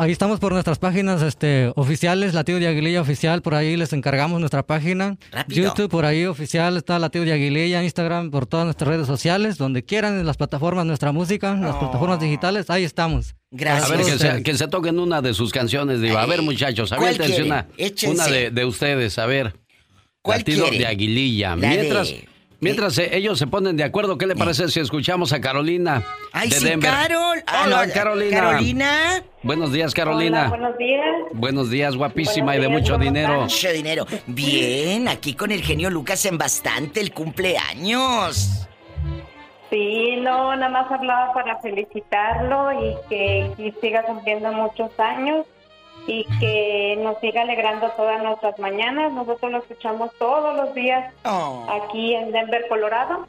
[0.00, 4.40] Ahí estamos por nuestras páginas este, oficiales, Latido de Aguililla Oficial, por ahí les encargamos
[4.40, 5.18] nuestra página.
[5.30, 5.64] Rápido.
[5.68, 9.84] YouTube por ahí oficial, está Latido de Aguililla, Instagram, por todas nuestras redes sociales, donde
[9.84, 13.34] quieran, en las plataformas, nuestra música, en las plataformas digitales, ahí estamos.
[13.50, 13.90] Gracias.
[13.90, 16.22] A ver, que se, que se toquen una de sus canciones, Diva.
[16.22, 18.14] A ver, muchachos, ¿Cuál aviéntense una, Échense.
[18.14, 19.52] una de, de ustedes, a ver.
[20.22, 21.56] ¿Cuál Latido de Aguililla.
[21.56, 22.26] La mientras de-
[22.60, 26.48] mientras eh, ellos se ponen de acuerdo, ¿qué le parece si escuchamos a Carolina ¡Ay,
[26.48, 26.90] de sí, Denver?
[26.90, 27.42] Carol!
[27.46, 28.36] Ah, Hola, no, Carolina.
[28.40, 29.22] Carolina.
[29.42, 30.46] Buenos días, Carolina.
[30.46, 31.06] Hola, buenos días.
[31.32, 33.40] Buenos días, guapísima y de días, mucho ¿cómo dinero.
[33.42, 34.06] Mucho dinero.
[34.26, 38.66] Bien, aquí con el genio Lucas en bastante el cumpleaños.
[39.70, 45.46] Sí, no, nada más hablaba para felicitarlo y que, que siga cumpliendo muchos años
[46.06, 49.12] y que nos siga alegrando todas nuestras mañanas.
[49.12, 51.66] Nosotros lo escuchamos todos los días Oh.
[51.82, 53.26] aquí en Denver, Colorado.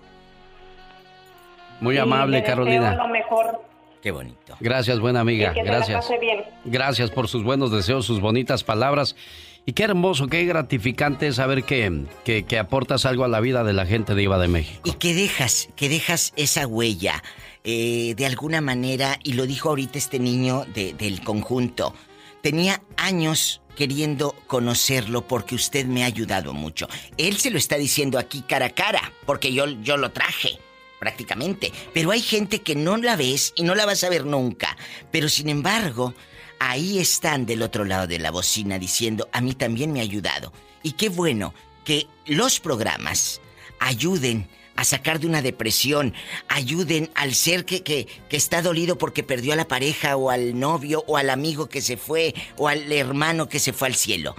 [1.79, 2.95] Muy Y amable, le deseo Carolina.
[2.95, 3.61] lo mejor
[4.01, 4.55] Qué bonito.
[4.59, 5.51] Gracias, buena amiga.
[5.51, 6.05] y que se la Gracias.
[6.07, 6.43] pase bien.
[6.65, 9.15] Gracias por sus buenos deseos, sus bonitas palabras.
[9.63, 13.63] Y qué hermoso, qué gratificante es saber que, que, que aportas algo a la vida
[13.63, 14.81] de la gente de Iba de México.
[14.85, 17.21] Y que dejas, que dejas esa huella
[17.63, 21.93] eh, de alguna manera, y lo dijo ahorita este niño de- del conjunto,
[22.41, 26.87] tenía años queriendo conocerlo porque usted me ha ayudado mucho.
[27.17, 30.59] Él se lo está diciendo aquí cara a cara, porque yo, yo lo traje
[30.99, 31.71] prácticamente.
[31.93, 34.77] Pero hay gente que no la ves y no la vas a ver nunca.
[35.11, 36.13] Pero sin embargo,
[36.59, 40.53] ahí están del otro lado de la bocina diciendo, a mí también me ha ayudado.
[40.83, 41.53] Y qué bueno
[41.85, 43.41] que los programas
[43.79, 46.13] ayuden a sacar de una depresión,
[46.47, 51.03] ayuden al ser que, que, está dolido porque perdió a la pareja o al novio
[51.07, 54.35] o al amigo que se fue o al hermano que se fue al cielo.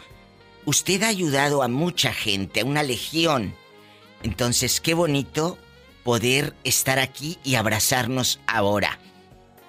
[0.65, 3.55] Usted ha ayudado a mucha gente, a una legión.
[4.23, 5.59] Entonces, qué bonito
[6.05, 8.99] poder estar aquí y abrazarnos ahora.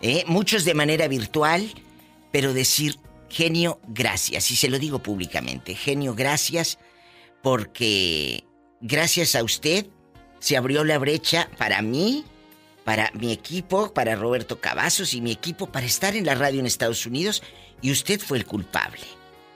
[0.02, 0.24] ¿Eh?
[0.28, 1.72] Muchos de manera virtual,
[2.32, 3.00] pero decir,
[3.30, 4.52] genio, gracias.
[4.52, 6.78] Y se lo digo públicamente, genio, gracias,
[7.42, 8.44] porque
[8.82, 9.88] gracias a usted
[10.44, 12.26] se abrió la brecha para mí,
[12.84, 16.66] para mi equipo, para Roberto Cavazos y mi equipo para estar en la radio en
[16.66, 17.42] Estados Unidos
[17.82, 19.00] y usted fue el culpable.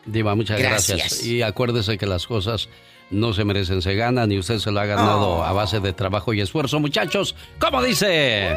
[0.06, 0.98] Diva, muchas gracias.
[0.98, 1.26] Gracias.
[1.26, 2.70] Y acuérdese que las cosas
[3.12, 5.44] no se merecen, se ganan y usted se lo ha ganado Oh.
[5.44, 6.80] a base de trabajo y esfuerzo.
[6.80, 8.56] Muchachos, ¿cómo dice?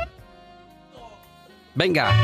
[1.75, 2.15] Venga.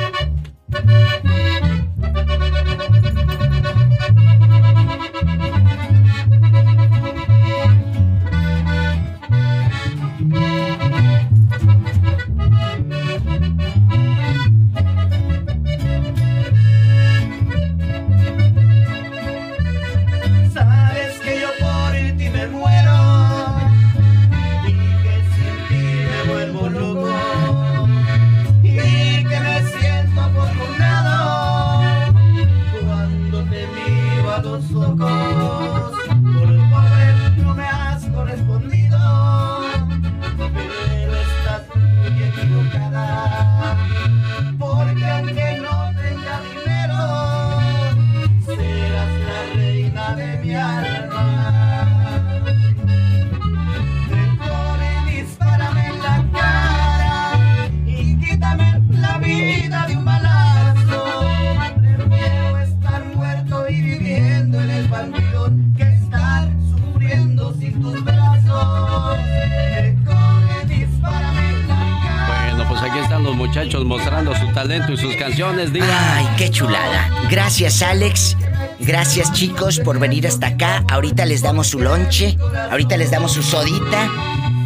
[73.67, 75.87] Muchachos mostrando su talento y sus canciones, Diva.
[76.15, 77.11] Ay, qué chulada.
[77.29, 78.37] Gracias, Alex.
[78.79, 80.85] Gracias, chicos, por venir hasta acá.
[80.89, 82.39] Ahorita les damos su lonche.
[82.71, 84.09] Ahorita les damos su sodita.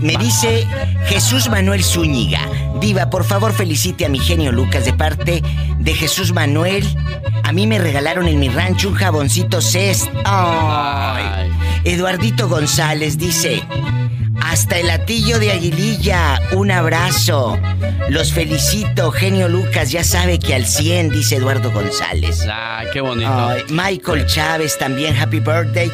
[0.03, 0.67] Me dice
[1.07, 2.47] Jesús Manuel Zúñiga.
[2.79, 5.43] Diva, por favor, felicite a mi genio Lucas de parte
[5.79, 6.87] de Jesús Manuel.
[7.43, 10.11] A mí me regalaron en mi rancho un jaboncito Cest.
[10.27, 11.51] Ay.
[11.85, 13.63] Eduardito González dice.
[14.41, 17.59] Hasta el latillo de Aguililla, un abrazo.
[18.09, 22.47] Los felicito, genio Lucas, ya sabe que al 100, dice Eduardo González.
[22.51, 23.31] Ah, qué bonito.
[23.33, 25.91] Ay, Michael Chávez también, happy birthday.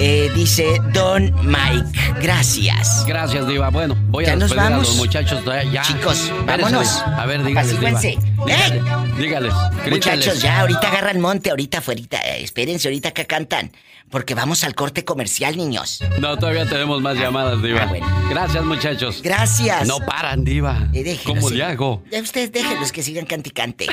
[0.00, 3.04] Eh, dice Don Mike, gracias.
[3.04, 3.68] Gracias, Diva.
[3.70, 4.86] Bueno, voy ¿Ya a nos a vamos?
[4.88, 5.42] los muchachos.
[5.72, 5.82] Ya.
[5.82, 7.02] Chicos, vámonos.
[7.04, 8.00] A ver, dígales, Diva.
[8.00, 8.82] Dígales,
[9.18, 9.54] dígales.
[9.90, 12.00] Muchachos, ya ahorita agarran monte, ahorita afuera.
[12.38, 13.72] Espérense, ahorita que cantan
[14.10, 16.00] porque vamos al corte comercial, niños.
[16.20, 17.82] No, todavía tenemos más ah, llamadas, Diva.
[17.82, 19.22] Ah, Gracias, muchachos.
[19.22, 19.86] Gracias.
[19.86, 20.88] No paran, Diva.
[20.92, 22.02] Eh, ¿Cómo le hago?
[22.10, 23.86] Ya Ustedes déjenlos que sigan canticante.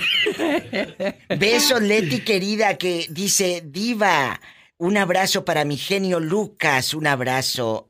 [1.39, 4.39] Besos, Leti, querida, que dice, Diva,
[4.77, 7.87] un abrazo para mi genio Lucas, un abrazo.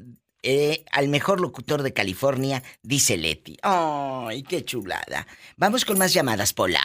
[0.47, 3.57] Eh, al mejor locutor de California, dice Leti.
[3.63, 5.25] ¡Ay, qué chulada!
[5.57, 6.79] Vamos con más llamadas, Pola.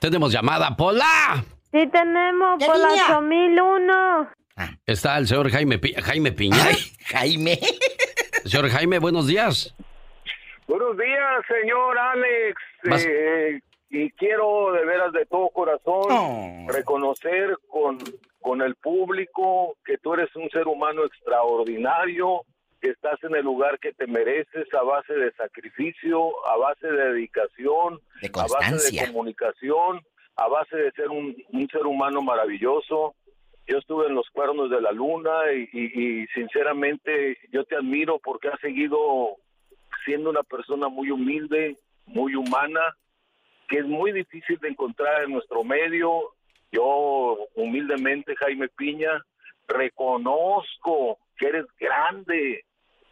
[0.00, 1.44] Tenemos llamada, Pola.
[1.70, 4.43] Sí, tenemos, Pola 2001.
[4.56, 4.70] Ah.
[4.86, 6.66] Está el señor Jaime, Pi Jaime Piñera.
[6.68, 6.76] Ay,
[7.06, 7.58] Jaime.
[8.44, 9.74] Señor Jaime, buenos días.
[10.68, 12.60] Buenos días, señor Alex.
[13.06, 17.98] Eh, y quiero de veras de todo corazón reconocer con,
[18.40, 22.42] con el público que tú eres un ser humano extraordinario,
[22.82, 27.12] que estás en el lugar que te mereces a base de sacrificio, a base de
[27.12, 27.98] dedicación,
[28.34, 30.02] a base de comunicación,
[30.36, 33.14] a base de ser un, un ser humano maravilloso
[33.66, 38.48] yo estuve en los cuernos de la luna y, y- sinceramente yo te admiro porque
[38.48, 39.36] has seguido
[40.04, 42.80] siendo una persona muy humilde, muy humana,
[43.68, 46.34] que es muy difícil de encontrar en nuestro medio.
[46.72, 49.24] Yo humildemente, Jaime Piña,
[49.66, 52.64] reconozco que eres grande,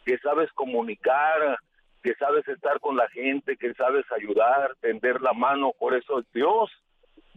[0.04, 1.58] que sabes comunicar,
[2.02, 5.72] que sabes estar con la gente, que sabes ayudar, tender la mano.
[5.78, 6.70] Por eso Dios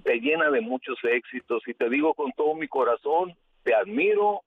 [0.06, 4.42] te llena de muchos éxitos y te digo con todo mi corazón, te admiro,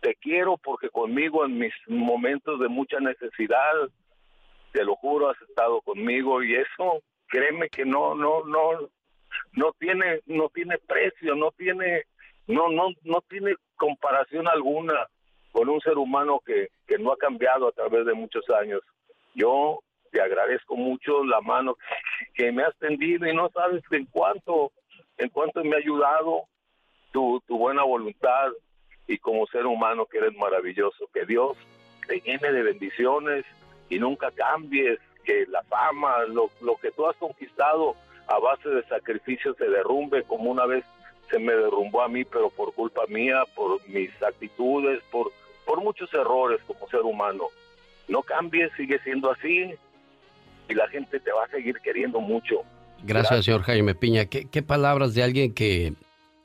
[0.00, 3.72] te quiero porque conmigo en mis momentos de mucha necesidad,
[4.72, 8.88] te lo juro, has estado conmigo y eso, créeme que no, no, no,
[9.54, 12.04] no tiene, no tiene precio, no tiene,
[12.46, 15.08] no, no, no tiene comparación alguna
[15.50, 18.80] con un ser humano que, que no ha cambiado a través de muchos años.
[19.34, 19.80] Yo
[20.12, 21.76] te agradezco mucho la mano
[22.34, 24.70] que me has tendido y no sabes en cuánto,
[25.20, 26.44] en cuánto me ha ayudado
[27.12, 28.50] tu, tu buena voluntad
[29.06, 31.06] y como ser humano que eres maravilloso.
[31.12, 31.56] Que Dios
[32.06, 33.44] te llene de bendiciones
[33.88, 37.96] y nunca cambies, que la fama, lo, lo que tú has conquistado
[38.28, 40.84] a base de sacrificio se derrumbe como una vez
[41.28, 45.30] se me derrumbó a mí, pero por culpa mía, por mis actitudes, por,
[45.64, 47.44] por muchos errores como ser humano.
[48.08, 49.74] No cambies, sigue siendo así
[50.68, 52.62] y la gente te va a seguir queriendo mucho.
[53.04, 54.26] Gracias, señor Jaime Piña.
[54.26, 55.94] ¿Qué, ¿Qué, palabras de alguien que,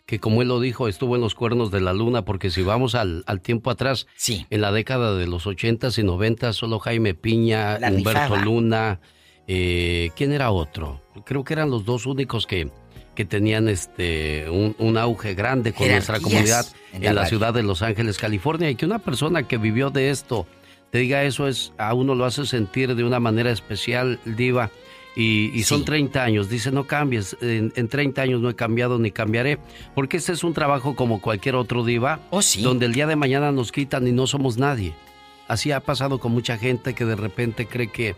[0.05, 2.23] que, como él lo dijo, estuvo en los cuernos de la luna?
[2.23, 4.45] Porque si vamos al, al tiempo atrás, sí.
[4.49, 8.37] en la década de los ochentas y noventas, solo Jaime Piña, La Humberto.
[8.37, 8.99] Luna,
[9.47, 11.01] eh, ¿quién era otro?
[11.25, 12.69] Creo que eran los dos únicos que,
[13.15, 17.53] que tenían este un, un auge grande con nuestra comunidad en en, la la ciudad
[17.53, 20.47] de Los Ángeles, California, y que una persona que vivió de esto
[20.91, 24.71] te diga eso es a uno lo hace sentir de una manera especial, diva.
[25.15, 28.99] Y, y son 30 años, dice no cambies, en, en 30 años no he cambiado
[28.99, 29.59] ni cambiaré,
[29.93, 32.19] porque este es un trabajo como cualquier otro diva,
[32.61, 34.93] donde el día de mañana nos quitan y no somos nadie.
[35.47, 38.15] Así ha pasado con mucha gente que de repente cree que,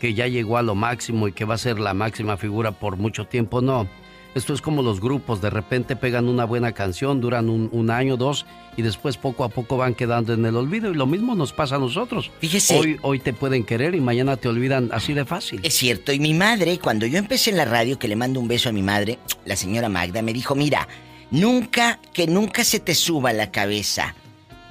[0.00, 2.96] que ya llegó a lo máximo y que va a ser la máxima figura por
[2.96, 3.62] mucho tiempo.
[3.62, 3.88] No,
[4.34, 8.16] esto es como los grupos, de repente pegan una buena canción, duran un, un año,
[8.16, 8.46] dos,
[8.76, 10.90] y después poco a poco van quedando en el olvido.
[10.90, 12.30] Y lo mismo nos pasa a nosotros.
[12.40, 12.78] Fíjese.
[12.78, 15.60] Hoy, hoy te pueden querer y mañana te olvidan así de fácil.
[15.62, 18.48] Es cierto, y mi madre, cuando yo empecé en la radio, que le mando un
[18.48, 20.88] beso a mi madre, la señora Magda, me dijo, mira,
[21.30, 24.14] nunca, que nunca se te suba la cabeza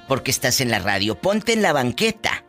[0.08, 2.44] porque estás en la radio, ponte en la banqueta,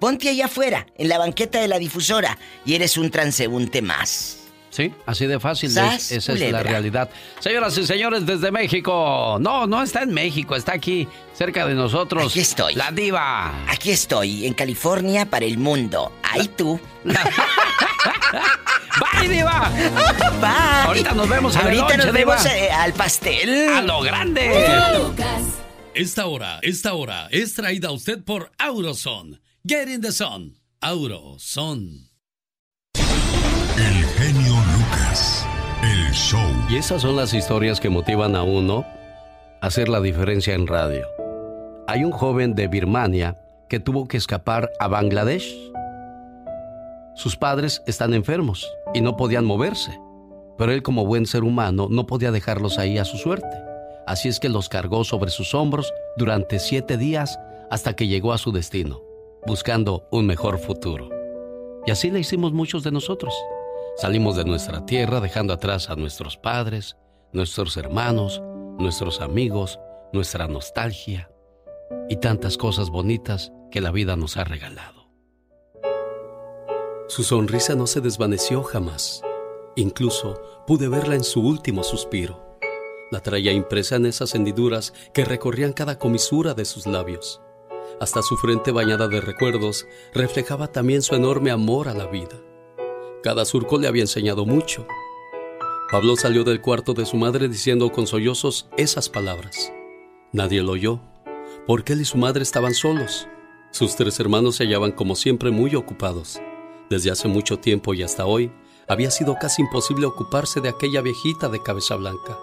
[0.00, 4.45] ponte allá afuera, en la banqueta de la difusora, y eres un transeúnte más.
[4.76, 5.70] Sí, así de fácil.
[5.70, 7.08] Es- esa es la realidad.
[7.40, 9.38] Señoras y señores, desde México.
[9.40, 12.30] No, no está en México, está aquí, cerca de nosotros.
[12.30, 12.74] Aquí estoy.
[12.74, 13.54] La diva.
[13.70, 16.12] Aquí estoy, en California para el mundo.
[16.22, 16.78] Ahí tú.
[19.20, 19.70] ¡Bye, diva!
[20.40, 20.86] Bye.
[20.86, 22.54] Ahorita nos vemos en el Ahorita lonche, nos vemos diva.
[22.56, 23.68] eh, al pastel.
[23.70, 24.50] ¡A lo grande!
[25.94, 29.40] Esta hora, esta hora es traída a usted por Auroson.
[29.66, 30.58] Get in the sun.
[30.82, 32.10] Auroson.
[33.78, 34.55] El genio
[36.68, 38.84] Y esas son las historias que motivan a uno
[39.60, 41.06] a hacer la diferencia en radio.
[41.86, 45.54] Hay un joven de Birmania que tuvo que escapar a Bangladesh.
[47.14, 49.96] Sus padres están enfermos y no podían moverse,
[50.58, 53.56] pero él como buen ser humano no podía dejarlos ahí a su suerte.
[54.06, 57.38] Así es que los cargó sobre sus hombros durante siete días
[57.70, 59.02] hasta que llegó a su destino,
[59.46, 61.10] buscando un mejor futuro.
[61.86, 63.34] Y así le hicimos muchos de nosotros.
[63.96, 66.98] Salimos de nuestra tierra dejando atrás a nuestros padres,
[67.32, 68.42] nuestros hermanos,
[68.78, 69.80] nuestros amigos,
[70.12, 71.30] nuestra nostalgia
[72.10, 75.08] y tantas cosas bonitas que la vida nos ha regalado.
[77.08, 79.22] Su sonrisa no se desvaneció jamás.
[79.76, 82.58] Incluso pude verla en su último suspiro.
[83.10, 87.40] La traía impresa en esas hendiduras que recorrían cada comisura de sus labios.
[87.98, 92.36] Hasta su frente bañada de recuerdos reflejaba también su enorme amor a la vida.
[93.22, 94.86] Cada surco le había enseñado mucho.
[95.90, 99.72] Pablo salió del cuarto de su madre diciendo con sollozos esas palabras.
[100.32, 101.00] Nadie lo oyó,
[101.66, 103.28] porque él y su madre estaban solos.
[103.70, 106.40] Sus tres hermanos se hallaban como siempre muy ocupados.
[106.90, 108.50] Desde hace mucho tiempo y hasta hoy,
[108.88, 112.38] había sido casi imposible ocuparse de aquella viejita de cabeza blanca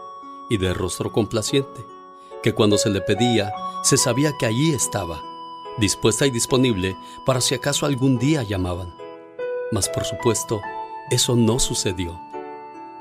[0.49, 1.81] y de rostro complaciente,
[2.41, 5.23] que cuando se le pedía, se sabía que allí estaba,
[5.77, 6.95] dispuesta y disponible
[7.25, 9.02] para si acaso algún día llamaban.
[9.73, 10.61] Mas por supuesto,
[11.09, 12.21] eso no sucedió.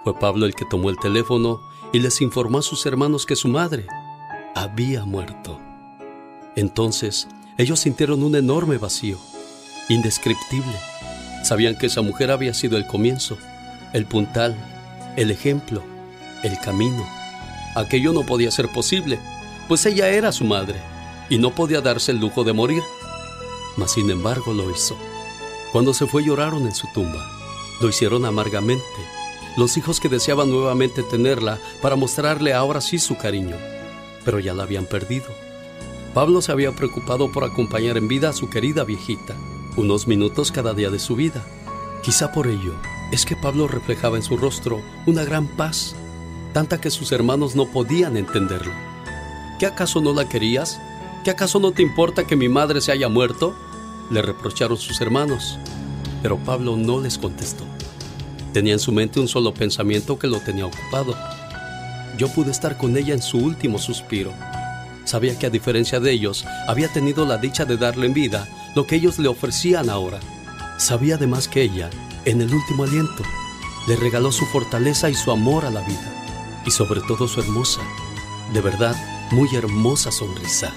[0.04, 1.60] Fue Pablo el que tomó el teléfono
[1.92, 3.86] y les informó a sus hermanos que su madre
[4.54, 5.60] había muerto.
[6.56, 7.28] Entonces,
[7.58, 9.18] ellos sintieron un enorme vacío,
[9.90, 10.72] indescriptible.
[11.44, 13.36] Sabían que esa mujer había sido el comienzo,
[13.92, 14.56] el puntal,
[15.16, 15.82] el ejemplo,
[16.42, 17.06] el camino.
[17.74, 19.20] Aquello no podía ser posible,
[19.68, 20.80] pues ella era su madre
[21.28, 22.82] y no podía darse el lujo de morir.
[23.76, 24.96] Mas sin embargo lo hizo.
[25.72, 27.26] Cuando se fue lloraron en su tumba.
[27.80, 28.84] Lo hicieron amargamente.
[29.56, 33.56] Los hijos que deseaban nuevamente tenerla para mostrarle ahora sí su cariño,
[34.24, 35.26] pero ya la habían perdido.
[36.14, 39.34] Pablo se había preocupado por acompañar en vida a su querida viejita,
[39.76, 41.42] unos minutos cada día de su vida.
[42.02, 42.74] Quizá por ello
[43.10, 45.94] es que Pablo reflejaba en su rostro una gran paz,
[46.52, 48.72] tanta que sus hermanos no podían entenderlo.
[49.58, 50.80] ¿Qué acaso no la querías?
[51.24, 53.54] ¿Qué acaso no te importa que mi madre se haya muerto?
[54.12, 55.58] Le reprocharon sus hermanos,
[56.20, 57.64] pero Pablo no les contestó.
[58.52, 61.16] Tenía en su mente un solo pensamiento que lo tenía ocupado.
[62.18, 64.30] Yo pude estar con ella en su último suspiro.
[65.04, 68.86] Sabía que a diferencia de ellos, había tenido la dicha de darle en vida lo
[68.86, 70.20] que ellos le ofrecían ahora.
[70.76, 71.88] Sabía además que ella,
[72.26, 73.22] en el último aliento,
[73.88, 76.62] le regaló su fortaleza y su amor a la vida.
[76.66, 77.80] Y sobre todo su hermosa,
[78.52, 78.94] de verdad,
[79.30, 80.74] muy hermosa sonrisa.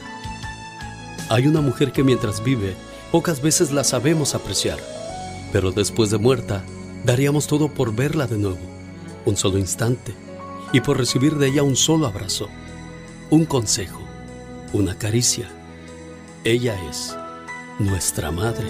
[1.28, 2.78] Hay una mujer que mientras vive,
[3.12, 4.80] pocas veces la sabemos apreciar,
[5.52, 6.64] pero después de muerta,
[7.04, 8.60] daríamos todo por verla de nuevo,
[9.26, 10.14] un solo instante,
[10.74, 12.50] y por recibir de ella un solo abrazo,
[13.30, 14.02] un consejo,
[14.74, 15.48] una caricia.
[16.44, 17.16] Ella es
[17.80, 18.68] nuestra madre.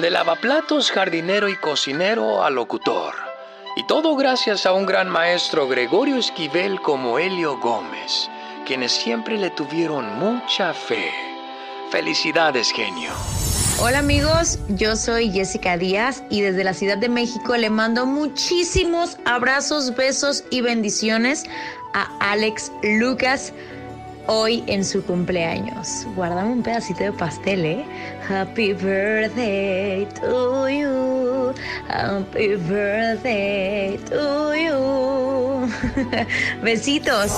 [0.00, 3.21] De lavaplatos, jardinero y cocinero a locutor.
[3.74, 8.28] Y todo gracias a un gran maestro Gregorio Esquivel como Helio Gómez,
[8.66, 11.10] quienes siempre le tuvieron mucha fe.
[11.90, 13.12] Felicidades, genio.
[13.80, 19.16] Hola amigos, yo soy Jessica Díaz y desde la Ciudad de México le mando muchísimos
[19.24, 21.44] abrazos, besos y bendiciones
[21.94, 23.54] a Alex Lucas
[24.26, 26.06] hoy en su cumpleaños.
[26.14, 27.84] Guardame un pedacito de pastel, ¿eh?
[28.28, 31.54] Happy birthday to you.
[31.88, 35.68] Happy birthday to you.
[36.62, 37.32] Besitos.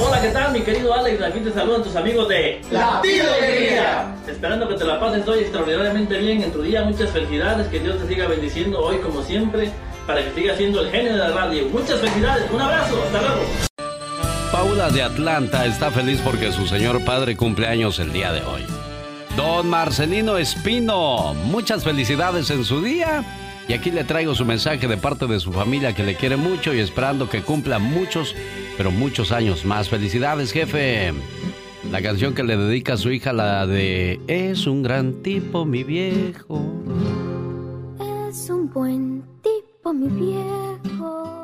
[0.00, 1.22] Hola, ¿qué tal, mi querido Alex?
[1.22, 4.14] Aquí te saludan tus amigos de La Tira Alegría.
[4.26, 6.82] Esperando que te la pases hoy extraordinariamente bien en tu día.
[6.82, 9.70] Muchas felicidades, que Dios te siga bendiciendo hoy como siempre,
[10.06, 11.68] para que sigas siendo el genio de la radio.
[11.68, 13.73] Muchas felicidades, un abrazo, hasta luego.
[14.54, 18.62] Paula de Atlanta está feliz porque su señor padre cumple años el día de hoy.
[19.36, 23.24] Don Marcelino Espino, muchas felicidades en su día.
[23.66, 26.72] Y aquí le traigo su mensaje de parte de su familia que le quiere mucho
[26.72, 28.36] y esperando que cumpla muchos,
[28.76, 29.88] pero muchos años más.
[29.88, 31.12] Felicidades, jefe.
[31.90, 35.82] La canción que le dedica a su hija, la de Es un gran tipo, mi
[35.82, 36.62] viejo.
[38.30, 41.43] Es un buen tipo, mi viejo.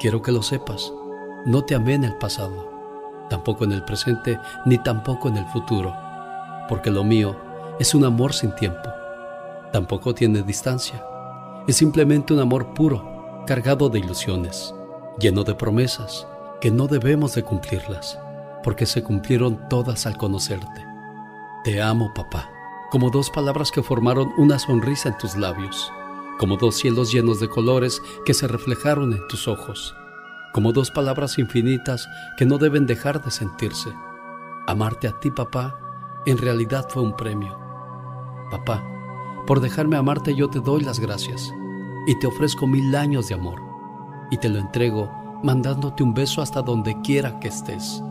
[0.00, 0.94] Quiero que lo sepas,
[1.44, 5.94] no te amé en el pasado, tampoco en el presente, ni tampoco en el futuro,
[6.70, 7.36] porque lo mío
[7.78, 8.88] es un amor sin tiempo.
[9.74, 11.04] Tampoco tiene distancia.
[11.68, 14.74] Es simplemente un amor puro, cargado de ilusiones,
[15.18, 16.26] lleno de promesas
[16.62, 18.18] que no debemos de cumplirlas,
[18.62, 20.82] porque se cumplieron todas al conocerte.
[21.62, 22.48] Te amo, papá,
[22.90, 25.92] como dos palabras que formaron una sonrisa en tus labios
[26.40, 29.94] como dos cielos llenos de colores que se reflejaron en tus ojos,
[30.54, 32.08] como dos palabras infinitas
[32.38, 33.92] que no deben dejar de sentirse.
[34.66, 35.78] Amarte a ti, papá,
[36.24, 37.58] en realidad fue un premio.
[38.50, 38.82] Papá,
[39.46, 41.52] por dejarme amarte yo te doy las gracias
[42.06, 43.60] y te ofrezco mil años de amor
[44.30, 45.12] y te lo entrego
[45.44, 48.02] mandándote un beso hasta donde quiera que estés,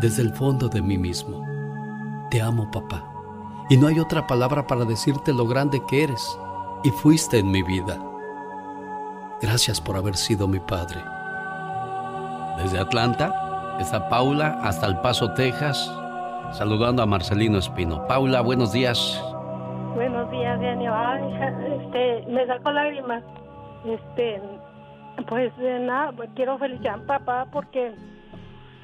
[0.00, 1.44] desde el fondo de mí mismo.
[2.30, 3.12] Te amo, papá,
[3.68, 6.38] y no hay otra palabra para decirte lo grande que eres
[6.84, 7.98] y fuiste en mi vida.
[9.40, 11.00] Gracias por haber sido mi padre.
[12.58, 15.92] Desde Atlanta está Paula hasta El Paso, Texas,
[16.52, 18.06] saludando a Marcelino Espino.
[18.06, 19.22] Paula, buenos días.
[19.94, 20.92] Buenos días, Genio.
[20.94, 21.22] Ay,
[21.80, 23.22] este, me sacó lágrimas.
[23.84, 24.40] Este,
[25.28, 27.92] pues de nada, pues, quiero felicitar a papá porque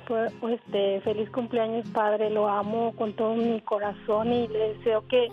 [0.06, 2.30] pues, este, feliz cumpleaños, padre.
[2.30, 5.28] Lo amo con todo mi corazón y le deseo que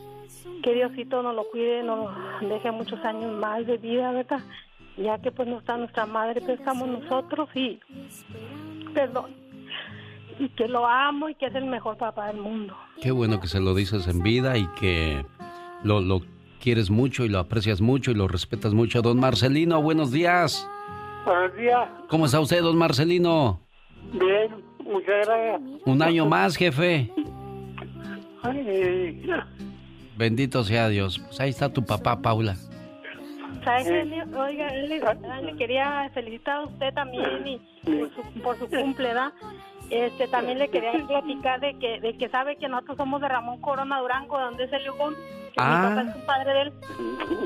[0.64, 2.12] que Diosito nos lo cuide, nos
[2.42, 4.42] deje muchos años más de vida, ¿verdad?
[4.98, 7.80] Ya que pues no está nuestra madre, pues estamos nosotros y,
[8.94, 9.32] perdón,
[10.38, 12.76] y que lo amo y que es el mejor papá del mundo.
[13.02, 15.26] Qué bueno que se lo dices en vida y que
[15.84, 16.22] lo, lo
[16.60, 19.02] quieres mucho y lo aprecias mucho y lo respetas mucho.
[19.02, 20.68] Don Marcelino, buenos días.
[21.26, 21.90] Buenos días.
[22.10, 23.62] ¿Cómo está usted, don Marcelino?
[24.14, 25.62] Bien, muchas gracias.
[25.86, 27.12] Un año más, jefe.
[28.44, 29.22] Ay,
[30.20, 31.18] Bendito sea Dios.
[31.18, 32.58] Pues ahí está tu papá, Paula.
[33.64, 33.88] ¿Sabes?
[34.36, 39.14] Oiga, él le, quería felicitar a usted también y por su, por su cumple.
[39.90, 43.60] Este, también le quería platicar de que, de que sabe que nosotros somos de Ramón
[43.62, 45.90] Corona Durango, donde es el Lugón, que Ah.
[45.90, 46.74] mi papá es compadre de él.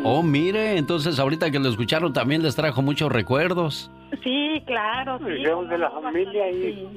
[0.03, 3.89] Oh, mire, entonces ahorita que lo escucharon también les trajo muchos recuerdos.
[4.23, 5.43] Sí, claro, sí.
[5.69, 6.87] De la familia y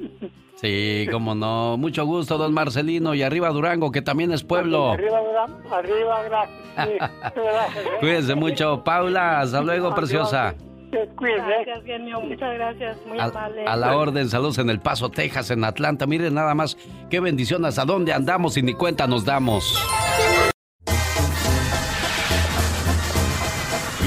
[0.55, 1.77] Sí, cómo no.
[1.77, 3.13] Mucho gusto, don Marcelino.
[3.13, 4.91] Y arriba Durango, que también es pueblo.
[4.91, 6.59] arriba, gra- arriba, gracias.
[6.75, 6.93] Sí,
[7.35, 7.85] gracias.
[7.85, 7.89] ¿eh?
[7.99, 8.83] Cuídense mucho.
[8.83, 10.55] Paula, hasta luego, preciosa.
[10.91, 13.65] Gracias, genio, muchas gracias, muy A, amable.
[13.65, 16.05] a la orden, saludos en El Paso, Texas, en Atlanta.
[16.07, 16.77] Miren nada más,
[17.09, 19.77] qué bendición, hasta dónde andamos y ni cuenta nos damos.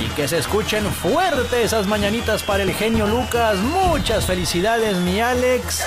[0.03, 3.59] Y que se escuchen fuerte esas mañanitas para el genio Lucas.
[3.59, 5.87] Muchas felicidades, mi Alex.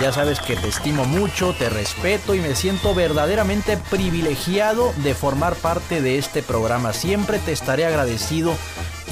[0.00, 5.54] Ya sabes que te estimo mucho, te respeto y me siento verdaderamente privilegiado de formar
[5.54, 6.92] parte de este programa.
[6.92, 8.54] Siempre te estaré agradecido.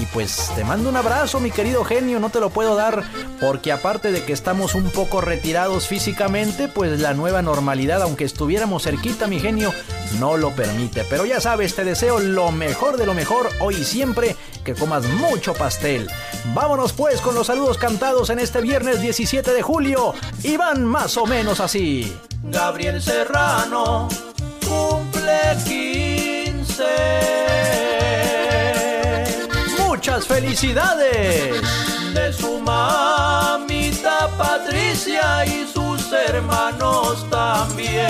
[0.01, 2.21] Y pues te mando un abrazo, mi querido genio.
[2.21, 3.05] No te lo puedo dar
[3.39, 8.85] porque aparte de que estamos un poco retirados físicamente, pues la nueva normalidad, aunque estuviéramos
[8.85, 9.75] cerquita, mi genio,
[10.19, 11.05] no lo permite.
[11.05, 15.05] Pero ya sabes, te deseo lo mejor de lo mejor hoy y siempre, que comas
[15.05, 16.09] mucho pastel.
[16.55, 20.15] Vámonos pues con los saludos cantados en este viernes 17 de julio.
[20.43, 22.11] Y van más o menos así.
[22.45, 24.09] Gabriel Serrano
[24.67, 28.00] cumple 15.
[30.01, 31.61] Muchas felicidades
[32.15, 38.09] de su mamita Patricia y sus hermanos también.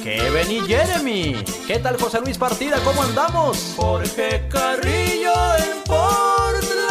[0.00, 1.44] Kevin y Jeremy.
[1.66, 2.78] ¿Qué tal José Luis Partida?
[2.84, 3.74] ¿Cómo andamos?
[3.74, 6.88] Jorge Carrillo en Portland.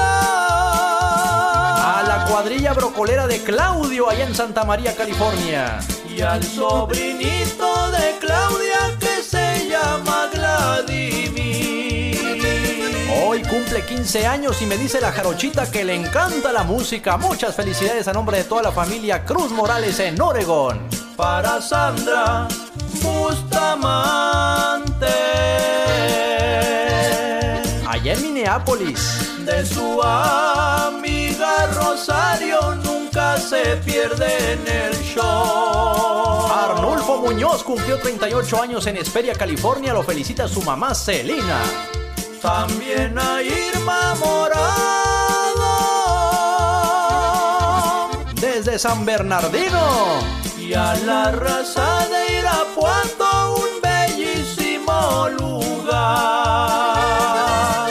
[1.79, 5.79] A la cuadrilla brocolera de Claudio allá en Santa María, California.
[6.13, 8.32] Y al sobrinito de Claudia
[14.03, 17.15] 15 años y me dice la jarochita que le encanta la música.
[17.15, 20.89] Muchas felicidades a nombre de toda la familia Cruz Morales en Oregón.
[21.15, 22.49] Para Sandra
[23.01, 25.05] Bustamante.
[27.87, 29.45] Allá en Minneapolis.
[29.45, 36.51] De su amiga Rosario nunca se pierde en el show.
[36.51, 39.93] Arnulfo Muñoz cumplió 38 años en Esperia, California.
[39.93, 41.61] Lo felicita su mamá Celina.
[42.43, 44.73] También a Irma Morado
[48.35, 50.19] desde San Bernardino
[50.59, 55.93] y a la raza de Irapuato un bellísimo lugar.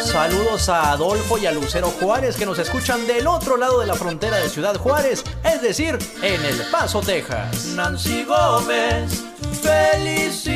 [0.04, 3.94] Saludos a Adolfo y a Lucero Juárez que nos escuchan del otro lado de la
[3.94, 7.68] frontera de Ciudad Juárez, es decir, en El Paso, Texas.
[7.68, 9.24] Nancy Gómez
[9.62, 10.52] felicita.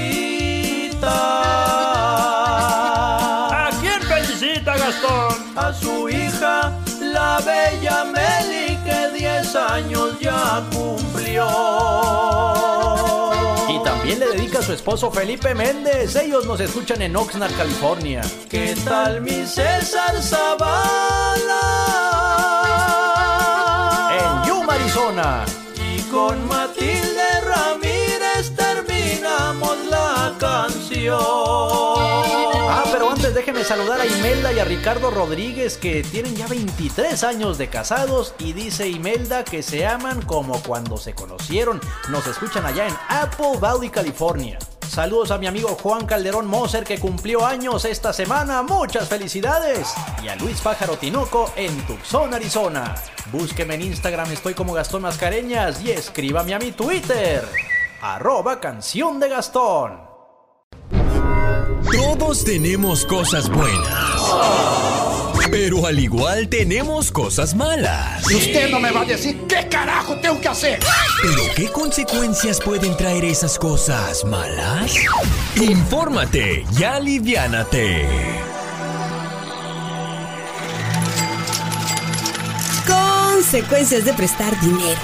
[5.57, 11.47] A su hija, la bella Meli, que 10 años ya cumplió.
[13.69, 16.17] Y también le dedica a su esposo Felipe Méndez.
[16.17, 18.23] Ellos nos escuchan en Oxnard, California.
[18.49, 21.63] ¿Qué tal mi César Zavala?
[24.13, 25.45] En Yuma, Arizona.
[25.77, 31.96] Y con Matilde Ramírez terminamos la canción.
[33.37, 38.35] Déjenme saludar a Imelda y a Ricardo Rodríguez que tienen ya 23 años de casados
[38.39, 41.79] y dice Imelda que se aman como cuando se conocieron.
[42.09, 44.59] Nos escuchan allá en Apple Valley, California.
[44.89, 48.63] Saludos a mi amigo Juan Calderón Moser que cumplió años esta semana.
[48.63, 49.93] Muchas felicidades.
[50.25, 52.95] Y a Luis Pájaro Tinoco en Tucson, Arizona.
[53.31, 57.47] Búsqueme en Instagram, estoy como Gastón Mascareñas y escríbame a mi Twitter.
[58.01, 60.07] Arroba canción de Gastón.
[61.85, 64.23] Todos tenemos cosas buenas.
[65.51, 68.31] Pero al igual tenemos cosas malas.
[68.31, 70.81] Y usted no me va a decir qué carajo tengo que hacer.
[71.23, 74.93] ¿Pero qué consecuencias pueden traer esas cosas malas?
[75.57, 78.07] Infórmate y aliviánate.
[82.87, 85.01] Consecuencias de prestar dinero.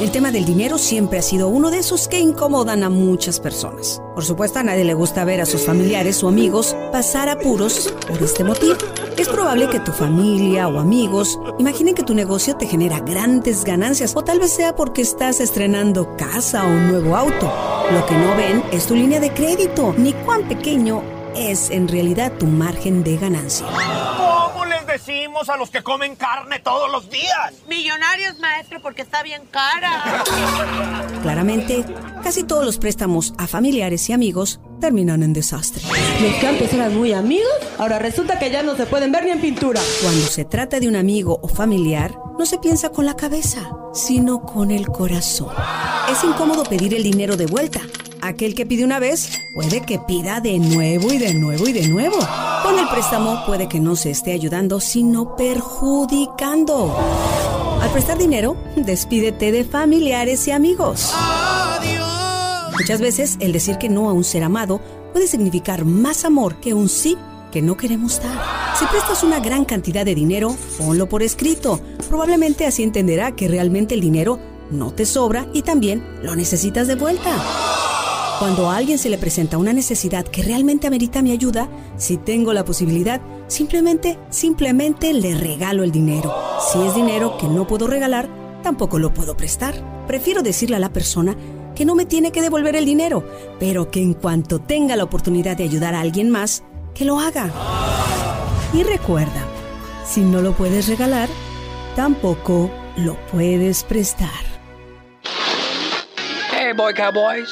[0.00, 4.00] El tema del dinero siempre ha sido uno de esos que incomodan a muchas personas.
[4.14, 8.22] Por supuesto, a nadie le gusta ver a sus familiares o amigos pasar apuros por
[8.22, 8.76] este motivo.
[9.18, 14.16] Es probable que tu familia o amigos imaginen que tu negocio te genera grandes ganancias
[14.16, 17.52] o tal vez sea porque estás estrenando casa o un nuevo auto.
[17.92, 21.02] Lo que no ven es tu línea de crédito ni cuán pequeño
[21.36, 23.66] es en realidad tu margen de ganancia.
[25.10, 27.54] Decimos a los que comen carne todos los días?
[27.68, 30.22] Millonarios, maestro, porque está bien cara.
[31.22, 31.84] Claramente,
[32.22, 35.82] casi todos los préstamos a familiares y amigos terminan en desastre.
[36.22, 39.30] Los que antes eran muy amigos, ahora resulta que ya no se pueden ver ni
[39.30, 39.80] en pintura.
[40.00, 44.42] Cuando se trata de un amigo o familiar, no se piensa con la cabeza, sino
[44.42, 45.54] con el corazón.
[46.10, 47.80] Es incómodo pedir el dinero de vuelta.
[48.22, 51.88] Aquel que pide una vez puede que pida de nuevo y de nuevo y de
[51.88, 52.16] nuevo.
[52.62, 56.96] Con el préstamo puede que no se esté ayudando, sino perjudicando.
[57.80, 61.14] Al prestar dinero, despídete de familiares y amigos.
[62.78, 64.80] Muchas veces el decir que no a un ser amado
[65.12, 67.16] puede significar más amor que un sí
[67.50, 68.38] que no queremos dar.
[68.78, 71.80] Si prestas una gran cantidad de dinero, ponlo por escrito.
[72.08, 74.38] Probablemente así entenderá que realmente el dinero
[74.70, 77.89] no te sobra y también lo necesitas de vuelta.
[78.40, 81.68] Cuando a alguien se le presenta una necesidad que realmente amerita mi ayuda,
[81.98, 86.34] si tengo la posibilidad, simplemente, simplemente le regalo el dinero.
[86.72, 88.30] Si es dinero que no puedo regalar,
[88.62, 89.74] tampoco lo puedo prestar.
[90.06, 91.36] Prefiero decirle a la persona
[91.74, 95.58] que no me tiene que devolver el dinero, pero que en cuanto tenga la oportunidad
[95.58, 96.62] de ayudar a alguien más,
[96.94, 97.52] que lo haga.
[98.72, 99.44] Y recuerda,
[100.06, 101.28] si no lo puedes regalar,
[101.94, 104.30] tampoco lo puedes prestar.
[106.50, 107.50] Hey, boy cowboys.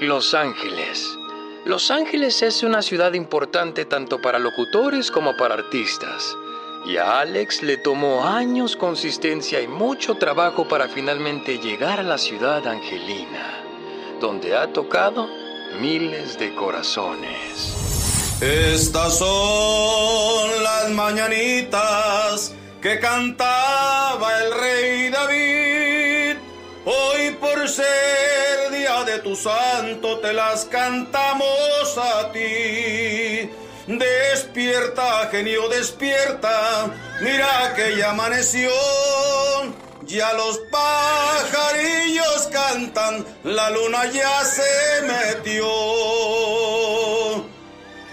[0.00, 1.16] Los Ángeles.
[1.64, 6.36] Los Ángeles es una ciudad importante tanto para locutores como para artistas.
[6.84, 12.18] Y a Alex le tomó años, consistencia y mucho trabajo para finalmente llegar a la
[12.18, 13.64] ciudad angelina,
[14.20, 15.30] donde ha tocado
[15.80, 17.74] miles de corazones.
[18.42, 26.36] Estas son las mañanitas que cantaba el rey David.
[26.84, 28.45] Hoy por ser
[29.22, 33.50] tu santo te las cantamos a ti.
[33.86, 36.90] Despierta, genio, despierta.
[37.20, 38.70] Mira que ya amaneció.
[40.06, 45.66] Ya los pajarillos cantan, la luna ya se metió.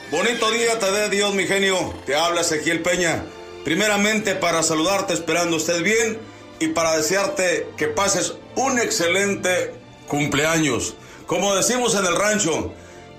[0.10, 1.94] Bonito día te dé Dios, mi genio.
[2.08, 3.24] Te habla Ezequiel Peña.
[3.64, 6.18] Primeramente para saludarte esperando estés bien
[6.60, 10.96] y para desearte que pases un excelente cumpleaños.
[11.28, 12.74] Como decimos en el rancho,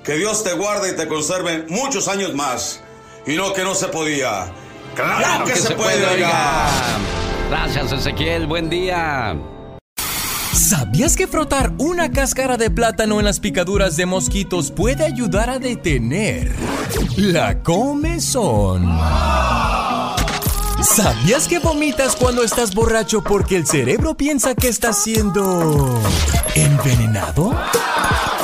[0.05, 2.81] que Dios te guarde y te conserve muchos años más.
[3.27, 4.53] Y no que no se podía.
[4.95, 6.69] Claro, que, se, puede, oiga.
[7.49, 8.47] Gracias, Ezequiel.
[8.47, 9.37] Buen día.
[10.53, 15.59] ¿Sabías que frotar una cáscara de plátano en las picaduras de mosquitos puede ayudar a
[15.59, 16.53] detener
[17.17, 18.87] la comezón?
[20.85, 26.03] ¿Sabías que vomitas cuando estás borracho porque el cerebro piensa que estás siendo
[26.55, 27.59] envenenado?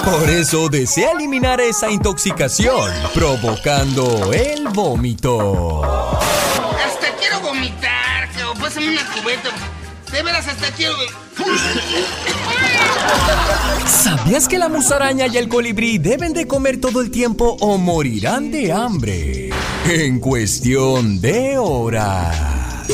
[0.04, 5.84] Por eso desea eliminar esa intoxicación, provocando el vómito.
[5.84, 9.50] Hasta quiero vomitar, o pásame una cubeta.
[10.10, 10.94] De veras, hasta quiero.
[13.86, 18.50] ¿Sabías que la musaraña y el colibrí deben de comer todo el tiempo o morirán
[18.50, 19.49] de hambre?
[19.88, 22.86] En cuestión de horas.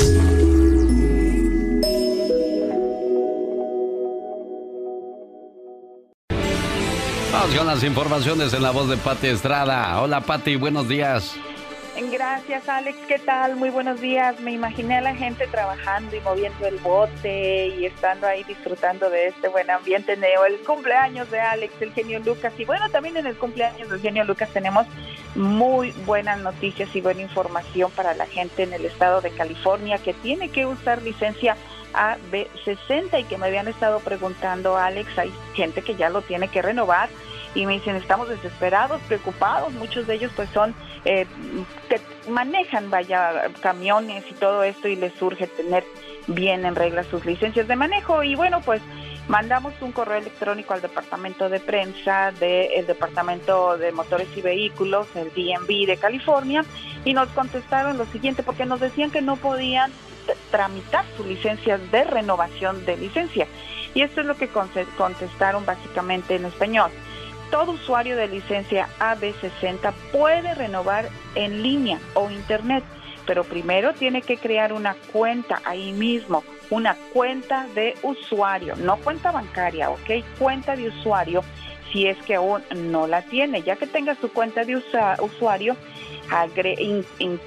[7.33, 10.01] Vamos con las informaciones en la voz de Pati Estrada.
[10.01, 11.37] Hola Pati, buenos días.
[11.99, 13.57] Gracias Alex, ¿qué tal?
[13.57, 14.39] Muy buenos días.
[14.41, 19.29] Me imaginé a la gente trabajando y moviendo el bote y estando ahí disfrutando de
[19.29, 20.45] este buen ambiente neo.
[20.45, 22.53] El cumpleaños de Alex, el genio Lucas.
[22.59, 24.87] Y bueno, también en el cumpleaños del genio Lucas tenemos
[25.35, 30.13] muy buenas noticias y buena información para la gente en el estado de California que
[30.13, 31.57] tiene que usar licencia
[31.95, 36.61] AB60 y que me habían estado preguntando, Alex, hay gente que ya lo tiene que
[36.61, 37.09] renovar
[37.55, 40.75] y me dicen estamos desesperados, preocupados, muchos de ellos pues son
[41.07, 41.25] eh,
[41.89, 45.85] que manejan vaya camiones y todo esto y les surge tener
[46.27, 48.25] bien en regla sus licencias de manejo.
[48.25, 48.83] Y bueno pues
[49.29, 55.29] mandamos un correo electrónico al departamento de prensa del departamento de motores y vehículos, el
[55.29, 56.65] DMV de California
[57.05, 59.93] y nos contestaron lo siguiente porque nos decían que no podían
[60.51, 63.47] tramitar su licencia de renovación de licencia.
[63.95, 66.91] Y esto es lo que contestaron básicamente en español
[67.51, 72.85] todo usuario de licencia AB60 puede renovar en línea o internet,
[73.27, 79.33] pero primero tiene que crear una cuenta ahí mismo, una cuenta de usuario, no cuenta
[79.33, 80.25] bancaria, ¿ok?
[80.39, 81.43] Cuenta de usuario
[81.93, 83.63] si es que aún no la tiene.
[83.63, 85.77] Ya que tenga su cuenta de usuario,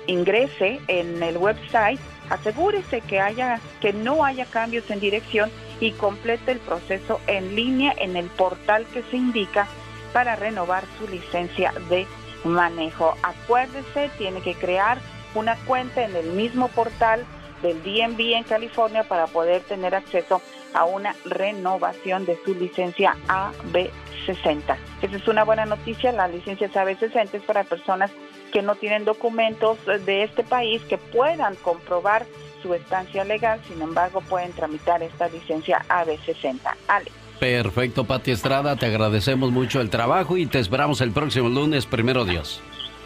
[0.07, 1.99] ingrese en el website,
[2.30, 7.93] asegúrese que haya que no haya cambios en dirección y complete el proceso en línea
[7.97, 9.67] en el portal que se indica
[10.14, 12.07] para renovar su licencia de
[12.44, 13.15] manejo.
[13.23, 14.99] Acuérdese, tiene que crear
[15.36, 17.26] una cuenta en el mismo portal
[17.61, 20.41] del DMV en California para poder tener acceso
[20.73, 24.77] a una renovación de su licencia AB60.
[25.02, 28.11] Esa es una buena noticia, la licencia AB60 es para personas
[28.52, 32.26] que no tienen documentos de este país que puedan comprobar
[32.61, 36.60] su estancia legal, sin embargo pueden tramitar esta licencia AB60.
[36.88, 37.18] Alex.
[37.40, 42.26] Perfecto, Pati Estrada, te agradecemos mucho el trabajo y te esperamos el próximo lunes, primero
[42.26, 42.61] Dios.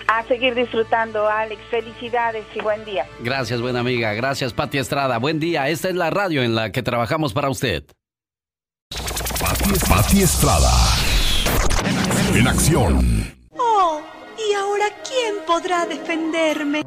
[0.07, 1.61] A seguir disfrutando, Alex.
[1.69, 3.05] Felicidades y buen día.
[3.21, 4.13] Gracias, buena amiga.
[4.13, 5.17] Gracias, Pati Estrada.
[5.17, 5.69] Buen día.
[5.69, 7.83] Esta es la radio en la que trabajamos para usted.
[9.89, 10.71] Pati, Estrada.
[12.35, 13.33] En acción.
[13.57, 14.01] Oh,
[14.37, 16.83] ¿y ahora quién podrá defenderme?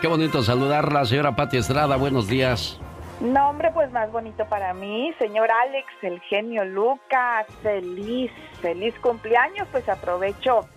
[0.00, 1.96] Qué bonito saludarla, señora Pati Estrada.
[1.96, 2.78] Buenos días.
[3.20, 8.30] No, hombre, pues más bonito para mí, señor Alex, el genio Lucas, feliz,
[8.60, 10.68] feliz cumpleaños, pues aprovecho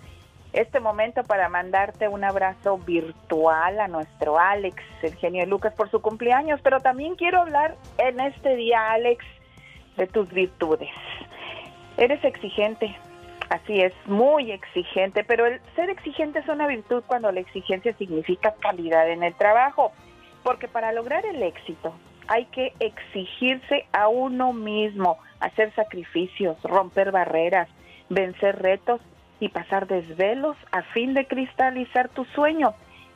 [0.54, 6.00] este momento para mandarte un abrazo virtual a nuestro Alex, el genio Lucas, por su
[6.00, 9.22] cumpleaños, pero también quiero hablar en este día, Alex,
[9.98, 10.88] de tus virtudes.
[11.98, 12.96] Eres exigente,
[13.50, 18.54] así es, muy exigente, pero el ser exigente es una virtud cuando la exigencia significa
[18.60, 19.92] calidad en el trabajo,
[20.42, 21.92] porque para lograr el éxito
[22.30, 27.68] hay que exigirse a uno mismo, hacer sacrificios, romper barreras,
[28.08, 29.00] vencer retos
[29.40, 32.72] y pasar desvelos a fin de cristalizar tu sueño.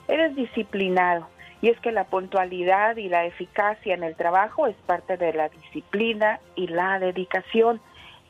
[0.09, 1.29] Eres disciplinado
[1.63, 5.49] y es que la puntualidad y la eficacia en el trabajo es parte de la
[5.49, 7.81] disciplina y la dedicación.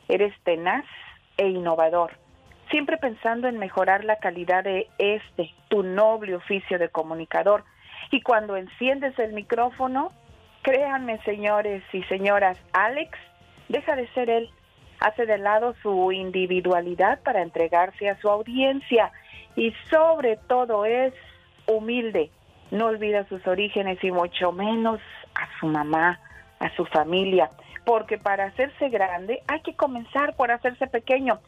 [0.07, 0.85] Eres tenaz
[1.37, 2.11] e innovador,
[2.69, 7.63] siempre pensando en mejorar la calidad de este, tu noble oficio de comunicador.
[8.11, 10.11] Y cuando enciendes el micrófono,
[10.65, 13.15] Créanme, señores y señoras, Alex
[13.69, 14.49] deja de ser él,
[14.99, 19.11] hace de lado su individualidad para entregarse a su audiencia
[19.55, 21.13] y sobre todo es
[21.67, 22.31] humilde,
[22.71, 24.99] no olvida sus orígenes y mucho menos
[25.35, 26.19] a su mamá,
[26.57, 27.51] a su familia,
[27.85, 31.41] porque para hacerse grande hay que comenzar por hacerse pequeño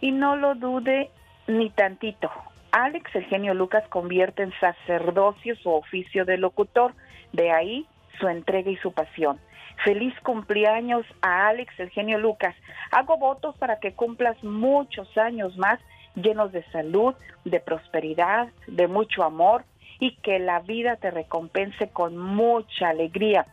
[0.00, 1.10] y no lo dude
[1.46, 2.30] ni tantito.
[2.70, 6.94] Alex, el genio Lucas, convierte en sacerdocio su oficio de locutor,
[7.34, 7.86] de ahí
[8.22, 9.40] su entrega y su pasión.
[9.84, 12.54] Feliz cumpleaños a Alex, el genio Lucas.
[12.92, 15.80] Hago votos para que cumplas muchos años más
[16.14, 19.64] llenos de salud, de prosperidad, de mucho amor
[19.98, 23.46] y que la vida te recompense con mucha alegría.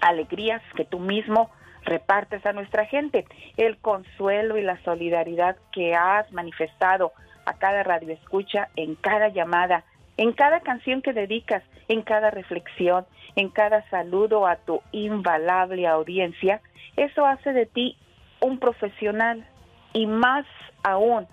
[0.00, 1.50] Alegrías que tú mismo
[1.84, 3.26] repartes a nuestra gente.
[3.56, 7.12] El consuelo y la solidaridad que has manifestado
[7.46, 9.84] a cada radio escucha, en cada llamada,
[10.16, 13.04] en cada canción que dedicas, en cada reflexión,
[13.34, 16.60] en cada saludo a tu invalable audiencia,
[16.96, 17.96] eso hace de ti
[18.40, 19.44] un profesional
[19.92, 20.46] y más
[20.84, 21.26] aún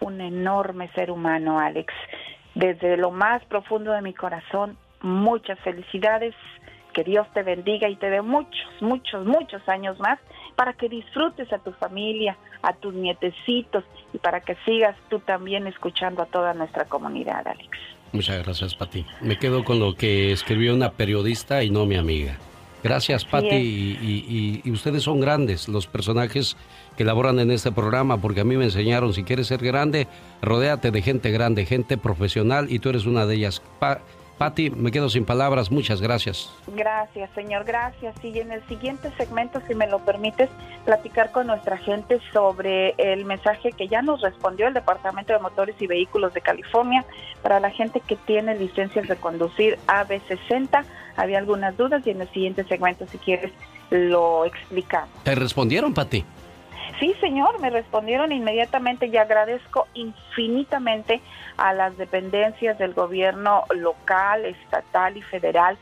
[0.00, 1.94] un enorme ser humano, Alex.
[2.56, 6.34] Desde lo más profundo de mi corazón, muchas felicidades,
[6.92, 10.18] que Dios te bendiga y te dé muchos, muchos, muchos años más
[10.56, 15.68] para que disfrutes a tu familia, a tus nietecitos y para que sigas tú también
[15.68, 17.78] escuchando a toda nuestra comunidad, Alex.
[18.12, 19.04] Muchas gracias, Pati.
[19.20, 22.38] Me quedo con lo que escribió una periodista y no mi amiga.
[22.82, 23.56] Gracias, Pati.
[23.56, 26.56] Y, y, ustedes son grandes, los personajes
[26.96, 30.08] que laboran en este programa, porque a mí me enseñaron, si quieres ser grande,
[30.42, 33.62] rodéate de gente grande, gente profesional, y tú eres una de ellas.
[34.40, 36.50] Patti, me quedo sin palabras, muchas gracias.
[36.68, 38.14] Gracias, señor, gracias.
[38.24, 40.48] Y en el siguiente segmento, si me lo permites,
[40.86, 45.76] platicar con nuestra gente sobre el mensaje que ya nos respondió el Departamento de Motores
[45.78, 47.04] y Vehículos de California
[47.42, 50.86] para la gente que tiene licencias de conducir AB60.
[51.16, 53.52] Había algunas dudas y en el siguiente segmento, si quieres,
[53.90, 55.10] lo explicamos.
[55.22, 56.24] ¿Te respondieron, Patti?
[57.00, 61.22] Sí, señor, me respondieron inmediatamente y agradezco infinitamente
[61.56, 65.78] a las dependencias del gobierno local, estatal y federal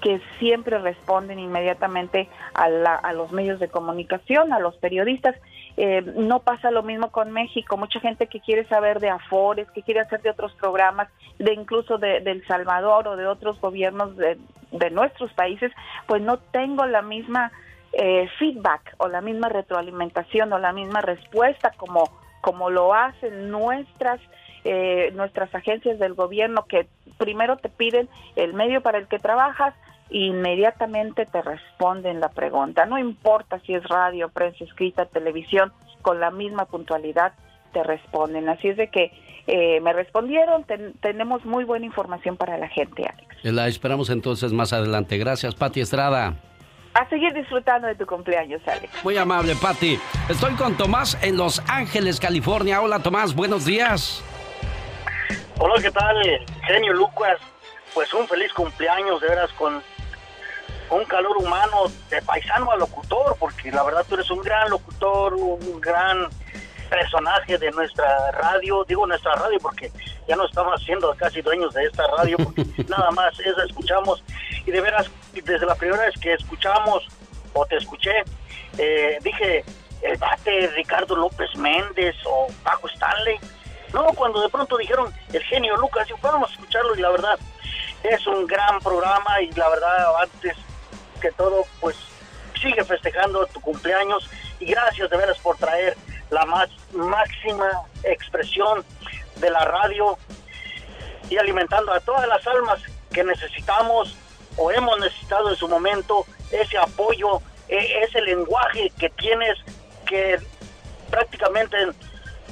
[0.00, 5.36] que siempre responden inmediatamente a, los medios de comunicación, a los periodistas.
[5.76, 7.76] Eh, no pasa lo mismo con México.
[7.76, 11.08] Mucha gente que quiere saber de Afores, que quiere hacer de otros programas,
[11.38, 14.38] de incluso de, El Salvador o de otros gobiernos de,
[14.72, 15.70] de nuestros países,
[16.06, 17.52] pues no tengo la misma
[17.92, 22.04] eh, feedback o la misma retroalimentación o la misma respuesta como,
[22.40, 24.20] como lo hacen nuestras
[24.64, 26.86] eh, nuestras agencias del gobierno que
[27.18, 29.74] primero te piden el medio para el que trabajas
[30.08, 32.86] e inmediatamente te responden la pregunta.
[32.86, 37.32] No importa si es radio, prensa escrita, televisión, con la misma puntualidad
[37.72, 38.48] te responden.
[38.48, 39.10] Así es de que
[39.48, 40.64] eh, me respondieron,
[41.00, 43.42] tenemos muy buena información para la gente, Alex.
[43.42, 45.18] La esperamos entonces más adelante.
[45.18, 46.36] Gracias, Pati Estrada
[46.94, 49.04] a seguir disfrutando de tu cumpleaños, Alex.
[49.04, 49.98] Muy amable, Patti.
[50.28, 52.80] Estoy con Tomás en Los Ángeles, California.
[52.80, 54.22] Hola, Tomás, buenos días.
[55.58, 56.16] Hola, ¿qué tal?
[56.66, 57.38] Genio Lucas.
[57.94, 59.82] pues un feliz cumpleaños, de veras, con
[60.90, 65.34] un calor humano de paisano a locutor, porque la verdad tú eres un gran locutor,
[65.34, 66.28] un gran
[66.92, 69.90] personaje de nuestra radio, digo nuestra radio porque
[70.28, 74.22] ya no estamos siendo casi dueños de esta radio, porque nada más esa escuchamos
[74.66, 75.10] y de veras
[75.40, 77.06] desde la primera vez que escuchamos
[77.54, 78.12] o te escuché,
[78.78, 79.64] eh, dije,
[80.02, 83.38] el bate Ricardo López Méndez o Paco Stanley.
[83.92, 87.38] No, cuando de pronto dijeron el genio Lucas, yo vamos a escucharlo y la verdad
[88.02, 90.56] es un gran programa y la verdad antes
[91.20, 91.96] que todo pues
[92.60, 94.28] sigue festejando tu cumpleaños
[94.60, 95.96] y gracias de veras por traer
[96.30, 97.70] la más máxima
[98.02, 98.84] expresión
[99.36, 100.16] de la radio
[101.28, 102.80] y alimentando a todas las almas
[103.12, 104.16] que necesitamos
[104.56, 109.58] o hemos necesitado en su momento ese apoyo, e- ese lenguaje que tienes
[110.06, 110.38] que
[111.10, 111.76] prácticamente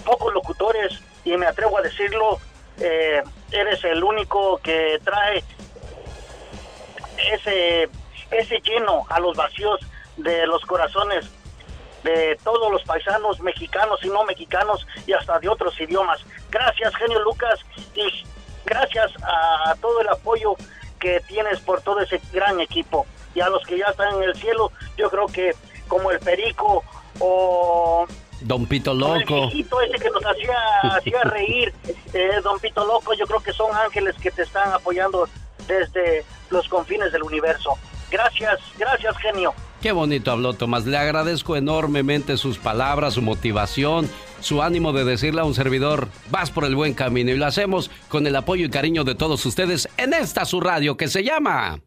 [0.05, 2.39] pocos locutores, y me atrevo a decirlo,
[2.79, 3.23] eh,
[3.53, 5.45] eres el único que trae
[7.33, 7.89] ese,
[8.31, 9.81] ese lleno a los vacíos
[10.17, 11.29] de los corazones
[12.03, 16.21] de todos los paisanos mexicanos y no mexicanos y hasta de otros idiomas.
[16.51, 17.61] Gracias, genio Lucas,
[17.95, 18.25] y
[18.65, 20.55] gracias a todo el apoyo
[21.01, 23.07] que tienes por todo ese gran equipo.
[23.35, 25.55] Y a los que ya están en el cielo, yo creo que
[25.89, 26.85] como el Perico
[27.19, 28.07] o
[28.43, 29.49] Don Pito el Loco.
[29.49, 30.57] viejito ese que nos hacía,
[30.97, 31.75] hacía reír,
[32.15, 35.29] eh, Don Pito Loco, yo creo que son ángeles que te están apoyando
[35.67, 37.77] desde los confines del universo.
[38.11, 39.55] Gracias, gracias, genio.
[39.81, 40.85] Qué bonito habló Tomás.
[40.85, 46.51] Le agradezco enormemente sus palabras, su motivación, su ánimo de decirle a un servidor, vas
[46.51, 47.31] por el buen camino.
[47.31, 50.97] Y lo hacemos con el apoyo y cariño de todos ustedes en esta su radio
[50.97, 51.81] que se llama...